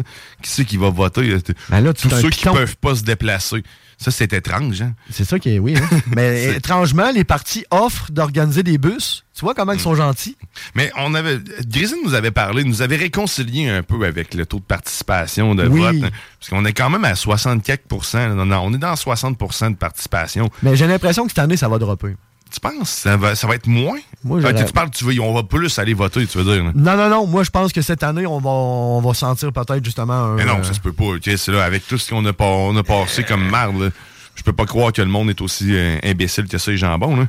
[0.42, 1.36] Qui c'est qui va voter?
[1.68, 3.62] Ben là, tu Tous ceux qui peuvent pas se déplacer.
[3.98, 4.82] Ça, c'est étrange.
[4.82, 4.92] Hein?
[5.10, 5.74] C'est ça qui est, oui.
[5.76, 5.88] hein.
[6.14, 9.24] Mais étrangement, les partis offrent d'organiser des bus.
[9.34, 10.36] Tu vois comment ils sont gentils?
[10.74, 11.38] Mais on avait.
[11.66, 15.66] Grizzly nous avait parlé, nous avait réconcilié un peu avec le taux de participation de
[15.66, 15.80] Oui.
[15.80, 15.94] vote.
[16.04, 18.28] hein, parce qu'on est quand même à 64 là.
[18.34, 20.50] Non, non, on est dans 60% de participation.
[20.62, 22.16] Mais j'ai l'impression que cette année, ça va dropper.
[22.56, 22.88] Tu penses?
[22.88, 23.98] Ça va, ça va être moins?
[24.24, 26.64] Moi, j'aurais- tu parles, tu veux, on va plus aller voter, tu veux dire.
[26.64, 26.72] là.
[26.74, 27.26] Non, non, non.
[27.26, 30.34] Moi, je pense que cette année, on va, on va sentir peut-être justement un.
[30.36, 31.04] Mais non, euh, ça se peut pas.
[31.04, 33.92] ok, c'est là, avec tout ce qu'on a, pas- on a passé comme marde,
[34.34, 37.14] je peux pas croire que le monde est aussi euh, imbécile que ça, les jambons.
[37.14, 37.26] Là.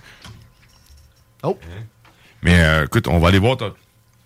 [1.44, 1.60] Oh!
[2.42, 3.58] Mais euh, écoute, on va aller voir.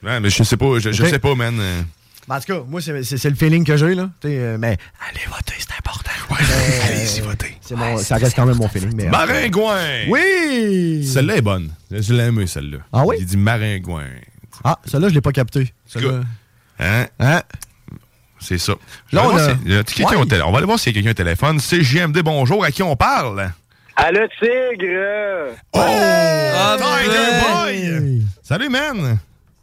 [0.04, 1.58] Ouais, mais je sais pas, je, sais pas, man.
[1.60, 1.82] euh.
[2.28, 4.08] Ben, en tout cas, moi, c'est le feeling que j'ai, là.
[4.26, 4.78] Euh, mais
[5.10, 6.12] allez voter, c'est important.
[6.88, 7.51] Allez-y voter.
[7.62, 8.94] C'est mon- ça reste quand même mon feeling.
[8.96, 10.06] Mais, euh, Maringouin!
[10.10, 11.06] Oui!
[11.06, 11.70] Celle-là est bonne.
[11.92, 12.80] Je l'ai aimée, celle-là.
[12.92, 13.18] Ah oui?
[13.20, 14.08] Il dit maringouin.
[14.64, 15.72] Ah, celle-là, je l'ai pas capté.
[15.86, 16.22] Celle-là.
[16.80, 17.06] Hein?
[17.20, 17.42] Hein?
[18.40, 18.74] C'est ça.
[19.12, 20.44] Là, on a-?
[20.46, 21.60] On va aller voir s'il y a quelqu'un au téléphone.
[21.60, 22.64] C'est JMD, bonjour.
[22.66, 23.52] À qui on parle?
[23.96, 25.54] Allô, tigre!
[25.74, 25.80] Oh!
[25.80, 28.00] Ah, Tiger ben.
[28.02, 28.22] Boy!
[28.42, 29.20] Salut, man!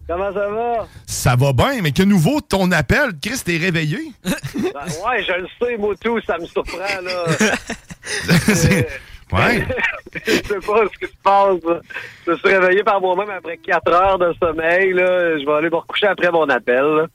[0.07, 0.87] Comment ça va?
[1.07, 3.11] Ça va bien, mais que nouveau ton appel?
[3.21, 3.99] Chris, t'es réveillé?
[4.25, 4.33] Ben,
[4.65, 7.25] ouais, je le sais, moi tout, ça me surprend, là.
[8.55, 8.89] C'est-
[9.33, 9.67] ouais.
[10.27, 11.57] je sais pas ce qui se passe.
[12.27, 15.39] Je me suis réveillé par moi-même après 4 heures de sommeil, là.
[15.39, 17.07] Je vais aller me recoucher après mon appel, là.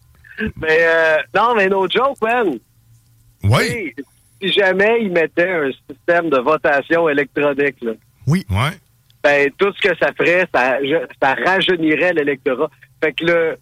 [0.58, 2.58] Mais, euh, non, mais no joke, man.
[3.44, 3.94] Oui.
[4.42, 7.92] Si jamais ils mettaient un système de votation électronique, là,
[8.28, 8.46] Oui.
[8.50, 8.72] Ouais.
[9.24, 10.78] ben, tout ce que ça ferait, ça,
[11.22, 12.70] ça rajeunirait l'électorat.
[13.02, 13.58] Fait que le,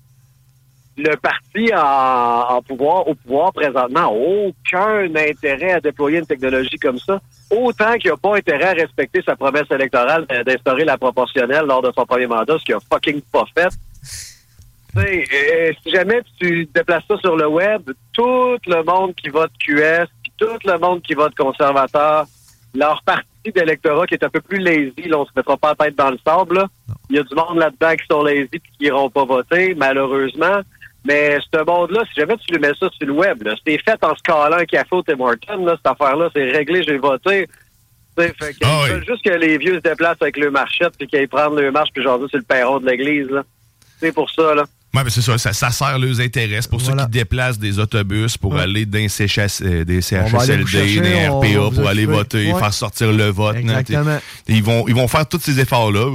[0.97, 6.77] le parti en, en pouvoir, au pouvoir présentement, a aucun intérêt à déployer une technologie
[6.77, 7.19] comme ça.
[7.49, 11.91] Autant qu'il n'a pas intérêt à respecter sa promesse électorale d'instaurer la proportionnelle lors de
[11.95, 13.69] son premier mandat, ce qu'il a fucking pas fait.
[14.97, 17.81] Euh, si jamais tu déplaces ça sur le web,
[18.13, 22.25] tout le monde qui vote QS, puis tout le monde qui vote conservateur,
[22.73, 25.85] leur parti d'électorat qui est un peu plus lazy, là, on se mettra pas la
[25.85, 26.55] tête dans le sable.
[26.55, 26.67] là.
[27.09, 30.61] Il y a du monde là-dedans qui sont lazy et qui iront pas voter, malheureusement.
[31.03, 33.97] Mais ce monde-là, si jamais tu lui mets ça sur le web, là, c'est fait
[34.03, 37.47] en scalant un café au Tim Hortons, là, cette affaire-là, c'est réglé, j'ai voté.
[38.15, 38.89] Fait qu'ils Ah oui.
[38.91, 41.89] veulent juste que les vieux se déplacent avec le marchette puis qu'ils prennent le marche
[41.93, 43.29] puis jaser sur le perron de l'église.
[43.99, 44.63] C'est pour ça, là.
[44.93, 46.61] Ouais, mais c'est ça, ça, ça sert leurs intérêts.
[46.61, 47.03] C'est pour Voilà.
[47.03, 48.61] ça qu'ils déplacent des autobus pour Ouais.
[48.63, 52.59] aller dans CHS, euh, des CHSLD, chercher, des RPA pour aller voter, Ouais.
[52.59, 53.55] faire sortir le vote.
[53.55, 54.19] Exactement.
[54.49, 56.11] Ils vont, ils vont faire tous ces efforts-là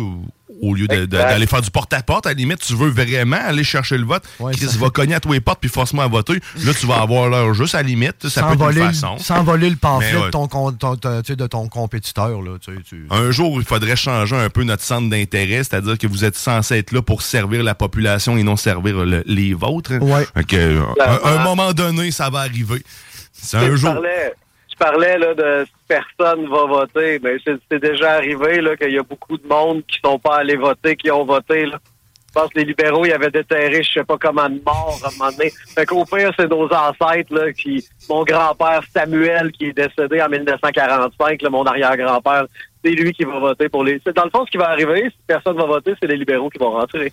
[0.63, 2.27] au- lieu d'aller faire du porte-à-porte.
[2.27, 4.23] À la limite, tu veux vraiment aller chercher le vote.
[4.53, 6.41] Chris ça- va cogner à tous les portes puis force-moi à voter.
[6.65, 8.29] Là, tu vas avoir l'heure juste à la limite.
[8.29, 9.19] Ça sans, peut être voler, une le- façon.
[9.19, 10.27] sans voler le pamphlet ouais.
[10.27, 12.43] de, ton, de ton compétiteur.
[12.43, 12.53] Là,
[13.11, 16.77] Un jour, il faudrait changer un peu notre centre d'intérêt, c'est-à-dire que vous êtes censé
[16.77, 19.95] être là pour servir la population et non servir le- les vôtres.
[20.01, 20.27] Ouais.
[21.01, 22.83] À un moment donné, ça va arriver.
[23.33, 23.93] C'est un jour.
[23.93, 24.33] parlais,
[24.77, 29.03] tu parlais là, de personne va voter, mais c'est c'est déjà arrivé qu'il y a
[29.03, 31.67] beaucoup de monde qui sont pas allés voter, qui ont voté.
[31.67, 31.79] Là.
[32.29, 35.09] Je pense que les libéraux, ils avaient déterré je sais pas comment de morts à
[35.09, 35.51] un moment donné.
[35.75, 37.83] Fait qu'au pire, c'est nos ancêtres, là, qui.
[38.11, 42.47] Mon grand-père Samuel, qui est décédé en 1945, là, mon arrière-grand-père,
[42.87, 44.01] c'est lui qui va voter pour les.
[44.05, 46.49] c'est- Dans le fond, ce qui va arriver, si personne va voter, c'est les libéraux
[46.51, 47.13] qui vont rentrer.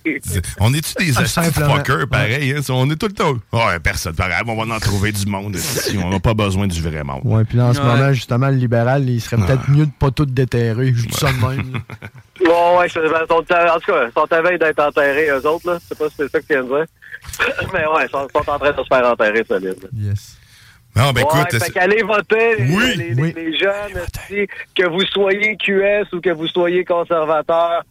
[0.59, 1.75] On est-tu des simplement.
[1.77, 2.51] fuckers, pareil?
[2.55, 2.61] hein?
[2.69, 3.33] On est tout le temps.
[3.51, 4.35] Ouais, personne, pareil.
[4.45, 5.97] On va en trouver du monde ici.
[6.03, 7.21] On n'a pas besoin du vrai monde.
[7.23, 7.85] Ouais, puis là, en ce Ouais.
[7.87, 10.93] moment, justement, le libéral, il serait peut-être mieux de pas tout déterrer.
[10.93, 11.73] Je dis ça de même.
[11.73, 11.79] là.
[12.43, 13.77] Ouais, ben, sont, en tout cas,
[14.07, 15.77] ils sont à veille d'être enterrés, eux autres, là.
[15.81, 16.85] Je sais pas si c'est ça que tu viens de dire.
[17.73, 19.89] Mais ouais, ils sont, sont en train de se faire enterrer, solide.
[19.95, 20.37] Yes.
[20.95, 23.33] Non, ben ouais, écoute, fait qu'allez voter, les, Oui.
[23.35, 27.83] les, jeunes, aussi, que vous soyez QS ou que vous soyez conservateur,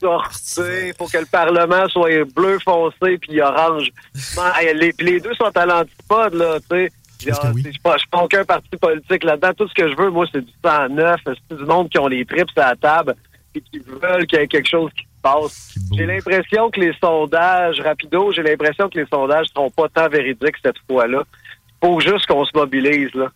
[0.00, 0.92] sortez.
[0.98, 3.90] faut que le Parlement soit bleu foncé puis orange.
[4.36, 6.90] Non, hey, les, les deux sont à l'antipode, là, tu sais.
[7.20, 9.52] Je suis pas, je suis pas aucun parti politique là-dedans.
[9.54, 11.20] Tout ce que je veux, moi, c'est du sang neuf.
[11.26, 13.14] C'est du monde qui ont les tripes à la table
[13.54, 15.74] et qui veulent qu'il y ait quelque chose qui se passe.
[15.92, 20.56] J'ai l'impression que les sondages, rapido, j'ai l'impression que les sondages seront pas tant véridiques
[20.64, 21.24] cette fois-là.
[21.82, 23.28] Faut juste qu'on se mobilise, là.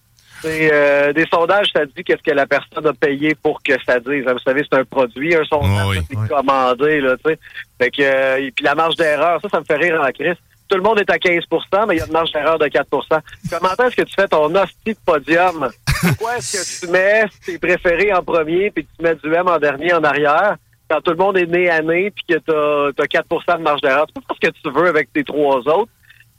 [0.46, 4.24] Euh, des sondages, ça dit qu'est-ce que la personne a payé pour que ça dise.
[4.26, 7.38] Vous savez, c'est un produit, un sondage, ça, c'est commandé, là, tu sais.
[7.80, 10.36] Fait que, euh, et puis la marge d'erreur, ça, ça me fait rire en crise.
[10.68, 13.20] Tout le monde est à 15% mais il y a une marge d'erreur de 4%
[13.50, 15.68] Comment est-ce que tu fais ton hostie de podium?
[16.00, 19.58] Pourquoi est-ce que tu mets tes préférés en premier puis tu mets du M en
[19.58, 20.56] dernier en arrière
[20.88, 23.82] quand tout le monde est né à nez puis que t'as as 4% de marge
[23.82, 24.06] d'erreur?
[24.06, 25.90] Tu peux faire ce que tu veux avec tes trois autres.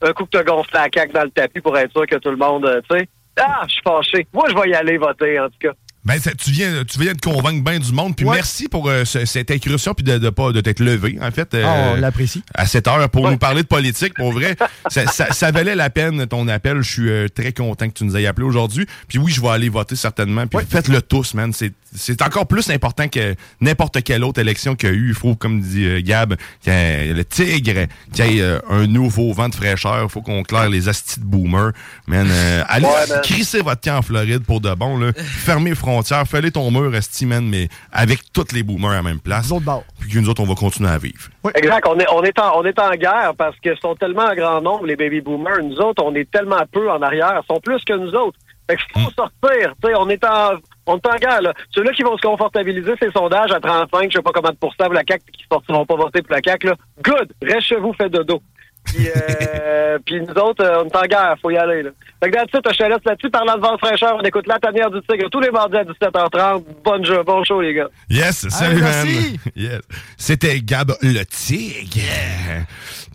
[0.08, 2.30] Un coup que t'as gonflé la caque dans le tapis pour être sûr que tout
[2.30, 3.10] le monde, euh, tu sais.
[3.40, 4.28] Ah, je suis fâché.
[4.34, 5.72] Moi, je vais y aller voter, en tout cas.
[6.06, 8.16] Ben, ça- tu viens, tu viens de convaincre bien du monde.
[8.16, 11.32] Puis merci pour euh, ce- cette incursion puis de, de pas de t'être levé, en
[11.32, 11.52] fait.
[11.56, 12.44] euh, Ah, on l'apprécie.
[12.54, 14.14] À cette heure pour nous parler de politique.
[14.14, 14.56] Pour vrai,
[14.90, 16.82] ça, ça- ça valait la peine ton appel.
[16.84, 18.86] Je suis euh, très content que tu nous aies appelé aujourd'hui.
[19.08, 20.46] Puis oui, je vais aller voter certainement.
[20.46, 21.52] Puis faites-le tous, man.
[21.52, 25.08] C'est c'est encore plus important que n'importe quelle autre élection qu'il y a eu.
[25.10, 28.60] Il faut, comme dit euh, Gab, qu'il y ait le tigre, qu'il y ait euh,
[28.70, 30.04] un nouveau vent de fraîcheur.
[30.04, 31.72] Il faut qu'on claire les astis de boomers.
[32.08, 33.22] Man, euh, allez Ouais, man.
[33.24, 34.98] crisser votre camp en Floride pour de bon.
[34.98, 35.12] Là.
[35.16, 39.04] Fermez les frontières, fallait ton mur, esti, man, mais avec tous les boomers à la
[39.04, 39.52] même place.
[40.00, 41.30] Puis que nous autres, on va continuer à vivre.
[41.56, 41.86] Exact.
[41.88, 44.62] On est, on, est en, on est en guerre parce qu'ils sont tellement en grand
[44.62, 45.64] nombre, les baby boomers.
[45.64, 47.42] Nous autres, on est tellement peu en arrière.
[47.44, 48.38] Ils sont plus que nous autres.
[48.70, 49.74] Fait qu'il faut sortir.
[49.84, 50.52] Tu sais, on est en.
[50.86, 51.54] On est en guerre, là.
[51.72, 54.86] Ceux-là qui vont se confortabiliser ces sondages à 35, je sais pas combien de pourcents
[54.86, 56.76] pour la CAQ, qui sortiront pas voter pour la CAQ, là.
[57.04, 57.34] Good!
[57.42, 58.42] Reste chez vous, faites dodo.
[58.86, 61.90] Puis, euh, puis nous autres, euh, on est en guerre, faut y aller, là.
[62.24, 63.30] Fait que là-dessus, je te laisse là-dessus.
[63.30, 66.64] Parlant de vent fraîcheur, on écoute La Tanière du Tigre tous les mardis à 17h30.
[66.84, 67.90] Bonne jeu, bon show, les gars.
[68.10, 68.84] Yes, salut, man.
[68.84, 69.40] merci.
[69.56, 69.82] Yes.
[70.18, 72.66] C'était Gab le Tigre.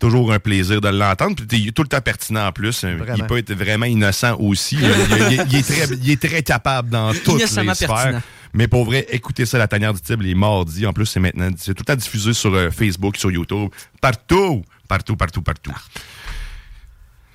[0.00, 1.36] Toujours un plaisir de l'entendre.
[1.36, 2.84] Puis il est tout le temps pertinent en plus.
[3.16, 4.76] Il peut être vraiment innocent aussi.
[4.76, 7.64] Il, il- il- il est, très, il est très capable dans toutes les sphères.
[7.64, 8.22] pertinent.
[8.52, 10.84] Mais pour vrai, écoutez ça, la tanière du Tibre, les mardis.
[10.86, 13.68] En plus, c'est maintenant, c'est tout le temps diffusé sur euh, Facebook, sur YouTube.
[14.00, 14.64] Partout.
[14.88, 15.72] Partout, partout, partout.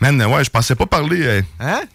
[0.01, 1.41] Man, ouais, je pensais pas parler euh,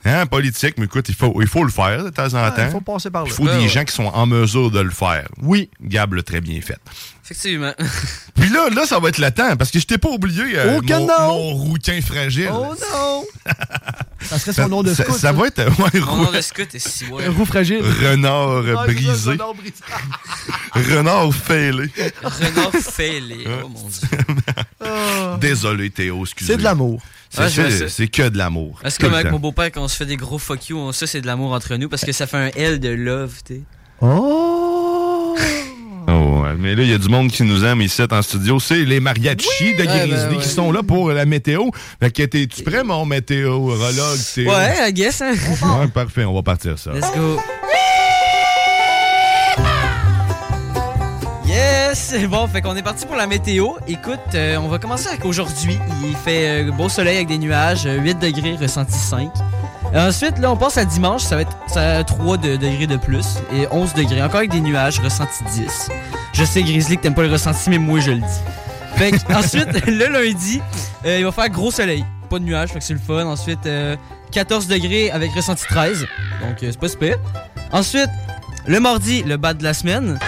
[0.06, 0.24] hein?
[0.24, 2.64] politique, mais écoute, il faut, il faut le faire de temps en Ah, temps.
[2.64, 3.28] il faut passer par là.
[3.28, 3.68] Il faut Ouais, des ouais.
[3.68, 5.28] gens qui sont en mesure de le faire.
[5.42, 5.68] Oui.
[5.82, 6.78] Gab l'a très bien fait.
[7.30, 7.72] Effectivement.
[8.34, 10.76] Puis là, là, ça va être le temps, parce que je t'ai pas oublié euh,
[10.78, 11.28] Oh que mon, non!
[11.28, 12.50] mon rouquin fragile.
[12.52, 13.24] Oh non!
[14.22, 15.14] ça serait son nom de scout.
[15.16, 17.26] ça va être ouais, Mon roux- nom de scout est si ouais.
[17.26, 17.82] Un roux fragile.
[17.82, 19.30] renard euh, Ah, brisé.
[19.30, 19.74] renard brisé.
[20.96, 21.90] renard fêlé.
[22.22, 23.44] Renard fêlé.
[23.64, 24.08] Oh mon dieu.
[24.84, 25.36] Ah.
[25.40, 26.52] Désolé, Théo, excusez.
[26.52, 27.00] C'est de l'amour.
[27.30, 28.80] C'est Ouais, que de l'amour.
[28.88, 31.06] C'est comme avec mon beau-père quand on se fait des gros fuck you, on- ça
[31.06, 33.60] c'est de l'amour entre nous parce que ça fait un L de love, tu sais.
[34.00, 34.59] Oh!
[36.40, 38.58] Ouais, mais là, il y a du monde qui nous aime ici en studio.
[38.58, 40.42] C'est les mariachis de Grizzly ben, ouais.
[40.42, 41.64] qui sont là pour la météo.
[42.00, 44.18] Fait que t'es-tu prêt, mon météorologue?
[44.38, 45.32] Ouais, I guess, hein.
[45.32, 46.92] Ouais, parfait, on va partir ça.
[46.92, 47.38] Let's go.
[51.90, 52.14] Yes!
[52.28, 53.70] Bon, fait qu'on est parti pour la météo.
[53.88, 55.76] Écoute, euh, on va commencer avec aujourd'hui.
[56.04, 59.28] Il fait euh, beau soleil avec des nuages, euh, 8 degrés, ressenti 5.
[59.92, 62.54] Euh, ensuite, là, on passe à dimanche, ça va être ça va être 3 de-
[62.56, 64.22] degrés de plus et 11 degrés.
[64.22, 65.88] Encore avec des nuages, ressenti 10.
[66.32, 68.40] Je sais, Grizzly, que t'aimes pas le ressenti, mais moi, je le dis.
[68.94, 70.60] Fait que, ensuite, le lundi,
[71.04, 72.04] euh, il va faire gros soleil.
[72.28, 73.26] Pas de nuages, fait que c'est le fun.
[73.26, 73.96] Ensuite, euh,
[74.30, 76.02] 14 degrés avec ressenti 13.
[76.40, 77.16] Donc, euh, c'est pas super.
[77.72, 78.10] Ensuite,
[78.66, 80.20] le mardi, le bas de la semaine.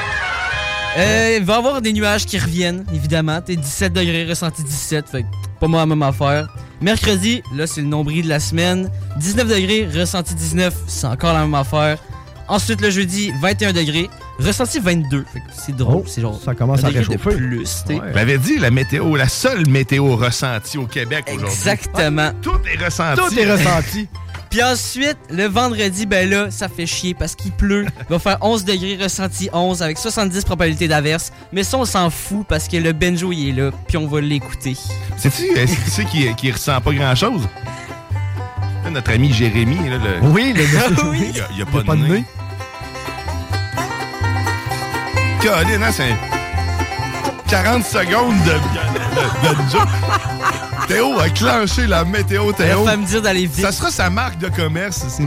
[0.96, 3.40] Euh, il va y avoir des nuages qui reviennent, évidemment.
[3.40, 5.08] T'es 17 degrés, ressenti 17.
[5.08, 5.24] Fait
[5.58, 6.48] pas moi la même affaire.
[6.82, 8.90] Mercredi, là, c'est le nombril de la semaine.
[9.18, 10.74] 19 degrés, ressenti 19.
[10.86, 11.98] C'est encore la même affaire.
[12.48, 14.10] Ensuite, le jeudi, 21 degrés.
[14.38, 15.24] Ressenti 22.
[15.32, 16.02] Fait que c'est drôle.
[16.06, 16.36] c'est genre.
[16.38, 17.36] Oh, ça commence un à réchauffer.
[17.36, 21.46] plus, l'avais dit, la météo, la seule météo ressentie au Québec aujourd'hui.
[21.46, 22.32] Exactement.
[22.42, 23.20] Tout est ressenti.
[23.20, 24.08] Tout est ressenti.
[24.52, 27.86] Puis ensuite, le vendredi, ben là, ça fait chier parce qu'il pleut.
[28.00, 31.32] Il va faire 11 degrés, ressenti 11 avec 70 probabilités d'averse.
[31.54, 34.20] Mais ça, on s'en fout parce que le Benjo, il est là, puis on va
[34.20, 34.76] l'écouter.
[35.16, 37.48] Sais-tu est-ce que tu sais qui, qui ressent pas grand-chose?
[38.90, 40.28] Notre ami Jérémy, là, le...
[40.28, 40.64] Oui, le.
[41.08, 41.30] Oui.
[41.30, 42.24] Il y a, il y a pas, de, nez.
[45.40, 46.14] Colin, hein, c'est
[47.48, 50.61] 40 secondes de, de, de.
[50.88, 52.80] Théo a clenché la météo, Théo.
[52.80, 53.64] Elle va me dire d'aller vite.
[53.64, 55.26] Ça sera sa marque de commerce ici.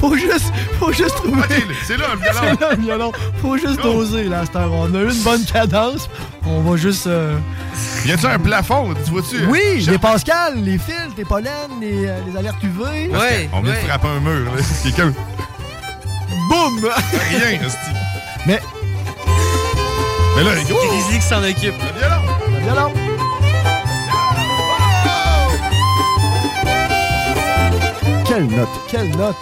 [0.00, 1.42] Faut juste, faut juste trouver.
[1.86, 2.40] C'est là le violon.
[2.58, 3.12] C'est là violon.
[3.42, 4.72] Faut juste doser, là, cette heure.
[4.72, 6.08] On a eu une bonne cadence.
[6.46, 7.06] On va juste.
[7.06, 7.36] euh,
[8.06, 8.94] Y a-tu un plafond?
[9.04, 9.44] Tu vois-tu?
[9.46, 11.50] Oui, les Pascal, les fils, les pollens,
[11.80, 13.08] les, euh, les alertes UV.
[13.14, 13.48] Ouais.
[13.52, 14.62] On vient de frapper un mur, là.
[14.82, 15.12] Quelqu'un.
[16.48, 16.80] Boum!
[17.30, 17.76] Rien, esti.
[18.46, 18.60] Mais.
[20.36, 21.74] Mais là, C'est Grizzly qui s'en occupe.
[21.82, 22.22] Le violon.
[22.54, 22.92] Le violon.
[28.28, 29.36] Quelle note, quelle note.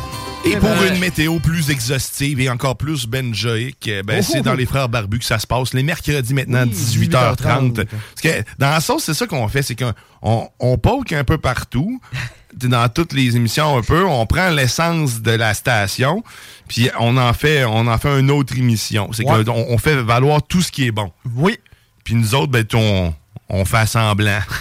[0.45, 4.23] Et Eh pour ben, une météo plus exhaustive et encore plus benjoïque, eh ben, Oh,
[4.23, 4.57] c'est oh, dans oh.
[4.57, 7.73] les Frères Barbus que ça se passe, les mercredis maintenant, Oui, 18h30.
[7.73, 7.75] 18h30.
[7.75, 9.93] Parce que dans la sauce, c'est ça qu'on fait, c'est qu'on
[10.23, 12.01] on, on poke un peu partout,
[12.55, 16.23] dans toutes les émissions un peu, on prend l'essence de la station,
[16.69, 19.11] puis on en fait on en fait une autre émission.
[19.13, 19.45] C'est Ouais.
[19.45, 21.11] qu'on on fait valoir tout ce qui est bon.
[21.35, 21.59] Oui.
[22.05, 23.13] Puis nous autres, ben, on,
[23.49, 24.41] on fait semblant.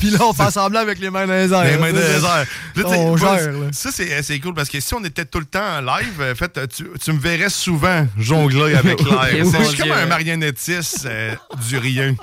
[0.00, 1.64] Puis là, on fait semblant avec les mains dans les airs.
[1.64, 2.22] Les mains dans les airs.
[2.24, 2.44] Là,
[2.74, 3.66] tu sais, On moi, gère, là.
[3.72, 6.58] Ça, c'est cool parce que si on était tout le temps en live, euh, fait,
[6.74, 9.46] tu, tu me verrais souvent jongler avec l'air.
[9.46, 11.34] C'est- comme un marionnettiste euh,
[11.68, 12.14] du rien.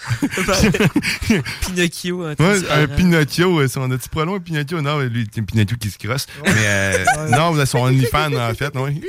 [1.60, 2.24] Pinocchio.
[2.24, 4.80] Un, Ouais, un Pinocchio, euh, on a-tu pas loin un Pinocchio?
[4.80, 6.26] Non, lui, c'est un Pinocchio qui se crosse.
[6.44, 8.72] Mais euh, non, vous êtes son OnlyFans, en fait.
[8.76, 9.02] Oui.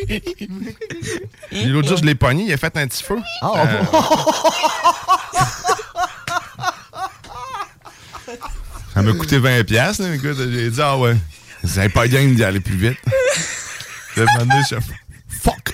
[1.67, 3.17] L'autre jour, je l'ai pogné, il a fait un petit feu.
[3.41, 3.83] Ah, Euh,
[8.93, 9.63] Ça m'a coûté 20$.
[9.63, 10.13] piastres, là.
[10.13, 11.15] Écoute, j'ai dit, ah ouais,
[11.77, 12.97] avez pas game d'y aller plus vite.
[14.17, 14.25] Le
[14.69, 14.75] je
[15.29, 15.73] fuck.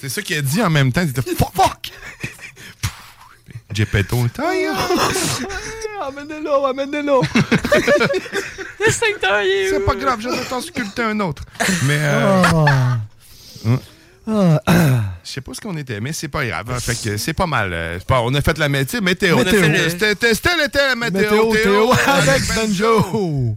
[0.00, 1.02] C'est ça qu'il a dit en même temps.
[1.02, 1.52] Il était fuck.
[1.54, 1.92] fuck.
[3.74, 4.68] Gepetto, taille.
[6.02, 7.12] Amenez-le, amenez-le.
[8.90, 11.42] C'est pas grave, je vais t'en sculpter un autre.
[11.84, 11.98] Mais.
[12.00, 12.98] Euh, Ah.
[13.66, 13.78] Hum.
[14.26, 15.00] Ah, ah.
[15.22, 16.70] Je sais pas ce qu'on était, mais c'est pas grave.
[16.70, 16.78] hein.
[16.80, 17.70] Fait que c'est pas mal.
[17.72, 19.00] euh, pas- on a fait la météo.
[19.02, 19.36] Météo.
[19.88, 20.14] C'était
[20.56, 21.20] l'été, la météo.
[21.20, 23.00] Météo, Théo, avec Benjo.
[23.02, 23.56] Benjo.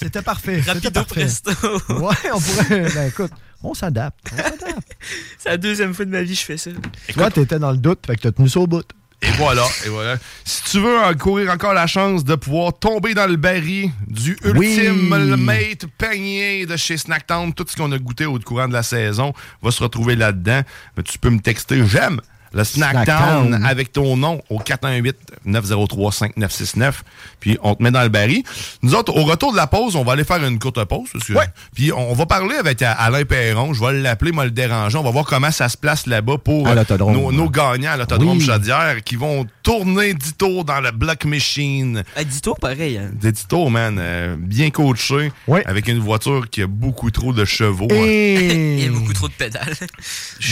[0.00, 0.56] C'était parfait.
[0.58, 1.14] C'était Rapido parfait.
[1.14, 1.50] presto.
[1.90, 2.88] Ouais, on pourrait.
[2.94, 3.30] Ben écoute,
[3.62, 4.18] on s'adapte.
[4.32, 4.92] on s'adapte.
[5.38, 6.70] C'est la deuxième fois de ma vie que je fais ça.
[7.14, 8.84] Toi, t'étais dans le doute, fait que t'as tenu ça au bout.
[9.22, 10.16] Et voilà, et voilà.
[10.44, 14.74] Si tu veux courir encore la chance de pouvoir tomber dans le baril du Oui.
[14.76, 18.82] ultime mate panier de chez Snacktown, tout ce qu'on a goûté au courant de la
[18.82, 19.32] saison
[19.62, 20.62] va se retrouver là-dedans.
[20.96, 22.20] Mais tu peux me texter j'aime
[22.54, 23.64] le Snacktown Snacktown.
[23.64, 26.92] avec ton nom au 418-903-5969.
[27.40, 28.42] Puis on te met dans le baril.
[28.82, 31.08] Nous autres, au retour de la pause, on va aller faire une courte pause.
[31.12, 31.32] parce que-
[31.74, 33.72] Puis on va parler avec Alain Perron.
[33.74, 34.98] Je vais l'appeler, moi le déranger.
[34.98, 36.68] On va voir comment ça se place là-bas pour
[36.98, 38.44] nos, nos gagnants à l'autodrome Oui.
[38.44, 42.02] Chaudière qui vont tourner 10 tours dans le Block Machine.
[42.16, 42.98] À 10 tours, pareil.
[42.98, 43.10] hein.
[43.12, 43.96] Des 10 tours, man.
[43.98, 45.32] euh, bien coaché.
[45.46, 45.62] Ouais.
[45.66, 47.88] Avec une voiture qui a beaucoup trop de chevaux.
[47.90, 47.94] hein.
[47.94, 48.88] Il y Et.
[48.88, 49.74] a beaucoup trop de pédales.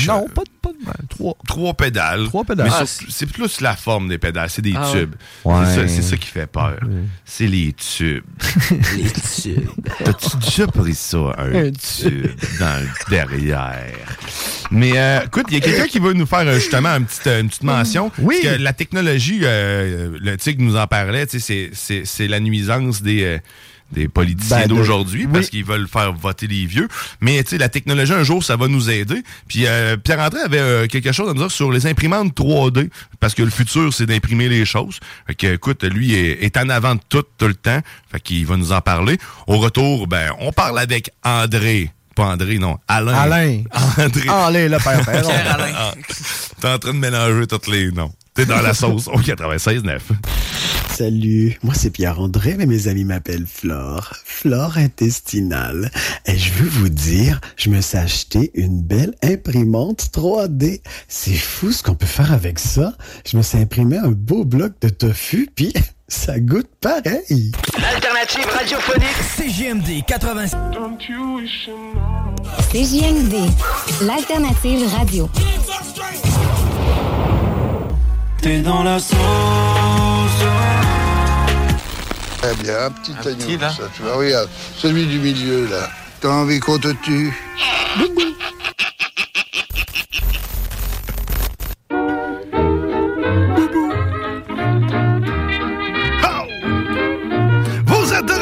[0.06, 0.96] Non, pas de, pas de mal.
[1.08, 1.36] Trois.
[1.46, 2.24] Trois pédales.
[2.26, 2.66] Trois pédales.
[2.68, 4.50] Mais Ah, c'est plus la forme des pédales.
[4.50, 5.14] C'est des Ah tubes.
[5.44, 5.64] Ouais.
[5.88, 6.78] C'est ça, qui fait peur.
[7.24, 8.24] C'est les tubes.
[8.96, 9.68] Les tubes.
[10.04, 12.26] T'as-tu déjà pris ça, un, Un tube
[12.58, 13.76] dans le derrière?
[14.70, 17.26] Mais euh, écoute, il y a quelqu'un qui veut nous faire euh, justement une petite,
[17.26, 18.10] une petite mention.
[18.18, 18.38] Oui.
[18.42, 22.28] Parce que la technologie, euh, le tigre nous en parlait, tu sais, c'est- c'est c'est
[22.28, 23.24] la nuisance des...
[23.24, 23.38] euh,
[23.92, 26.88] des politiciens Ben, d'aujourd'hui parce qu'ils veulent faire voter les vieux.
[27.20, 29.22] Mais tu sais, la technologie, un jour, ça va nous aider.
[29.48, 33.34] Puis euh, Pierre-André avait euh, quelque chose à nous dire sur les imprimantes 3D parce
[33.34, 35.00] que le futur, c'est d'imprimer les choses.
[35.26, 37.80] Fait que, écoute, lui est, est en avant de tout, tout le temps.
[38.10, 39.18] Fait qu'il va nous en parler.
[39.46, 41.90] Au retour, ben, on parle avec André.
[42.14, 42.78] Pas André, non.
[42.88, 43.14] Alain.
[43.14, 43.62] Alain.
[43.98, 44.28] André.
[44.28, 45.00] Allez, le père.
[45.02, 45.72] Pierre Alain.
[45.74, 45.94] Ah,
[46.60, 48.12] T'es en train de mélanger tous les noms.
[48.34, 49.98] T'es dans la sauce au 96.9.
[50.92, 54.12] Salut, moi c'est Pierre-André, mais mes amis m'appellent Flore.
[54.24, 55.90] Flore intestinale.
[56.26, 60.80] Et je veux vous dire, je me suis acheté une belle imprimante 3D.
[61.08, 62.94] C'est fou ce qu'on peut faire avec ça.
[63.26, 65.72] Je me suis imprimé un beau bloc de tofu, puis
[66.08, 67.50] ça goûte pareil.
[67.80, 70.46] L'alternative radiophonique CJMD 80.
[72.70, 73.34] CJMD,
[74.02, 75.28] l'alternative radio.
[78.42, 79.18] T'es dans la sauce.
[82.38, 84.48] Très bien, un petit agneau, ça, tu vois, regarde,
[84.78, 85.90] celui du milieu, là.
[86.20, 87.34] T'as envie qu'on te tue?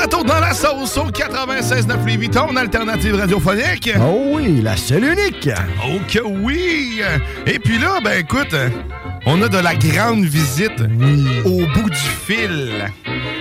[0.09, 3.91] Retour dans la sauce au 96.9 Louis Vuitton, alternative radiophonique.
[4.01, 5.51] Oh oui, la seule unique.
[5.85, 7.03] Oh que oui!
[7.47, 8.55] Et puis là, ben écoute,
[9.27, 10.81] on a de la grande visite
[11.45, 12.87] au bout du fil.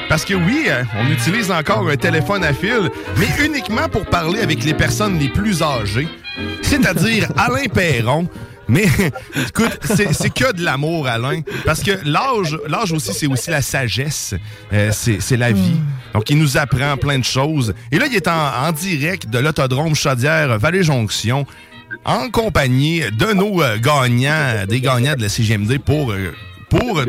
[0.10, 0.68] Parce que oui,
[1.00, 5.30] on utilise encore un téléphone à fil, mais uniquement pour parler avec les personnes les
[5.30, 6.10] plus âgées,
[6.64, 8.28] c'est-à-dire Alain Perron.
[8.68, 8.86] Mais
[9.36, 11.42] écoute, c'est que de l'amour, Alain.
[11.66, 14.36] Parce que l'âge, l'âge aussi, c'est aussi la sagesse.
[14.74, 15.78] Euh, c'est la vie.
[16.14, 17.74] Donc, il nous apprend plein de choses.
[17.92, 21.46] Et là, il est en, en direct de l'autodrome Chaudière Vallée-Jonction
[22.04, 26.34] en compagnie de nos euh, gagnants, des gagnants de la CGMD pour, euh,
[26.70, 27.02] pour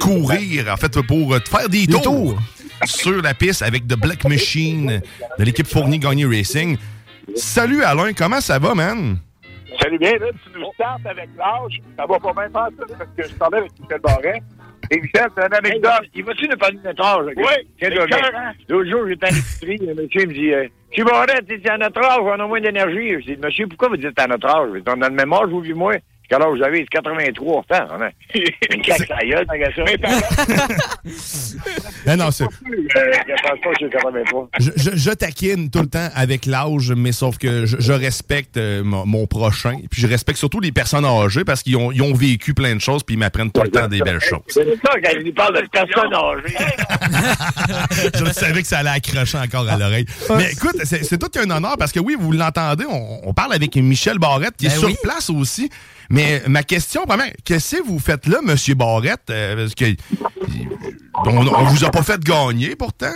[0.00, 2.38] courir, en fait, pour faire des tours,
[2.84, 5.00] sur la piste avec The Black Machine
[5.38, 6.76] de l'équipe Fournier Gagné Racing.
[7.34, 9.18] Salut Alain, comment ça va, man?
[9.86, 11.80] Salut bien, là, tu nous startes avec l'âge.
[11.96, 14.42] Ça va pas bien faire ça, parce que je parlais avec Michel Barret.
[14.90, 15.92] Et Michel, c'est une anecdote.
[16.12, 17.26] il va-tu nous parler de notre âge?
[17.36, 17.44] Oui,
[17.80, 18.52] c'est le cœur, hein?
[18.68, 21.78] L'autre jour, j'étais à l'épicerie, le monsieur me dit, euh, Monsieur Barret, tu dis à
[21.78, 23.10] notre âge, on a moins d'énergie.
[23.20, 24.82] Je dis, monsieur, pourquoi vous dites à notre âge?
[24.88, 25.92] On a le même âge, vous moi.
[26.28, 26.78] Quel âge vous avez?
[26.80, 28.08] C'est 83 ans, hein?
[28.34, 29.46] Une claque à gueule.
[32.06, 34.48] Non, non, c'est- Je pense pas que j'ai 83.
[34.58, 38.56] Je, je- je taquine tout le temps avec l'âge, mais sauf que je, je respecte
[38.56, 39.76] euh, mon, mon prochain.
[39.90, 42.80] Puis je respecte surtout les personnes âgées parce qu'ils ont, ils ont vécu plein de
[42.80, 44.40] choses puis ils m'apprennent tout le temps des belles choses.
[44.48, 46.56] C'est ça, quand il parle de personnes âgées.
[48.14, 50.06] je savais que ça allait accrocher encore à l'oreille.
[50.36, 53.52] Mais écoute, c'est c'est tout un honneur parce que oui, vous l'entendez, on, on parle
[53.54, 54.96] avec Michel Barrette qui est Ben sur oui.
[55.02, 55.70] place aussi.
[56.10, 59.28] Mais ma question, première, qu'est-ce que vous faites là, Monsieur Barrette?
[59.30, 59.84] Euh, parce que
[61.24, 63.12] on, on vous a pas fait gagner pourtant.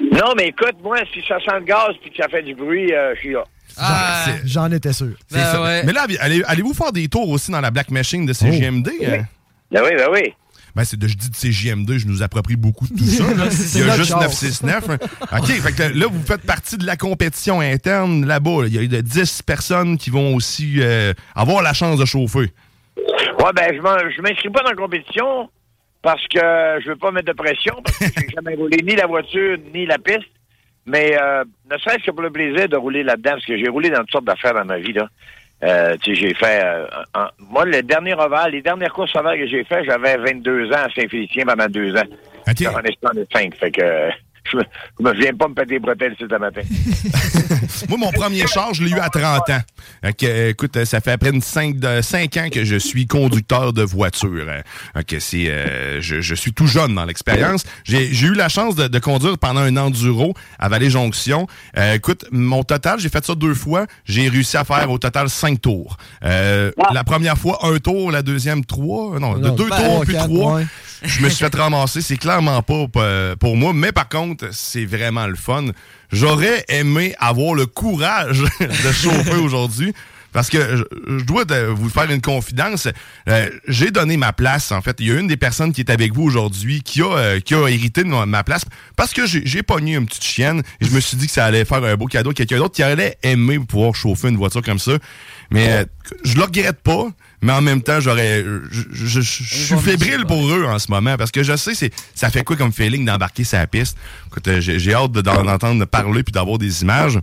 [0.00, 2.92] Non, mais écoute, moi, si ça sent le gaz puis que ça fait du bruit,
[2.92, 3.44] euh, je suis là.
[3.78, 5.14] Ah, J'en étais sûr.
[5.30, 5.82] Ça.
[5.86, 8.88] Mais là, allez- allez-vous faire des tours aussi dans la Black Machine de CGMD?
[9.06, 9.24] hein?
[9.70, 10.34] Ben oui, ben oui.
[10.74, 13.24] Ben, c'est de, je dis de CGMD, je nous approprie beaucoup de tout ça.
[13.24, 13.46] là.
[13.74, 14.42] Il y a juste chance.
[14.42, 14.88] 969.
[15.32, 18.62] OK, fait que là, vous faites partie de la compétition interne là-bas.
[18.62, 18.66] là.
[18.68, 22.50] Il y a de 10 personnes qui vont aussi euh, avoir la chance de chauffer.
[22.96, 25.50] Ouais, ben, je m'inscris pas dans la compétition
[26.00, 26.38] parce que
[26.82, 29.86] je veux pas mettre de pression parce que j'ai jamais roulé ni la voiture ni
[29.86, 30.28] la piste.
[30.84, 33.88] Mais euh, ne serait-ce que pour le plaisir de rouler là-dedans, parce que j'ai roulé
[33.90, 35.08] dans toutes sortes d'affaires dans ma vie, là.
[35.62, 36.60] Euh, j'ai fait...
[36.64, 40.70] euh, un- moi, le dernier ovale, les dernières courses ovales que j'ai fait, j'avais 22
[40.72, 42.02] ans à Saint-Félicien pendant deux ans.
[42.48, 42.56] OK.
[42.62, 44.10] J'en ai j'en ai cinq, fait que...
[44.44, 44.62] euh, je me,
[44.98, 46.60] je me viens pas me péter les bretelles ce matin.
[47.88, 49.60] Moi, mon premier char, je l'ai eu à 30 ans.
[50.04, 51.76] Euh, écoute, ça fait à peine 5,
[52.36, 54.46] ans que je suis conducteur de voiture.
[54.48, 55.00] hein.
[55.18, 57.64] C'est, euh, je, je suis tout jeune dans l'expérience.
[57.84, 61.46] J'ai j'ai eu la chance de, de conduire pendant un enduro à Vallée-Jonction.
[61.78, 63.86] Euh, écoute, mon total, j'ai fait ça deux fois.
[64.04, 65.96] J'ai réussi à faire au total cinq tours.
[66.24, 68.10] Euh, La première fois, un tour.
[68.12, 69.18] La deuxième, trois.
[69.18, 70.54] Non, de Non, deux ben, tours, puis quatre, trois.
[70.56, 70.66] ouais.
[71.04, 72.00] Je me suis fait ramasser.
[72.00, 72.86] C'est clairement pas
[73.38, 73.72] pour moi.
[73.74, 75.66] Mais par contre, c'est vraiment le fun.
[76.10, 79.92] J'aurais aimé avoir le courage de chauffer aujourd'hui.
[80.32, 80.84] Parce que je,
[81.18, 82.88] je dois de- vous faire une confidence.
[83.28, 84.96] Euh, J'ai donné ma place, en fait.
[84.98, 87.54] Il y a une des personnes qui est avec vous aujourd'hui qui a, euh, qui
[87.54, 88.64] a hérité de ma- ma place
[88.96, 91.44] parce que j'ai j'ai pogné une petite chienne et je me suis dit que ça
[91.44, 94.62] allait faire un beau cadeau à quelqu'un d'autre qui allait aimer pouvoir chauffer une voiture
[94.62, 94.92] comme ça.
[95.50, 95.84] Mais euh,
[96.24, 97.08] je le regrette pas,
[97.42, 98.44] mais en même temps, j'aurais.
[98.92, 102.44] Je, suis fébrile pour eux en ce moment parce que je sais c'est ça fait
[102.44, 103.96] quoi comme feeling d'embarquer sa piste?
[104.28, 107.18] Écoute, euh, j'ai hâte de- d'en entendre parler puis d'avoir des images.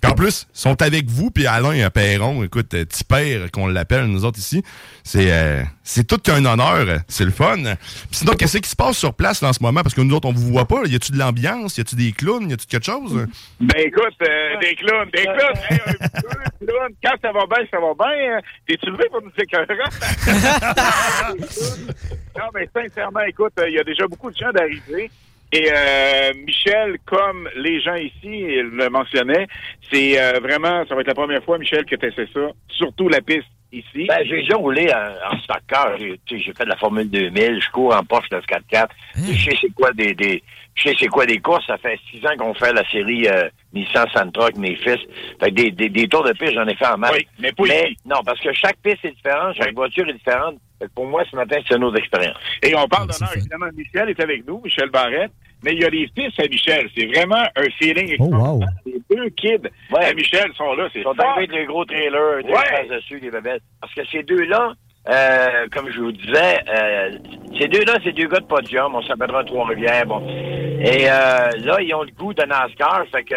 [0.00, 3.50] Puis en plus, ils sont avec vous, puis Alain un Perron, écoute, euh, petit père
[3.50, 4.62] qu'on l'appelle, nous autres ici.
[5.02, 7.56] C'est euh, c'est tout qu'un honneur, euh, c'est le fun.
[7.56, 7.76] Puis
[8.12, 9.82] sinon, qu'est-ce qui se passe sur place là, en ce moment?
[9.82, 10.82] Parce que nous autres, on vous voit pas.
[10.82, 10.88] là.
[10.88, 11.78] Y a-tu de l'ambiance?
[11.78, 12.48] Y a-tu des clowns?
[12.48, 13.26] Y a-tu quelque chose?
[13.60, 17.78] Ben écoute, euh, des clowns, des clowns, hey, un clown, quand ça va bien, ça
[17.80, 18.36] va bien.
[18.36, 18.40] hein.
[18.68, 19.66] T'es-tu levé pour nous écœurer?
[22.38, 25.10] non, mais sincèrement, écoute, euh, il y a déjà beaucoup de gens d'arriver.
[25.52, 29.46] Et euh, Michel, comme les gens ici il le mentionnaient,
[29.90, 33.08] c'est euh, vraiment, ça va être la première fois, Michel, que tu essaies ça, surtout
[33.08, 33.48] la piste.
[33.72, 34.06] ici.
[34.06, 35.96] Ben, j'ai déjà roulé en, en stock car.
[35.98, 38.94] J'ai tu sais, j'ai fait de la Formule 2000, je cours en Porsche 944.
[39.16, 40.42] Je sais c'est quoi des, des
[40.78, 41.66] je sais c'est quoi des courses?
[41.66, 44.98] Ça fait six ans qu'on fait la série euh, Nissan Sentra avec mes fils.
[45.40, 47.12] Fait que des, des, des tours de piste, j'en ai fait en masse.
[47.14, 47.96] Oui, mais pas ici.
[48.06, 50.56] Non, parce que chaque piste est différente, chaque voiture est différente.
[50.78, 52.36] Fait que pour moi, ce matin, c'est une autre expérience.
[52.62, 55.32] Et on parle d'honneur, évidemment, Michel est avec nous, Michel Barrette.
[55.64, 56.88] Mais il y a les fils à Michel.
[56.96, 58.68] C'est vraiment un feeling extraordinaire.
[58.86, 60.88] Les deux kids à Michel sont là.
[60.92, 62.88] C'est Ils sont arrivés avec des gros trailers, des Ouais.
[62.88, 63.58] dessus, des bébelles.
[63.80, 64.74] Parce que ces deux-là,
[65.08, 67.18] euh, comme je vous disais, euh,
[67.58, 68.94] ces deux-là, c'est deux gars de podium.
[68.94, 70.06] On s'appellera Trois-Rivières.
[70.06, 70.26] Bon.
[70.28, 73.04] Et euh, là, ils ont le goût de NASCAR.
[73.10, 73.34] Fait que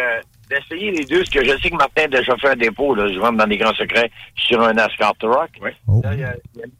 [0.50, 3.08] d'essayer les deux, ce que je sais que Martin a déjà fait un dépôt, là,
[3.10, 5.50] je rentre dans des grands secrets, sur un NASCAR Truck.
[5.60, 6.34] Y a- il y, a-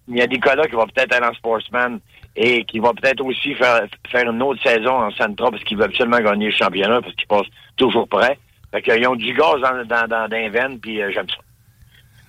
[0.08, 1.98] il y a Nicolas qui va peut-être aller en Sportsman
[2.36, 5.84] et qui va peut-être aussi faire, faire une autre saison en Sentra parce qu'il veut
[5.84, 7.46] absolument gagner le championnat parce qu'il passe
[7.76, 8.38] toujours prêt.
[8.72, 11.36] Fait qu'ils ont du gaz dans, dans, dans, dans les veines, puis euh, j'aime ça.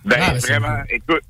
[0.06, 1.22] Ben, Ah, vraiment, écoute,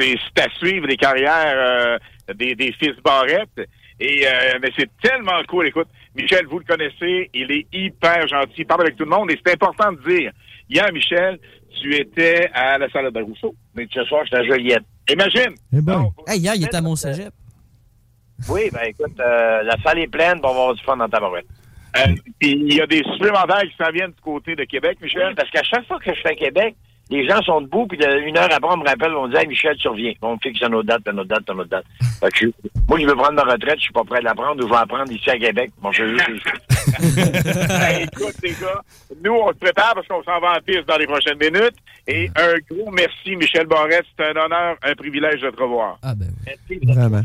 [0.00, 1.98] c'est à suivre les carrières euh,
[2.34, 3.68] des, des fils Barrette.
[3.98, 5.66] Et, euh, mais c'est tellement cool.
[5.68, 9.30] Écoute, Michel, vous le connaissez, il est hyper gentil, il parle avec tout le monde.
[9.30, 10.32] Et c'est important de dire,
[10.68, 11.38] hier, Michel,
[11.80, 13.54] tu étais à la salle de Rousseau.
[13.74, 14.84] Mais ce soir, j'étais à Joliette.
[15.10, 15.54] Imagine!
[16.26, 17.32] Hey, hier, il était à Mont-Cégep.
[18.48, 21.08] Oui, ben écoute, euh, la salle est pleine, puis on va avoir du fun dans
[21.08, 21.46] ta barouette.
[21.98, 25.34] Euh, puis il y a des supplémentaires qui s'en viennent du côté de Québec, Michel.
[25.34, 26.74] Parce qu'à chaque fois que je fais Québec,
[27.10, 29.76] les gens sont debout, puis une heure après, on me rappelle, on me dit Michel,
[29.76, 30.12] tu reviens.
[30.22, 31.84] On fixe une autre date, puis une autre date, puis une autre date.
[32.20, 32.46] Fait que je-
[32.88, 34.72] moi, je veux prendre ma retraite, je suis pas prêt de la prendre, ou je
[34.72, 35.70] vais la prendre ici à Québec.
[35.82, 36.46] Bon, je juste
[37.68, 38.80] Ben, écoute, les gars,
[39.24, 41.74] nous, on se prépare parce qu'on s'en va en piste dans les prochaines minutes.
[42.06, 44.04] Et un gros merci, Michel Barrette.
[44.18, 45.98] C'est un honneur, un privilège de te revoir.
[46.02, 46.28] Ah, ben
[46.82, 47.22] Vraiment.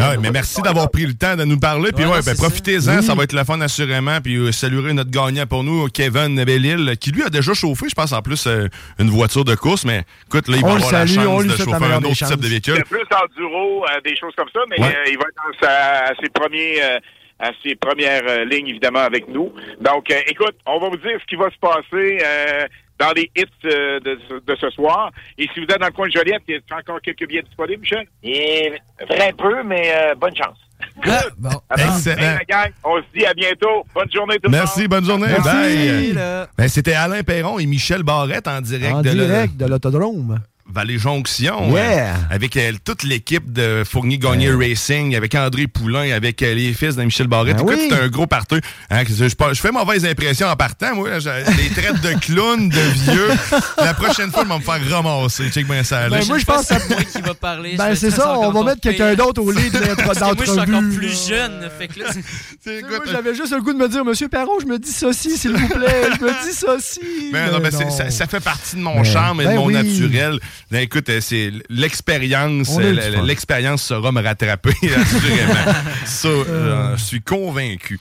[0.00, 1.92] Ah mais merci d'avoir pris le temps de nous parler.
[1.92, 3.14] Puis Ouais, ben, profitez-en, ça.
[3.14, 4.20] va être le fun assurément.
[4.22, 7.94] Puis euh, saluer notre gagnant pour nous, Kevin Bellil, qui lui a déjà chauffé, je
[7.94, 8.66] pense en plus, euh,
[8.98, 9.84] une voiture de course.
[9.84, 12.48] Mais écoute, là, il va avoir salue, la chance de chauffer un autre type de
[12.48, 12.74] véhicule.
[12.76, 14.88] C'est plus enduro, euh, des choses comme ça, mais Ouais.
[14.96, 16.98] euh, il va être dans sa- à ses premiers, euh,
[17.38, 19.52] à ses premières euh, lignes, évidemment, avec nous.
[19.80, 22.66] Donc, euh, écoute, on va vous dire ce qui va se passer euh,
[22.98, 25.10] dans les hits euh, de, ce- de ce soir.
[25.36, 27.42] Et si vous êtes dans le coin de Joliette, il y a encore quelques billets
[27.42, 28.06] disponibles, Michel?
[28.22, 28.72] Et
[29.08, 30.58] très peu, mais euh, bonne chance.
[31.02, 31.62] Alors,
[31.96, 32.38] Excellent.
[32.48, 33.84] gang, on se dit à bientôt.
[33.94, 34.60] Bonne journée tout le monde.
[34.60, 35.26] Merci, bonne journée.
[35.44, 36.14] Bye.
[36.56, 40.40] Ben, C'était Alain Perron et Michel Barrette en direct En de le- direct de l'autodrome.
[40.66, 41.70] Vallée Jonction.
[41.74, 41.82] Yeah.
[41.82, 46.72] euh, avec euh, toute l'équipe de Fournier Gagné Racing, avec André Poulain, avec euh, les
[46.72, 47.58] fils de Michel Barrette.
[47.58, 47.88] Ben oui.
[47.90, 48.58] c'est un gros partout.
[48.90, 51.10] Hein, je, fais mauvaise impression en partant, moi.
[51.18, 52.80] Les traites de clown, de
[53.10, 53.28] vieux.
[53.76, 55.50] La prochaine fois, ils vont me faire ramasser.
[55.50, 56.08] Check bien ça.
[56.08, 57.76] Ben, moi, je pense que C'est moi qui va parler.
[57.76, 60.60] Ben, c'est ça, on va mettre quelqu'un d'autre au lit de notre moi, je suis
[60.60, 61.68] encore plus jeune.
[61.78, 62.06] Fait que là,
[62.88, 65.52] Moi, j'avais juste le goût de me dire, Monsieur Perron, je me dis ceci, s'il
[65.52, 66.08] vous plaît.
[66.18, 67.30] Je me dis ceci.
[67.32, 67.90] Ben, non, Mais ben, non.
[67.90, 69.74] ça, ça fait partie de mon Ben, charme et de ben mon oui.
[69.74, 70.40] naturel.
[70.70, 72.76] Ben, écoute, euh, c'est l'expérience.
[72.78, 73.22] Euh.
[73.24, 75.72] L'expérience saura me rattraper, assurément.
[76.04, 77.98] ça, euh, je suis convaincu.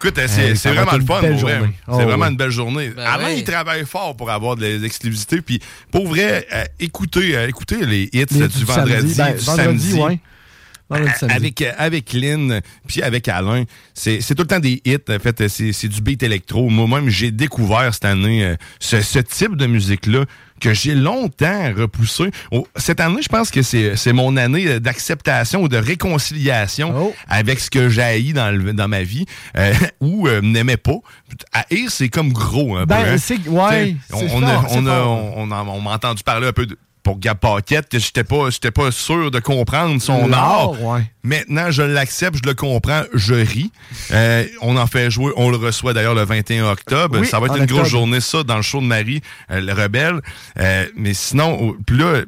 [0.00, 1.20] Écoute, c'est Hey, vraiment le fun.
[1.20, 1.60] pour vrai.
[1.62, 2.30] C'est Oh, vraiment oui.
[2.30, 2.90] une belle journée.
[2.90, 3.34] Ben Avant, oui.
[3.38, 5.40] il travaille fort pour avoir des exclusivités.
[5.40, 5.60] Puis,
[5.90, 9.16] pour vrai, euh, écoutez, euh, écoutez les hits Les- du du vendredi, samedi.
[9.16, 9.94] Ben, du vendredi, samedi.
[10.00, 10.18] ouais.
[11.28, 14.96] Avec, avec Lynn, puis avec Alain, c'est c'est tout le temps des hits.
[15.10, 16.70] En fait, c'est c'est du beat électro.
[16.70, 20.24] Moi-même, j'ai découvert cette année euh, ce, ce type de musique-là
[20.60, 22.30] que j'ai longtemps repoussé.
[22.52, 27.60] Oh, cette année, je pense que c'est c'est mon année d'acceptation ou de réconciliation avec
[27.60, 29.24] ce que j'ai haï dans, le- dans ma vie
[29.56, 30.96] euh, ou euh, n'aimais pas.
[31.52, 32.76] Haïr, c'est comme gros.
[32.76, 33.16] Un Ben, peu, hein.
[33.18, 36.66] c'est- ouais, on, on a- on a- on, a- on m'a entendu parler un peu
[36.66, 36.76] de-
[37.08, 40.78] pour Gab Paquette, que j'étais pas, j'étais pas sûr de comprendre son art.
[40.82, 41.10] ouais.
[41.22, 43.72] Maintenant, je l'accepte, je le comprends, je ris.
[44.10, 47.18] Euh, on en fait jouer, on le reçoit d'ailleurs le 21 octobre.
[47.20, 49.72] Oui, ça va être une grosse journée, ça, dans le show de Marie, euh, le
[49.72, 50.20] rebelle.
[50.58, 52.24] Euh, mais sinon, puis là,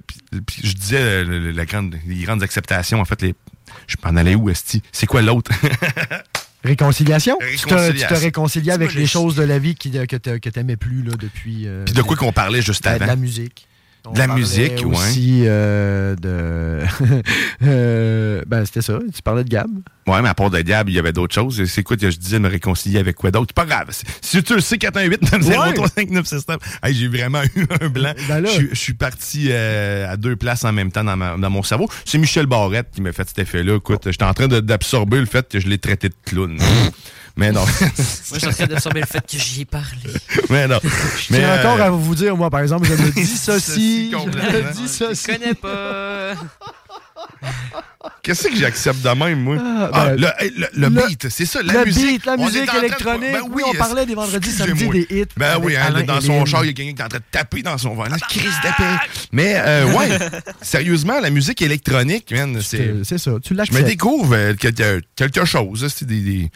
[0.63, 3.35] je disais la grande, les grandes acceptations, en fait, les.
[3.87, 4.83] Je m'en allais où, Esti?
[4.93, 5.51] C'est quoi l'autre?
[6.65, 7.37] Réconciliation?
[7.41, 10.77] Tu te- Tu te, réconciliais avec les choses de la vie qui, que que t'aimais
[10.77, 11.67] plus là, depuis.
[11.67, 12.99] euh, Puis de quoi qu'on parlait juste avant?
[13.05, 13.67] De la musique.
[14.07, 14.97] On De la musique, ouais.
[14.97, 16.81] aussi euh, de.
[17.63, 18.99] euh, ben, c'était ça.
[19.15, 19.69] Tu parlais de Gab.
[20.07, 21.63] Ouais, mais à part de Gab, il y avait d'autres choses.
[21.67, 23.49] C'est quoi que je disais de me réconcilier avec quoi d'autre?
[23.51, 23.89] C'est pas grave.
[24.23, 28.15] Si tu le sais, 418 903 5969 Hey, j'ai vraiment eu un blanc.
[28.29, 31.37] Ben Je suis- je suis parti euh, à deux places en même temps dans, ma-
[31.37, 31.89] dans mon cerveau.
[32.05, 33.77] C'est Michel Barrette qui m'a fait cet effet-là.
[33.77, 36.59] Écoute, j'étais en train d'absorber le fait que je l'ai traité de clown.
[37.37, 37.65] mais non.
[37.81, 37.91] Moi,
[38.33, 39.87] je suis en train d'absorber le fait que j'y ai parlé.
[40.49, 40.79] mais non.
[41.31, 44.11] Mais, tiens euh, encore à vous dire, moi, par exemple, je me dis ceci.
[44.13, 45.27] je me dis Je ceci.
[45.27, 46.35] connais pas.
[48.23, 49.57] Qu'est-ce que j'accepte de même, moi?
[49.61, 52.07] Ah, Ah, ben, le, hey, le- le le- beat, c'est ça, la le musique.
[52.07, 53.33] beat, la musique de- électronique.
[53.33, 54.95] Ben Oui, on parlait des vendredis, samedis, excusez-moi.
[55.11, 57.05] des hits Ben oui, hein, Alain dans son char, il y a quelqu'un qui est
[57.05, 57.95] en train de taper dans son.
[58.03, 58.85] La crise d'épée.
[59.33, 60.09] Mais, euh, ouais,
[60.63, 62.95] sérieusement, la musique électronique, man, c'est.
[63.05, 63.85] C'est ça, tu Je me l'acceptes.
[63.87, 65.83] découvre euh, quelque, quelque chose.
[65.83, 66.51] là, c'est des- des-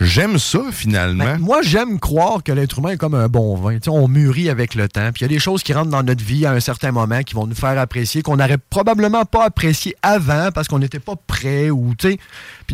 [0.00, 1.24] J'aime ça, finalement.
[1.24, 3.76] Ben, moi, j'aime croire que l'être humain est comme un bon vin.
[3.88, 5.10] On mûrit avec le temps.
[5.12, 7.22] Puis il y a des choses qui rentrent dans notre vie à un certain moment
[7.22, 11.14] qui vont nous faire apprécier, qu'on n'aurait probablement pas apprécié avant parce qu'on n'était pas
[11.26, 11.68] prêt.
[11.70, 11.94] Ou.
[11.98, 12.18] Puis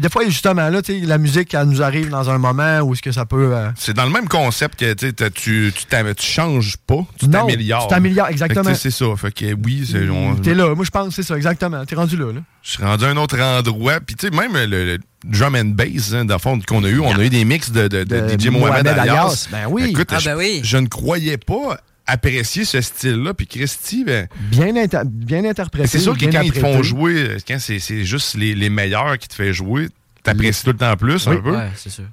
[0.01, 3.13] des fois, justement, là, la musique, elle nous arrive dans un moment où est-ce que
[3.13, 3.55] ça peut.
[3.57, 7.83] euh, C'est dans le même concept que tu tu tu changes pas, tu Non, t'améliores.
[7.89, 8.75] tu t'améliores, exactement.
[8.75, 9.07] C'est ça.
[9.17, 10.75] Fait que oui, c'est- on- T'es là.
[10.75, 11.85] Moi, je pense que c'est ça, exactement.
[11.85, 12.33] T'es rendu là.
[12.33, 12.41] là.
[12.63, 14.01] je suis rendu à un autre endroit.
[14.01, 16.89] Puis tu sais, même le, le drum and bass, hein, dans le fond, qu'on a
[16.89, 19.03] eu, on a eu des mix de, de, de De DJ Mohamed, Mohamed Alias.
[19.13, 19.85] Alias, ben oui.
[19.91, 20.61] Écoute, Ah, je, ben oui.
[20.63, 23.35] je ne croyais pas apprécier ce style-là.
[23.35, 25.89] Puis Christy, ben, Bien, inter- bien interprété.
[25.89, 29.19] c'est sûr que quand ils te font jouer, quand c'est c'est juste les, les meilleurs
[29.19, 29.89] qui te fait jouer,
[30.23, 31.37] t'apprécies tout le temps plus Oui.
[31.37, 31.51] un peu.
[31.57, 32.05] Ouais, c'est sûr.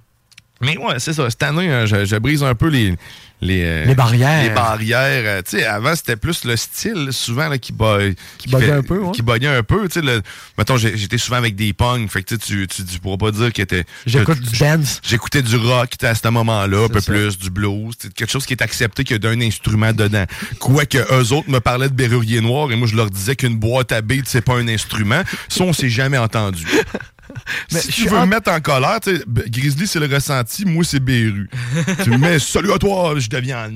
[0.64, 1.30] Mais ouais, c'est ça.
[1.30, 2.96] Cette année, hein, je, je brise un peu les.
[3.42, 4.42] Les, euh, Les barrières.
[4.44, 5.24] Les barrières.
[5.26, 7.98] Euh, tu sais, avant, c'était plus le style, souvent, là, qui, ba-
[8.38, 9.12] qui, buguait un peu, ouais.
[9.12, 9.86] Qui buguait un peu.
[9.90, 10.22] Tu sais, le-
[10.58, 12.10] mettons, j'étais souvent avec des punks.
[12.10, 13.84] Fait que tu, tu, tu pourras pas dire que t'es.
[14.06, 15.02] J'écoute que- du dance.
[15.06, 17.12] J'écoutais du rock à ce moment-là, un peu ça.
[17.12, 17.96] plus, du blues.
[18.16, 20.24] Quelque chose qui est accepté qu'il y a d'un instrument dedans.
[20.60, 23.92] Quoique eux autres me parlaient de Berrurier Noir et moi, je leur disais qu'une boîte
[23.92, 25.22] à beat, c'est pas un instrument.
[25.50, 26.66] Ça, on s'est jamais entendu.
[27.72, 30.14] Mais si tu veux en- me mettre en colère, tu sais, B- Grizzly, c'est le
[30.14, 31.50] ressenti, moi, c'est Beru.
[32.04, 33.70] tu me mets salut à toi, je deviens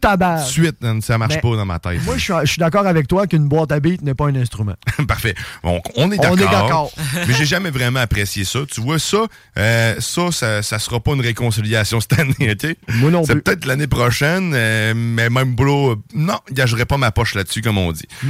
[0.00, 0.42] Tabac.
[0.44, 2.04] suite, ça marche Mais pas dans ma tête.
[2.04, 4.74] Moi, je suis, d'accord avec toi qu'une boîte à beat n'est pas un instrument.
[5.08, 5.34] Parfait.
[5.62, 6.38] Bon, on est On d'accord.
[6.38, 6.92] est d'accord.
[7.28, 8.60] mais j'ai jamais vraiment apprécié ça.
[8.70, 9.26] Tu vois, ça,
[9.58, 12.76] euh, ça, ça, ça sera pas une réconciliation cette année, OK?
[12.96, 16.96] Moi non C'est peut-être l'année prochaine, euh, mais même bro, euh, non, je gagerai pas
[16.98, 18.06] ma poche là-dessus, comme on dit.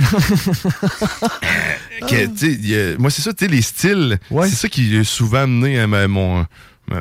[2.09, 5.78] Que, a- moi, c'est ça, tu sais, les styles, c'est ça qui a souvent amené
[5.80, 6.47] euh, ma- mon,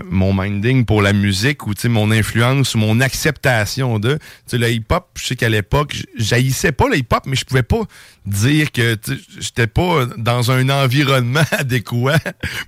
[0.09, 4.13] mon minding pour la musique ou mon influence ou mon acceptation de.
[4.15, 7.63] Tu sais, le hip-hop, je sais qu'à l'époque, j'haïssais pas le hip-hop, mais je pouvais
[7.63, 7.81] pas
[8.25, 8.97] dire que
[9.39, 12.17] j'étais pas dans un environnement adéquat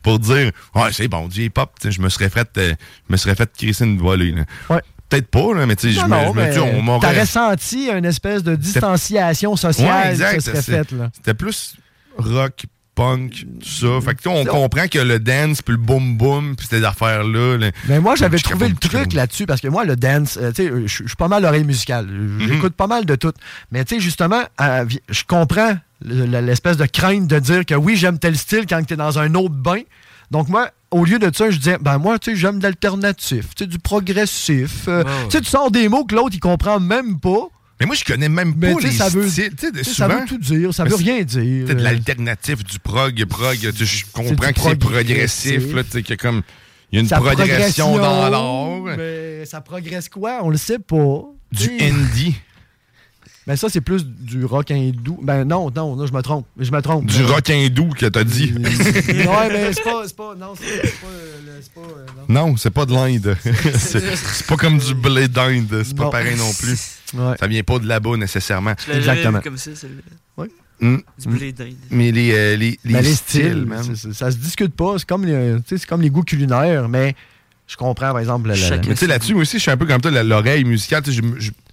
[0.04, 2.74] pour dire Ouais, c'est bon, du hip-hop, je me serais fait, euh,
[3.08, 4.32] je me serais fait crisser une volée.
[4.32, 4.44] là.
[4.70, 4.82] Ouais.
[5.10, 7.08] Peut-être pas, là, mais tu sais, je me, dis, on m'aurait.
[7.08, 10.92] T'aurais senti une espèce de distanciation sociale Ouais, exact, qui se serait faite.
[10.92, 11.10] là.
[11.16, 11.76] C'était plus
[12.18, 12.66] rock,
[12.98, 14.02] punk, tout ça.
[14.04, 16.84] Fait que tu sais, on comprend que le dance, puis le boom boom, puis ces
[16.84, 17.58] affaires-là.
[17.58, 20.64] là, Mais moi, j'avais trouvé le truc là-dessus parce que moi, le dance, euh, tu
[20.68, 22.08] sais, je suis pas mal l'oreille musicale.
[22.08, 22.48] Mhm.
[22.48, 23.32] J'écoute pas mal de tout.
[23.72, 27.76] Mais tu sais, justement, euh, je comprends le- le- l'espèce de crainte de dire que
[27.76, 29.82] oui, j'aime tel style quand tu es dans un autre bain.
[30.32, 33.54] Donc, moi, au lieu de ça, je disais, ben moi, tu sais, j'aime de l'alternatif,
[33.56, 34.86] tu sais, du progressif.
[34.88, 37.48] euh, Tu sais, tu sors des mots que l'autre, il comprend même pas.
[37.80, 39.52] Mais moi, je connais même Mais pas les ça veut- styles.
[39.84, 41.66] Ça veut tout dire, ça veut Mais c'est- rien dire.
[41.66, 43.58] Peut-être de Euh, l'alternatif, du prog, prog.
[43.62, 45.64] Je comprends que c'est progressif.
[45.92, 46.42] qu'il y a comme.
[46.92, 48.98] Il y a une progression dans l'art.
[48.98, 50.40] Mais ça progresse quoi?
[50.44, 51.22] On le sait pas.
[51.52, 52.36] Du indie.
[53.46, 55.18] Ben ça, c'est plus du rock hindou.
[55.22, 56.46] Ben non, non, non, je me trompe.
[56.60, 57.06] Je me trompe.
[57.06, 58.54] Du rock hindou que t'as dit.
[58.58, 62.48] ouais, mais c'est pas, c'est pas, non, c'est c'est pas, euh, c'est pas, euh, non.
[62.50, 63.38] Non, c'est pas de l'Inde.
[63.78, 65.82] c'est c'est pas comme du blé d'Inde.
[65.86, 66.78] C'est pas pareil non plus.
[67.14, 67.36] Ouais.
[67.40, 68.74] Ça vient pas de là-bas nécessairement.
[68.88, 70.02] Je vu comme ça, celui-là.
[70.38, 70.48] Ouais.
[70.80, 70.98] Mm.
[71.20, 71.74] Du blé d'Inde.
[71.90, 74.96] Mais les, euh, les, les Ben, les styles, c'est- c'est- ça se discute pas.
[75.00, 75.58] C'est comme, les,
[75.88, 77.16] comme les goûts culinaires, mais
[77.66, 79.78] je comprends, par exemple, la- la- Mais tu sais, là-dessus, moi aussi, je suis un
[79.78, 81.02] peu comme toi, l'oreille musicale.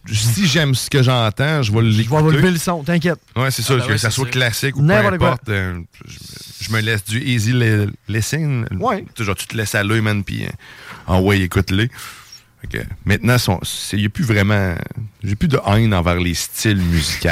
[0.07, 2.19] je- si j'aime ce que j'entends, je vais l'écouter.
[2.25, 3.19] Je vais lever le son, t'inquiète.
[3.37, 4.31] Ouais, c'est ça, Ah, ben que ouais, ça soit sûr.
[4.33, 5.27] classique ou peu N'importe quoi.
[5.29, 5.49] importe.
[5.51, 8.65] euh, je, je me laisse du easy li- listening.
[8.79, 9.05] Ouais.
[9.19, 10.49] Genre, tu te laisses à l'œil, man, puis euh,
[11.07, 11.91] ah ouais, écoute-les.
[12.71, 13.37] Fait que, maintenant,
[13.93, 14.75] il n'y a plus vraiment.
[15.23, 17.29] J'ai plus de haine envers les styles musicaux.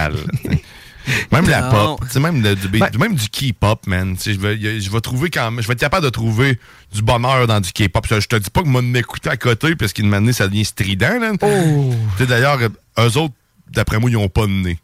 [1.33, 4.17] même la pop, même, le- du, Ben même du K-pop, man.
[4.25, 5.63] Je vais, je trouver quand même.
[5.63, 6.59] Je vais être capable de trouver
[6.95, 8.07] du bonheur dans du K-pop.
[8.09, 10.65] Je te dis pas que moi de m'écouter à côté parce qu'une année, ça devient
[10.65, 11.19] strident.
[11.21, 11.33] Là.
[11.41, 11.95] Oh.
[12.21, 12.59] D'ailleurs,
[12.99, 13.35] eux autres,
[13.71, 14.79] d'après moi, ils n'ont pas de nez.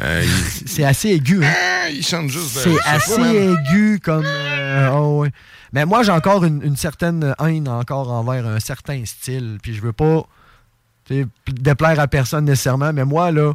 [0.00, 1.44] Euh, ils- C'est assez aigu.
[1.44, 1.52] Hein?
[1.56, 2.48] Ah, ils chantent juste.
[2.62, 4.24] C'est je sais assez pas, aigu comme.
[4.26, 5.30] euh, oh, ouais.
[5.74, 9.58] Mais moi, j'ai encore une, certaine haine encore envers un certain style.
[9.60, 10.24] Puis je veux pas
[11.48, 13.52] déplaire à personne nécessairement, mais moi, là,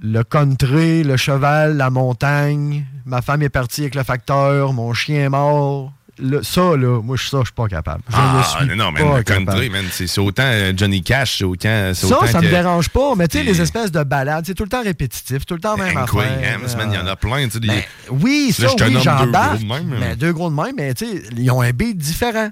[0.00, 5.24] le country, le cheval, la montagne, ma femme est partie avec le facteur, mon chien
[5.24, 5.92] est mort.
[6.18, 8.02] Là, ça, là, moi, ça, je suis pas capable.
[8.08, 11.44] Je Ah, ne suis non, mais pas le country, c'est autant euh, Johnny Cash, c'est
[11.44, 11.92] autant.
[11.92, 14.54] Ça, autant ça que me dérange pas, mais tu sais, les espèces de balades, c'est
[14.54, 16.58] tout le temps répétitif, tout le temps même Hank affaire.
[16.58, 17.44] Man, il y en euh, a plein.
[17.48, 19.56] tu sais, ben, oui, Là, ça, te oui, deux j'embarque.
[19.56, 21.98] gros de même, mais deux gros de même, mais tu sais, ils ont un beat
[21.98, 22.50] différent.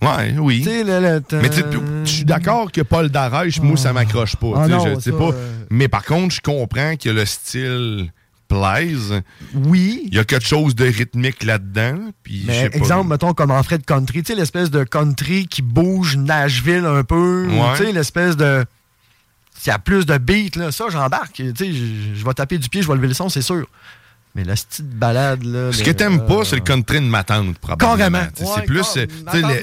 [0.00, 0.64] Ouais, oui.
[0.66, 1.64] Le- le- Mais tu sais,
[2.04, 4.48] je suis d'accord que Paul Darèche, moi, ça m'accroche pas.
[4.56, 5.24] Ah non, ça, pas.
[5.28, 8.10] euh, Mais par contre, je comprends que le style
[8.52, 9.22] plaise.
[9.54, 10.02] Oui.
[10.06, 12.10] Il y a quelque chose de rythmique là-dedans.
[12.22, 12.76] Puis, Mais pas.
[12.76, 17.04] exemple, mettons comme en Fred Country, tu sais, l'espèce de country qui bouge Nashville un
[17.04, 17.46] peu.
[17.48, 17.76] Ouais.
[17.76, 18.64] Tu sais, l'espèce de.
[19.58, 21.34] S'il y a plus de beats, là, ça, j'embarque.
[21.34, 23.66] Tu sais, je vais taper du pied, je vais lever le son, c'est sûr.
[24.34, 25.72] Mais la petite balade, là.
[25.72, 27.96] Ce le- que t'aimes pas, c'est le country de ma tante, probablement.
[27.96, 28.18] Carrément.
[28.18, 28.96] Ouais, c'est plus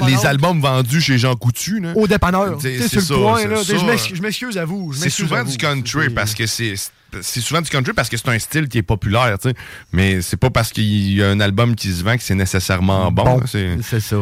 [0.06, 1.80] les, albums vendus chez Jean Coutu.
[1.80, 1.94] là.
[1.96, 2.58] Au dépanneur.
[2.58, 3.64] Tu sais, Tu sais, c'est sur le ça, point, c'est là.
[3.64, 3.78] ça.
[4.14, 4.94] Je m'excuse- à vous.
[4.94, 6.76] C'est souvent du country parce que c'est
[7.22, 9.56] c'est souvent du country parce que c'est un style qui est populaire, tu sais.
[9.91, 13.12] Mais c'est pas parce qu'il y a un album qui se vend que c'est nécessairement
[13.12, 13.41] bon.
[13.48, 14.18] C'est ça.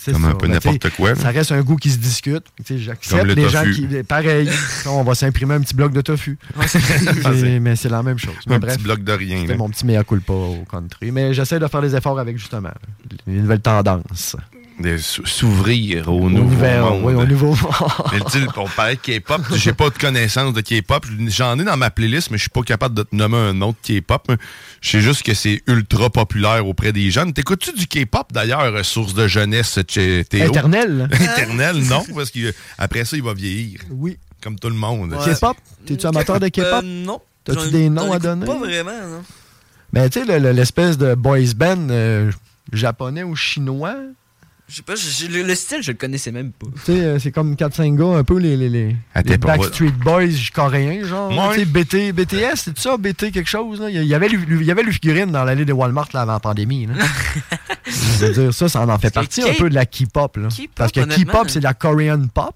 [0.00, 0.28] C'est comme ça.
[0.28, 1.14] un peu Ben, n'importe quoi.
[1.16, 2.44] Ça reste un goût qui se discute.
[2.56, 3.86] Tu sais, Comme J'accepte le les gens qui.
[4.04, 4.48] Pareil.
[4.86, 6.38] on va s'imprimer un petit bloc de tofu.
[7.60, 8.34] Mais c'est la même chose.
[8.46, 9.40] Mais Un bref, petit bloc de rien.
[9.40, 11.10] C'était mon petit mea culpa au country.
[11.10, 12.70] Mais j'essaie de faire des efforts avec justement
[13.26, 14.36] les nouvelles tendances.
[14.80, 17.00] De sou- s'ouvrir au nouveau Univers, monde.
[17.02, 17.56] oui, au nouveau
[18.12, 19.40] Mais tu sais, on parlait de K-pop.
[19.56, 21.04] J'ai pas de connaissance de K-pop.
[21.26, 23.78] J'en ai dans ma playlist, mais je suis pas capable de te nommer un autre
[23.82, 24.30] K-pop.
[24.80, 27.32] Je sais juste que c'est ultra populaire auprès des jeunes.
[27.32, 30.46] T'écoutes-tu du K-pop d'ailleurs, euh, source de jeunesse, chez Théo?
[30.48, 31.08] Éternel.
[31.12, 33.80] Éternel, non, parce qu'après ça, il va vieillir.
[33.90, 34.16] Oui.
[34.40, 35.12] Comme tout le monde.
[35.24, 35.56] K-pop?
[35.86, 36.84] T'es-tu amateur de K-pop?
[36.84, 37.20] Euh, non.
[37.42, 38.46] T'as-tu des noms à donner?
[38.46, 39.22] Pas vraiment, non.
[39.92, 42.30] Mais tu sais, le- le- l'espèce de boys band euh,
[42.72, 43.96] japonais ou chinois,
[44.68, 46.66] Je sais pas, le, le style, je le connaissais même pas.
[46.84, 48.96] tu sais, euh, c'est comme 4-5 gars, un peu les, les, les,
[49.30, 51.30] les Backstreet Boys coréens, genre.
[51.30, 51.54] Ouais.
[51.54, 53.88] Tu sais, BT, BTS, c'est tout ça, BT quelque chose, là?
[53.88, 56.34] Il y avait, le- il y avait le figurine dans l'allée de Walmart là, avant
[56.34, 56.92] la pandémie, là.
[57.86, 60.48] Je veux dire, ça, ça en fait partie un peu de la K-pop, là.
[60.74, 62.54] Parce que K-pop, c'est de la Korean pop.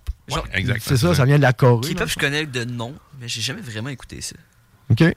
[0.52, 0.82] Exact.
[0.84, 1.94] C'est ça, ça vient de la Corée.
[1.94, 4.36] K-pop, je connais de nom, mais j'ai jamais vraiment écouté ça.
[4.90, 5.00] OK.
[5.00, 5.14] Et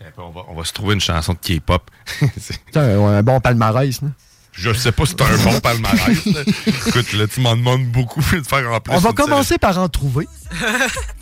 [0.00, 1.88] puis On va, on va se trouver une chanson de K-pop.
[2.74, 4.08] Un, un bon palmarès, là.
[4.52, 6.26] Je sais pas si c'est un bon palmarès.
[6.26, 6.40] là.
[6.86, 8.94] Écoute, là, tu m'en demandes beaucoup de faire en plus.
[8.94, 10.28] On va commencer par en trouver.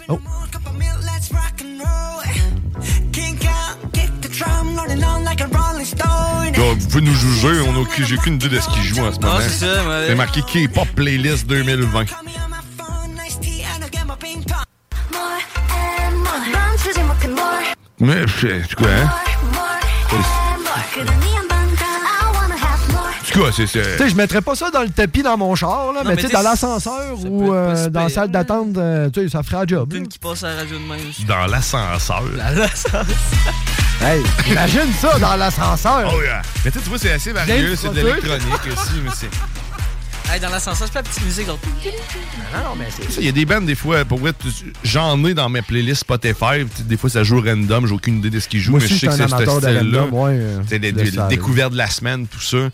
[0.09, 0.19] Oh.
[6.57, 9.05] Là, vous pouvez nous juger, on a aucune- j'ai aucune idée de ce qu'ils jouent
[9.07, 9.39] en ce moment.
[9.41, 10.15] c'est ça, ouais.
[10.15, 12.05] Marqué K-pop Playlist 2020.
[18.01, 19.11] Mais, c'est quoi, hein?
[23.53, 23.67] C'est...
[23.67, 26.17] Tu sais, je mettrais pas ça dans le tapis dans mon char, là, Non, mais
[26.17, 29.63] tu sais, dans l'ascenseur ou euh, dans la salle d'attente, euh, tu sais, ça ferait
[29.63, 29.93] un job.
[29.93, 30.99] Une qui passe à la radio de même.
[31.27, 32.23] Dans l'ascenseur.
[32.37, 33.05] L'ascenseur.
[34.03, 36.11] Hey, imagine ça dans l'ascenseur.
[36.17, 36.41] Oh, yeah.
[36.65, 39.29] Mais tu sais, tu vois, c'est assez varieux, Bien c'est de l'électronique aussi, mais c'est...
[40.33, 41.47] Hey, dans l'ascenseur, c'est pas la petite musique.
[41.47, 41.59] genre.
[42.53, 43.19] Non, mais c'est.
[43.19, 44.33] Il y a des bandes, des fois, pour vrai,
[44.85, 46.65] j'en ai dans mes playlists Spotify.
[46.85, 47.87] Des fois, ça joue random.
[47.87, 49.25] J'ai aucune idée de ce qu'ils jouent, Moi mais aussi, je sais que suis c'est
[49.25, 50.07] un ce amateur de style-là.
[50.35, 51.27] euh, sais, les, là.
[51.27, 52.69] découvertes de la semaine, tout ça.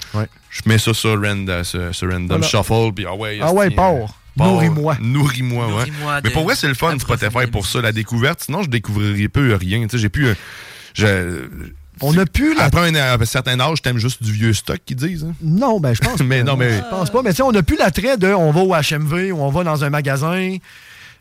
[0.50, 3.38] Je mets ça sur, random, shuffle, puis ah ouais.
[3.40, 4.20] Ah ouais, pars.
[4.36, 4.50] euh.
[4.50, 4.98] Nourris-moi.
[5.00, 6.20] Nourris-moi, ouais.
[6.24, 8.42] Mais pour vrai, c'est le fun, Spotify, pour ça, la découverte.
[8.44, 9.80] Sinon, je découvrirais peu rien.
[9.86, 10.34] Tu sais, j'ai plus...
[12.02, 12.64] euh, On a plus la...
[12.64, 15.24] Après un, un certain âge, t'aimes juste du vieux stock, qu'ils disent.
[15.24, 15.34] hein?
[15.42, 16.50] Non, ben je pense Mais pas.
[16.50, 17.22] non, mais- Je pense pas.
[17.22, 19.64] Mais tu sais, on n'a plus l'attrait de on va au HMV ou on va
[19.64, 20.56] dans un magasin.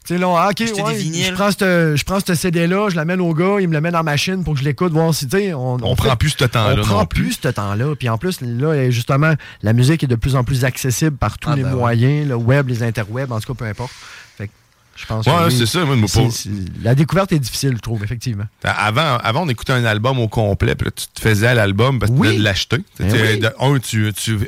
[0.08, 3.20] Tu sais, là, ah, ok, ouais, je prends ce je prends ce CD-là, je l'amène
[3.20, 5.26] au gars, il me le met dans la machine pour que je l'écoute, voir si,
[5.28, 7.40] tu sais, on, On prend plus ce temps-là On prend plus plus.
[7.42, 7.96] ce temps-là.
[7.96, 9.34] Puis en plus, là, justement,
[9.64, 11.80] la musique est de plus en plus accessible par tous Ah, les ben ouais.
[11.80, 13.92] moyens, le web, les interwebs, en tout cas, peu importe.
[14.96, 16.50] Je pense Ouais, que oui, c'est ça, moi, c'est- c'est-
[16.84, 18.46] La découverte est difficile, je trouve, effectivement.
[18.64, 22.00] Avant, avant, on écoutait un album au complet, puis là, tu te faisais à l'album
[22.00, 22.38] parce que tu Oui.
[22.38, 22.78] de l'acheter.
[23.00, 23.40] Ben oui.
[23.40, 24.40] de un, tu, tu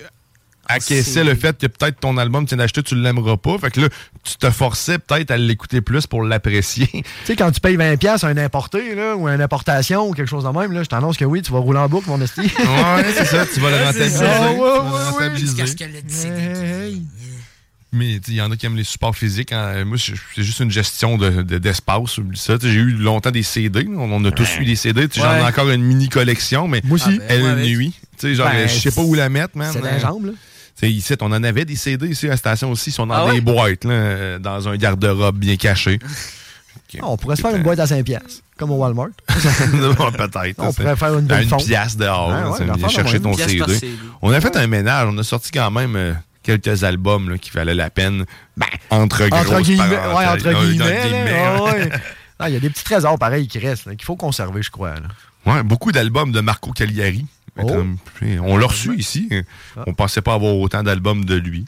[0.69, 3.57] acquiesçais le fait que peut-être ton album, tu viens d'acheter, tu l'aimeras pas.
[3.57, 3.87] Fait que là,
[4.23, 6.87] tu te forçais peut-être à l'écouter plus pour l'apprécier.
[6.91, 10.13] Tu sais, quand tu payes 20$ piastres à un importé, là, ou une importation, ou
[10.13, 12.19] quelque chose de même, là, je t'annonce que oui, tu vas rouler en boucle, mon
[12.21, 12.41] esti.
[12.41, 12.49] ouais,
[13.15, 14.17] c'est ça, tu vas le Ouais, rentabiliser.
[14.17, 14.25] c'est ça.
[14.25, 14.67] tu vas Ouais, le ouais,
[16.89, 17.01] ouais.
[17.93, 19.53] Mais il y en a qui aiment les supports physiques.
[19.53, 19.85] hein.
[19.85, 22.19] Moi, c'est juste une gestion de- de- d'espace.
[22.35, 23.87] sais, J'ai eu longtemps des CD.
[23.89, 25.07] On, on a tous eu des CD.
[25.15, 27.19] J'en ai encore une mini collection, mais Moi aussi.
[27.29, 27.93] elle Ah, ben, ouais, nuit.
[28.19, 29.69] Tu sais, genre, Ben, je sais pas où la mettre, man.
[29.71, 30.31] C'est dans les jambes, là.
[30.87, 32.89] Ici, on en avait des CD ici à la station aussi.
[32.89, 35.97] Ils sont dans Ah des boîtes, là, euh, dans un garde-robe bien caché.
[37.01, 39.09] Ah, on pourrait se faire une boîte à 5$, piastres, comme au Walmart.
[39.27, 40.55] Peut-être.
[40.59, 42.29] On pourrait faire une une pièce dehors.
[42.29, 43.59] Ouais, là, ouais, chercher de ton CD.
[43.77, 43.93] CD.
[44.21, 45.09] On a fait un ménage.
[45.11, 46.13] On a sorti quand même euh,
[46.47, 48.25] quelques albums là, qui valaient la peine.
[48.55, 49.27] Ben, entre
[49.61, 51.79] guillemets, ouais, entre ouais.
[51.79, 51.89] ouais.
[52.39, 54.93] Ah, Il y a des petits trésors pareils qui restent, qu'il faut conserver, je crois.
[54.95, 55.07] là.
[55.45, 57.25] Ouais, beaucoup d'albums de Marco Cagliari.
[57.59, 57.83] Oh.
[58.43, 59.29] On l'a reçu ici.
[59.87, 61.65] On pensait pas avoir autant d'albums de lui.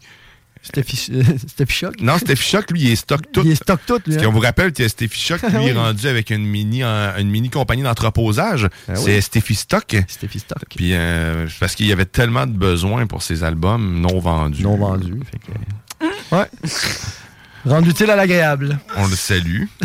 [0.61, 0.98] Steffi
[1.48, 2.02] Steffi Shock?
[2.02, 3.41] Non, Steffi Shock, lui, il est stock tout.
[3.45, 4.14] Il est stock tout, lui.
[4.15, 4.26] Parce hein?
[4.27, 5.68] qu'on vous rappelle que Steffi Shock, lui, Oui.
[5.69, 8.68] est rendu avec une mini, une mini compagnie d'entreposage.
[8.88, 9.02] Ah oui.
[9.06, 9.95] C'est Steffi Stock.
[10.07, 10.64] Steffi Stock.
[10.76, 14.64] Puis, euh, parce qu'il y avait tellement de besoins pour ces albums non vendus.
[14.64, 15.19] Non vendus.
[15.31, 16.06] fait que-
[16.36, 16.48] Ouais.
[17.65, 18.80] Rendu utile à l'agréable.
[18.95, 19.64] On le salue.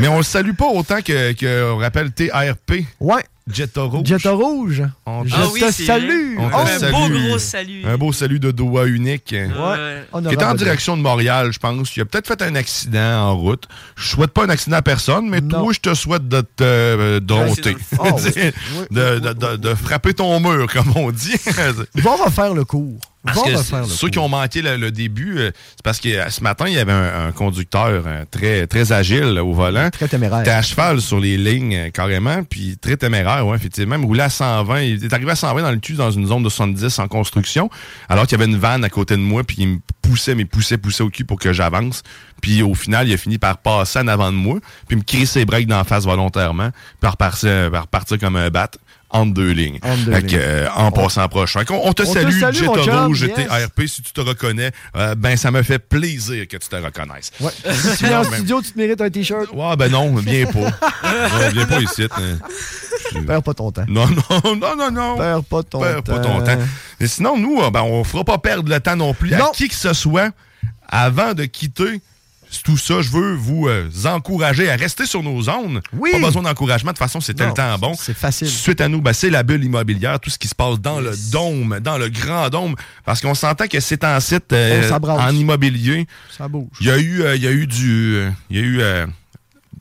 [0.00, 2.84] Mais on le salue pas autant que, que on rappelle TRP.
[3.00, 3.24] Ouais.
[3.52, 4.06] Jetta Rouge.
[4.06, 4.82] Jetta Rouge.
[5.06, 6.36] On Je te- te oui, salue.
[6.38, 6.92] On te Un salue.
[6.92, 7.82] beau gros salut.
[7.84, 9.34] Un beau salut de doigt unique.
[9.34, 10.22] Ouais.
[10.28, 11.96] Qui est en direction de Montréal, je pense.
[11.96, 13.64] Il a peut-être fait un accident en route.
[13.96, 17.20] Je souhaite pas un accident à personne, mais toi, je te souhaite de te euh,
[17.20, 17.76] dompter.
[17.98, 18.50] Ah, oui.
[18.90, 21.36] de, de- de- de frapper ton mur, comme on dit.
[21.94, 22.98] Va refaire le cours.
[23.24, 25.98] Parce Va que refaire le ceux qui ont manqué le, le début, euh, c'est parce
[25.98, 29.44] que euh, ce matin, il y avait un, un conducteur euh, très, très agile là,
[29.44, 29.90] au volant.
[29.90, 30.40] Très téméraire.
[30.40, 34.80] était à cheval sur les lignes euh, carrément, puis très téméraire, Il roulait à 120.
[34.80, 37.70] Il est arrivé à 120 dans le cul dans une zone de 70 en construction,
[38.08, 40.44] alors qu'il y avait une vanne à côté de moi, puis il me poussait, mais
[40.44, 42.02] poussait, poussait au cul pour que j'avance.
[42.40, 45.26] Puis au final, il a fini par passer en avant de moi, puis me crier
[45.26, 46.70] ses breaks d'en face volontairement,
[47.00, 48.70] puis repartir, repartir comme un bat
[49.10, 49.78] entre deux lignes.
[49.82, 50.38] Entre deux Fait que, lignes.
[50.42, 51.62] euh, en passant prochain.
[51.70, 53.46] On, on te On te salue, salue, mon Jetta chum, Rouge, yes.
[53.48, 54.70] TRP, si tu te reconnais.
[54.96, 57.30] euh, ben, ça me fait plaisir que tu te reconnaisses.
[57.40, 57.50] Ouais.
[57.74, 59.48] Si tu viens en studio, tu te mérites un t-shirt.
[59.52, 60.58] Ouais, ben non, viens pas.
[60.60, 62.04] Ouais, viens pas ici.
[62.10, 62.38] hein.
[63.26, 63.84] Perds pas ton temps.
[63.88, 65.16] Non, non, non, non, non.
[65.16, 66.12] Perds pas ton Perds temps.
[66.14, 66.58] pas ton temps.
[67.00, 69.68] Mais sinon, nous, euh, ben, on fera pas perdre le temps non plus à qui
[69.68, 70.30] que ce soit
[70.88, 72.00] avant de quitter.
[72.64, 75.80] Tout ça, je veux vous euh, encourager à rester sur nos zones.
[75.92, 76.10] Oui.
[76.12, 76.92] Pas besoin d'encouragement.
[76.92, 77.94] De toute façon, c'était le temps bon.
[77.98, 78.48] C'est facile.
[78.48, 81.12] Suite à nous, ben, c'est la bulle immobilière, tout ce qui se passe dans le
[81.30, 82.74] dôme, dans le grand dôme.
[83.04, 86.06] Parce qu'on s'entend que c'est un site euh, en immobilier.
[86.36, 86.68] Ça bouge.
[86.80, 88.28] Il y a eu, euh, il y a eu du.
[88.50, 89.06] Il y a eu.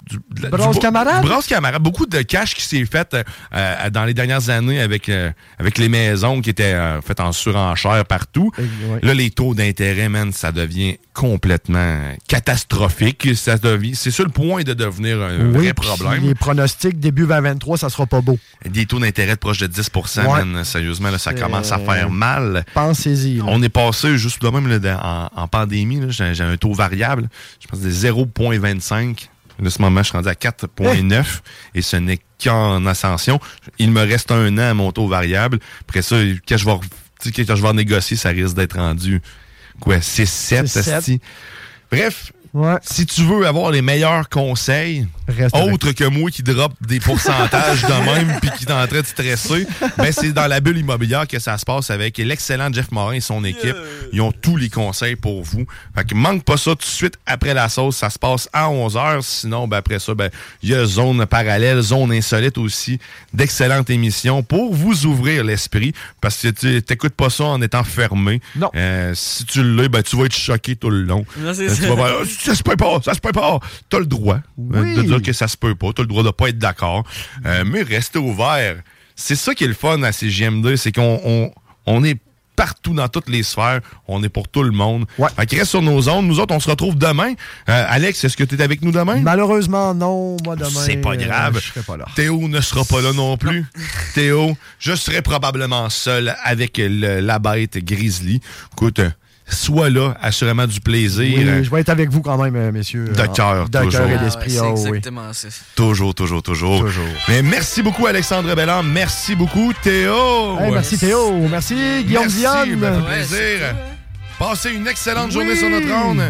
[0.10, 1.22] Du, de la- Brasse du- camarade?
[1.24, 1.82] brasse camarade.
[1.82, 3.24] Beaucoup de cash qui s'est fait euh,
[3.56, 7.32] euh, dans les dernières années avec, euh, avec les maisons qui étaient euh, faites en
[7.32, 8.52] surenchère partout.
[8.58, 9.00] ouais.
[9.02, 13.30] Là, les taux d'intérêt, man, ça devient complètement catastrophique.
[13.36, 16.24] Ça devient, c'est sur le point de devenir un Oui, vrai problème.
[16.24, 18.38] Les pronostics, début 2023, ça sera pas beau.
[18.66, 20.24] Des taux d'intérêt de proche de 10 Ouais.
[20.46, 20.64] man.
[20.64, 22.64] Sérieusement, là, ça commence à faire mal.
[22.74, 23.42] Pensez-y.
[23.46, 26.02] On est passé juste de même là, en, en pandémie.
[26.10, 27.28] j'ai un taux variable.
[27.60, 29.28] Je pense de 0,25.
[29.64, 31.26] En ce moment, je suis rendu à 4,9
[31.74, 33.40] et ce n'est qu'en ascension.
[33.80, 35.60] Il me reste un an à mon taux variable.
[35.82, 36.18] Après ça,
[36.48, 39.22] quand je vais, quand je vais négocier, ça risque d'être rendu
[39.80, 40.66] quoi, 6-7.
[40.68, 41.20] 6-7.
[42.82, 47.00] Si tu veux avoir les meilleurs conseils, Reste avec- autres que moi qui drop des
[47.00, 49.68] pourcentages de même puis qui est en train de stresser,
[49.98, 53.20] ben c'est dans la bulle immobilière que ça se passe avec l'excellent Jeff Morin et
[53.20, 53.76] son équipe.
[54.14, 55.66] Ils ont tous les conseils pour vous.
[55.96, 57.98] Fait que manque pas ça tout de suite après la sauce.
[57.98, 59.22] Ça se passe à 11h.
[59.22, 60.30] Sinon, ben après ça, ben
[60.64, 63.00] il y a Zone Parallèle, Zone Insolite aussi.
[63.34, 65.94] D'excellentes émissions pour vous ouvrir l'esprit.
[66.22, 68.40] Parce que tu t'écoutes pas ça en étant fermé.
[68.56, 68.70] Non.
[68.76, 71.26] Euh, si tu l'es, ben tu vas être choqué tout le long.
[71.38, 71.88] Non, c'est Euh, tu ça.
[71.90, 72.12] vas voir,
[72.48, 73.60] ça se peut pas, ça se peut pas.
[73.90, 74.96] T'as le droit euh, Oui.
[74.96, 75.92] de dire que ça se peut pas.
[75.94, 77.04] T'as le droit de pas être d'accord.
[77.46, 78.78] Euh, mais rester ouvert.
[79.16, 81.52] C'est ça qui est le fun à CGMD, c'est qu'on on,
[81.86, 82.18] on est
[82.56, 83.82] partout dans toutes les sphères.
[84.08, 85.06] On est pour tout le monde.
[85.36, 86.26] Fait que reste sur nos ondes.
[86.26, 87.34] Nous autres, on se retrouve demain.
[87.70, 89.18] Euh, Alex, est-ce que tu es avec nous demain?
[89.22, 90.38] Malheureusement, non.
[90.44, 90.70] Moi, demain.
[90.70, 91.58] C'est pas grave.
[91.58, 92.06] euh, je serai pas là.
[92.16, 93.64] Théo ne sera pas là non plus.
[94.16, 98.42] Théo, je serai probablement seul avec le- la bête Grizzly.
[98.74, 99.02] Écoute,
[99.50, 101.38] sois là, assurément du plaisir.
[101.38, 103.06] Oui, je vais être avec vous quand même, euh, messieurs.
[103.10, 104.02] De En- cœur, De cœur toujours.
[104.02, 104.58] et Ah ouais, d'esprit.
[104.60, 104.88] ah oui.
[104.88, 105.48] exactement ça.
[105.76, 106.86] Toujours, toujours, toujours.
[107.30, 108.84] Mais merci beaucoup, Alexandre Belland.
[108.84, 110.58] Merci beaucoup, Théo.
[110.60, 111.32] Hey, merci Théo.
[111.50, 113.76] Merci Guillaume Merci, ben, plaisir.
[114.40, 116.22] Passez une excellente journée sur notre onde.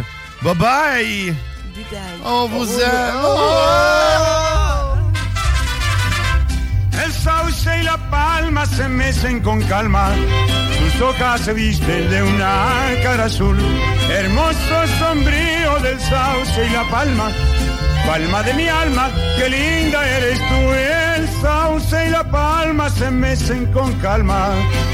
[0.41, 1.34] Bye bye.
[2.26, 3.15] On vous aime.
[3.15, 4.46] El
[7.68, 10.10] sauce y la palma se mecen con calma,
[10.77, 12.69] sus hojas se visten de una
[13.03, 13.57] cara azul,
[14.10, 17.30] hermoso sombrío del sauce y la palma,
[18.06, 23.65] palma de mi alma, qué linda eres tú, el sauce y la palma se mecen
[23.73, 24.49] con calma,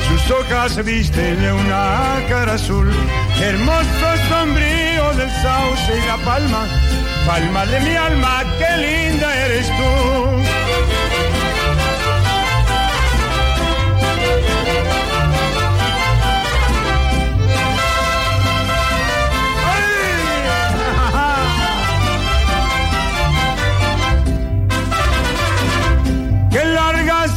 [0.08, 2.92] sus hojas se visten de una cara azul,
[3.42, 6.66] hermoso sombrío del sauce y la palma,
[7.26, 10.23] palma de mi alma, qué linda eres tú.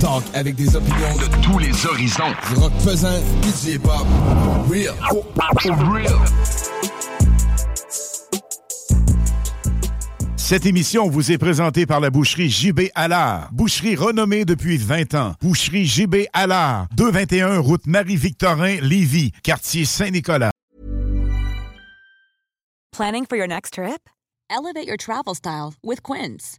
[0.00, 2.32] Talk avec des opinions de tous les horizons.
[2.48, 4.06] Du rock pesant, pis du hip-hop.
[4.68, 4.94] Real.
[5.90, 6.12] Real.
[10.36, 13.48] Cette émission vous est présentée par la boucherie JB Allard.
[13.52, 15.34] Boucherie renommée depuis 20 ans.
[15.40, 16.86] Boucherie JB Allard.
[16.96, 20.50] 221 route Marie-Victorin, Lévis, quartier Saint-Nicolas.
[22.92, 24.08] Planning for your next trip?
[24.50, 26.58] Elevate your travel style with Quince.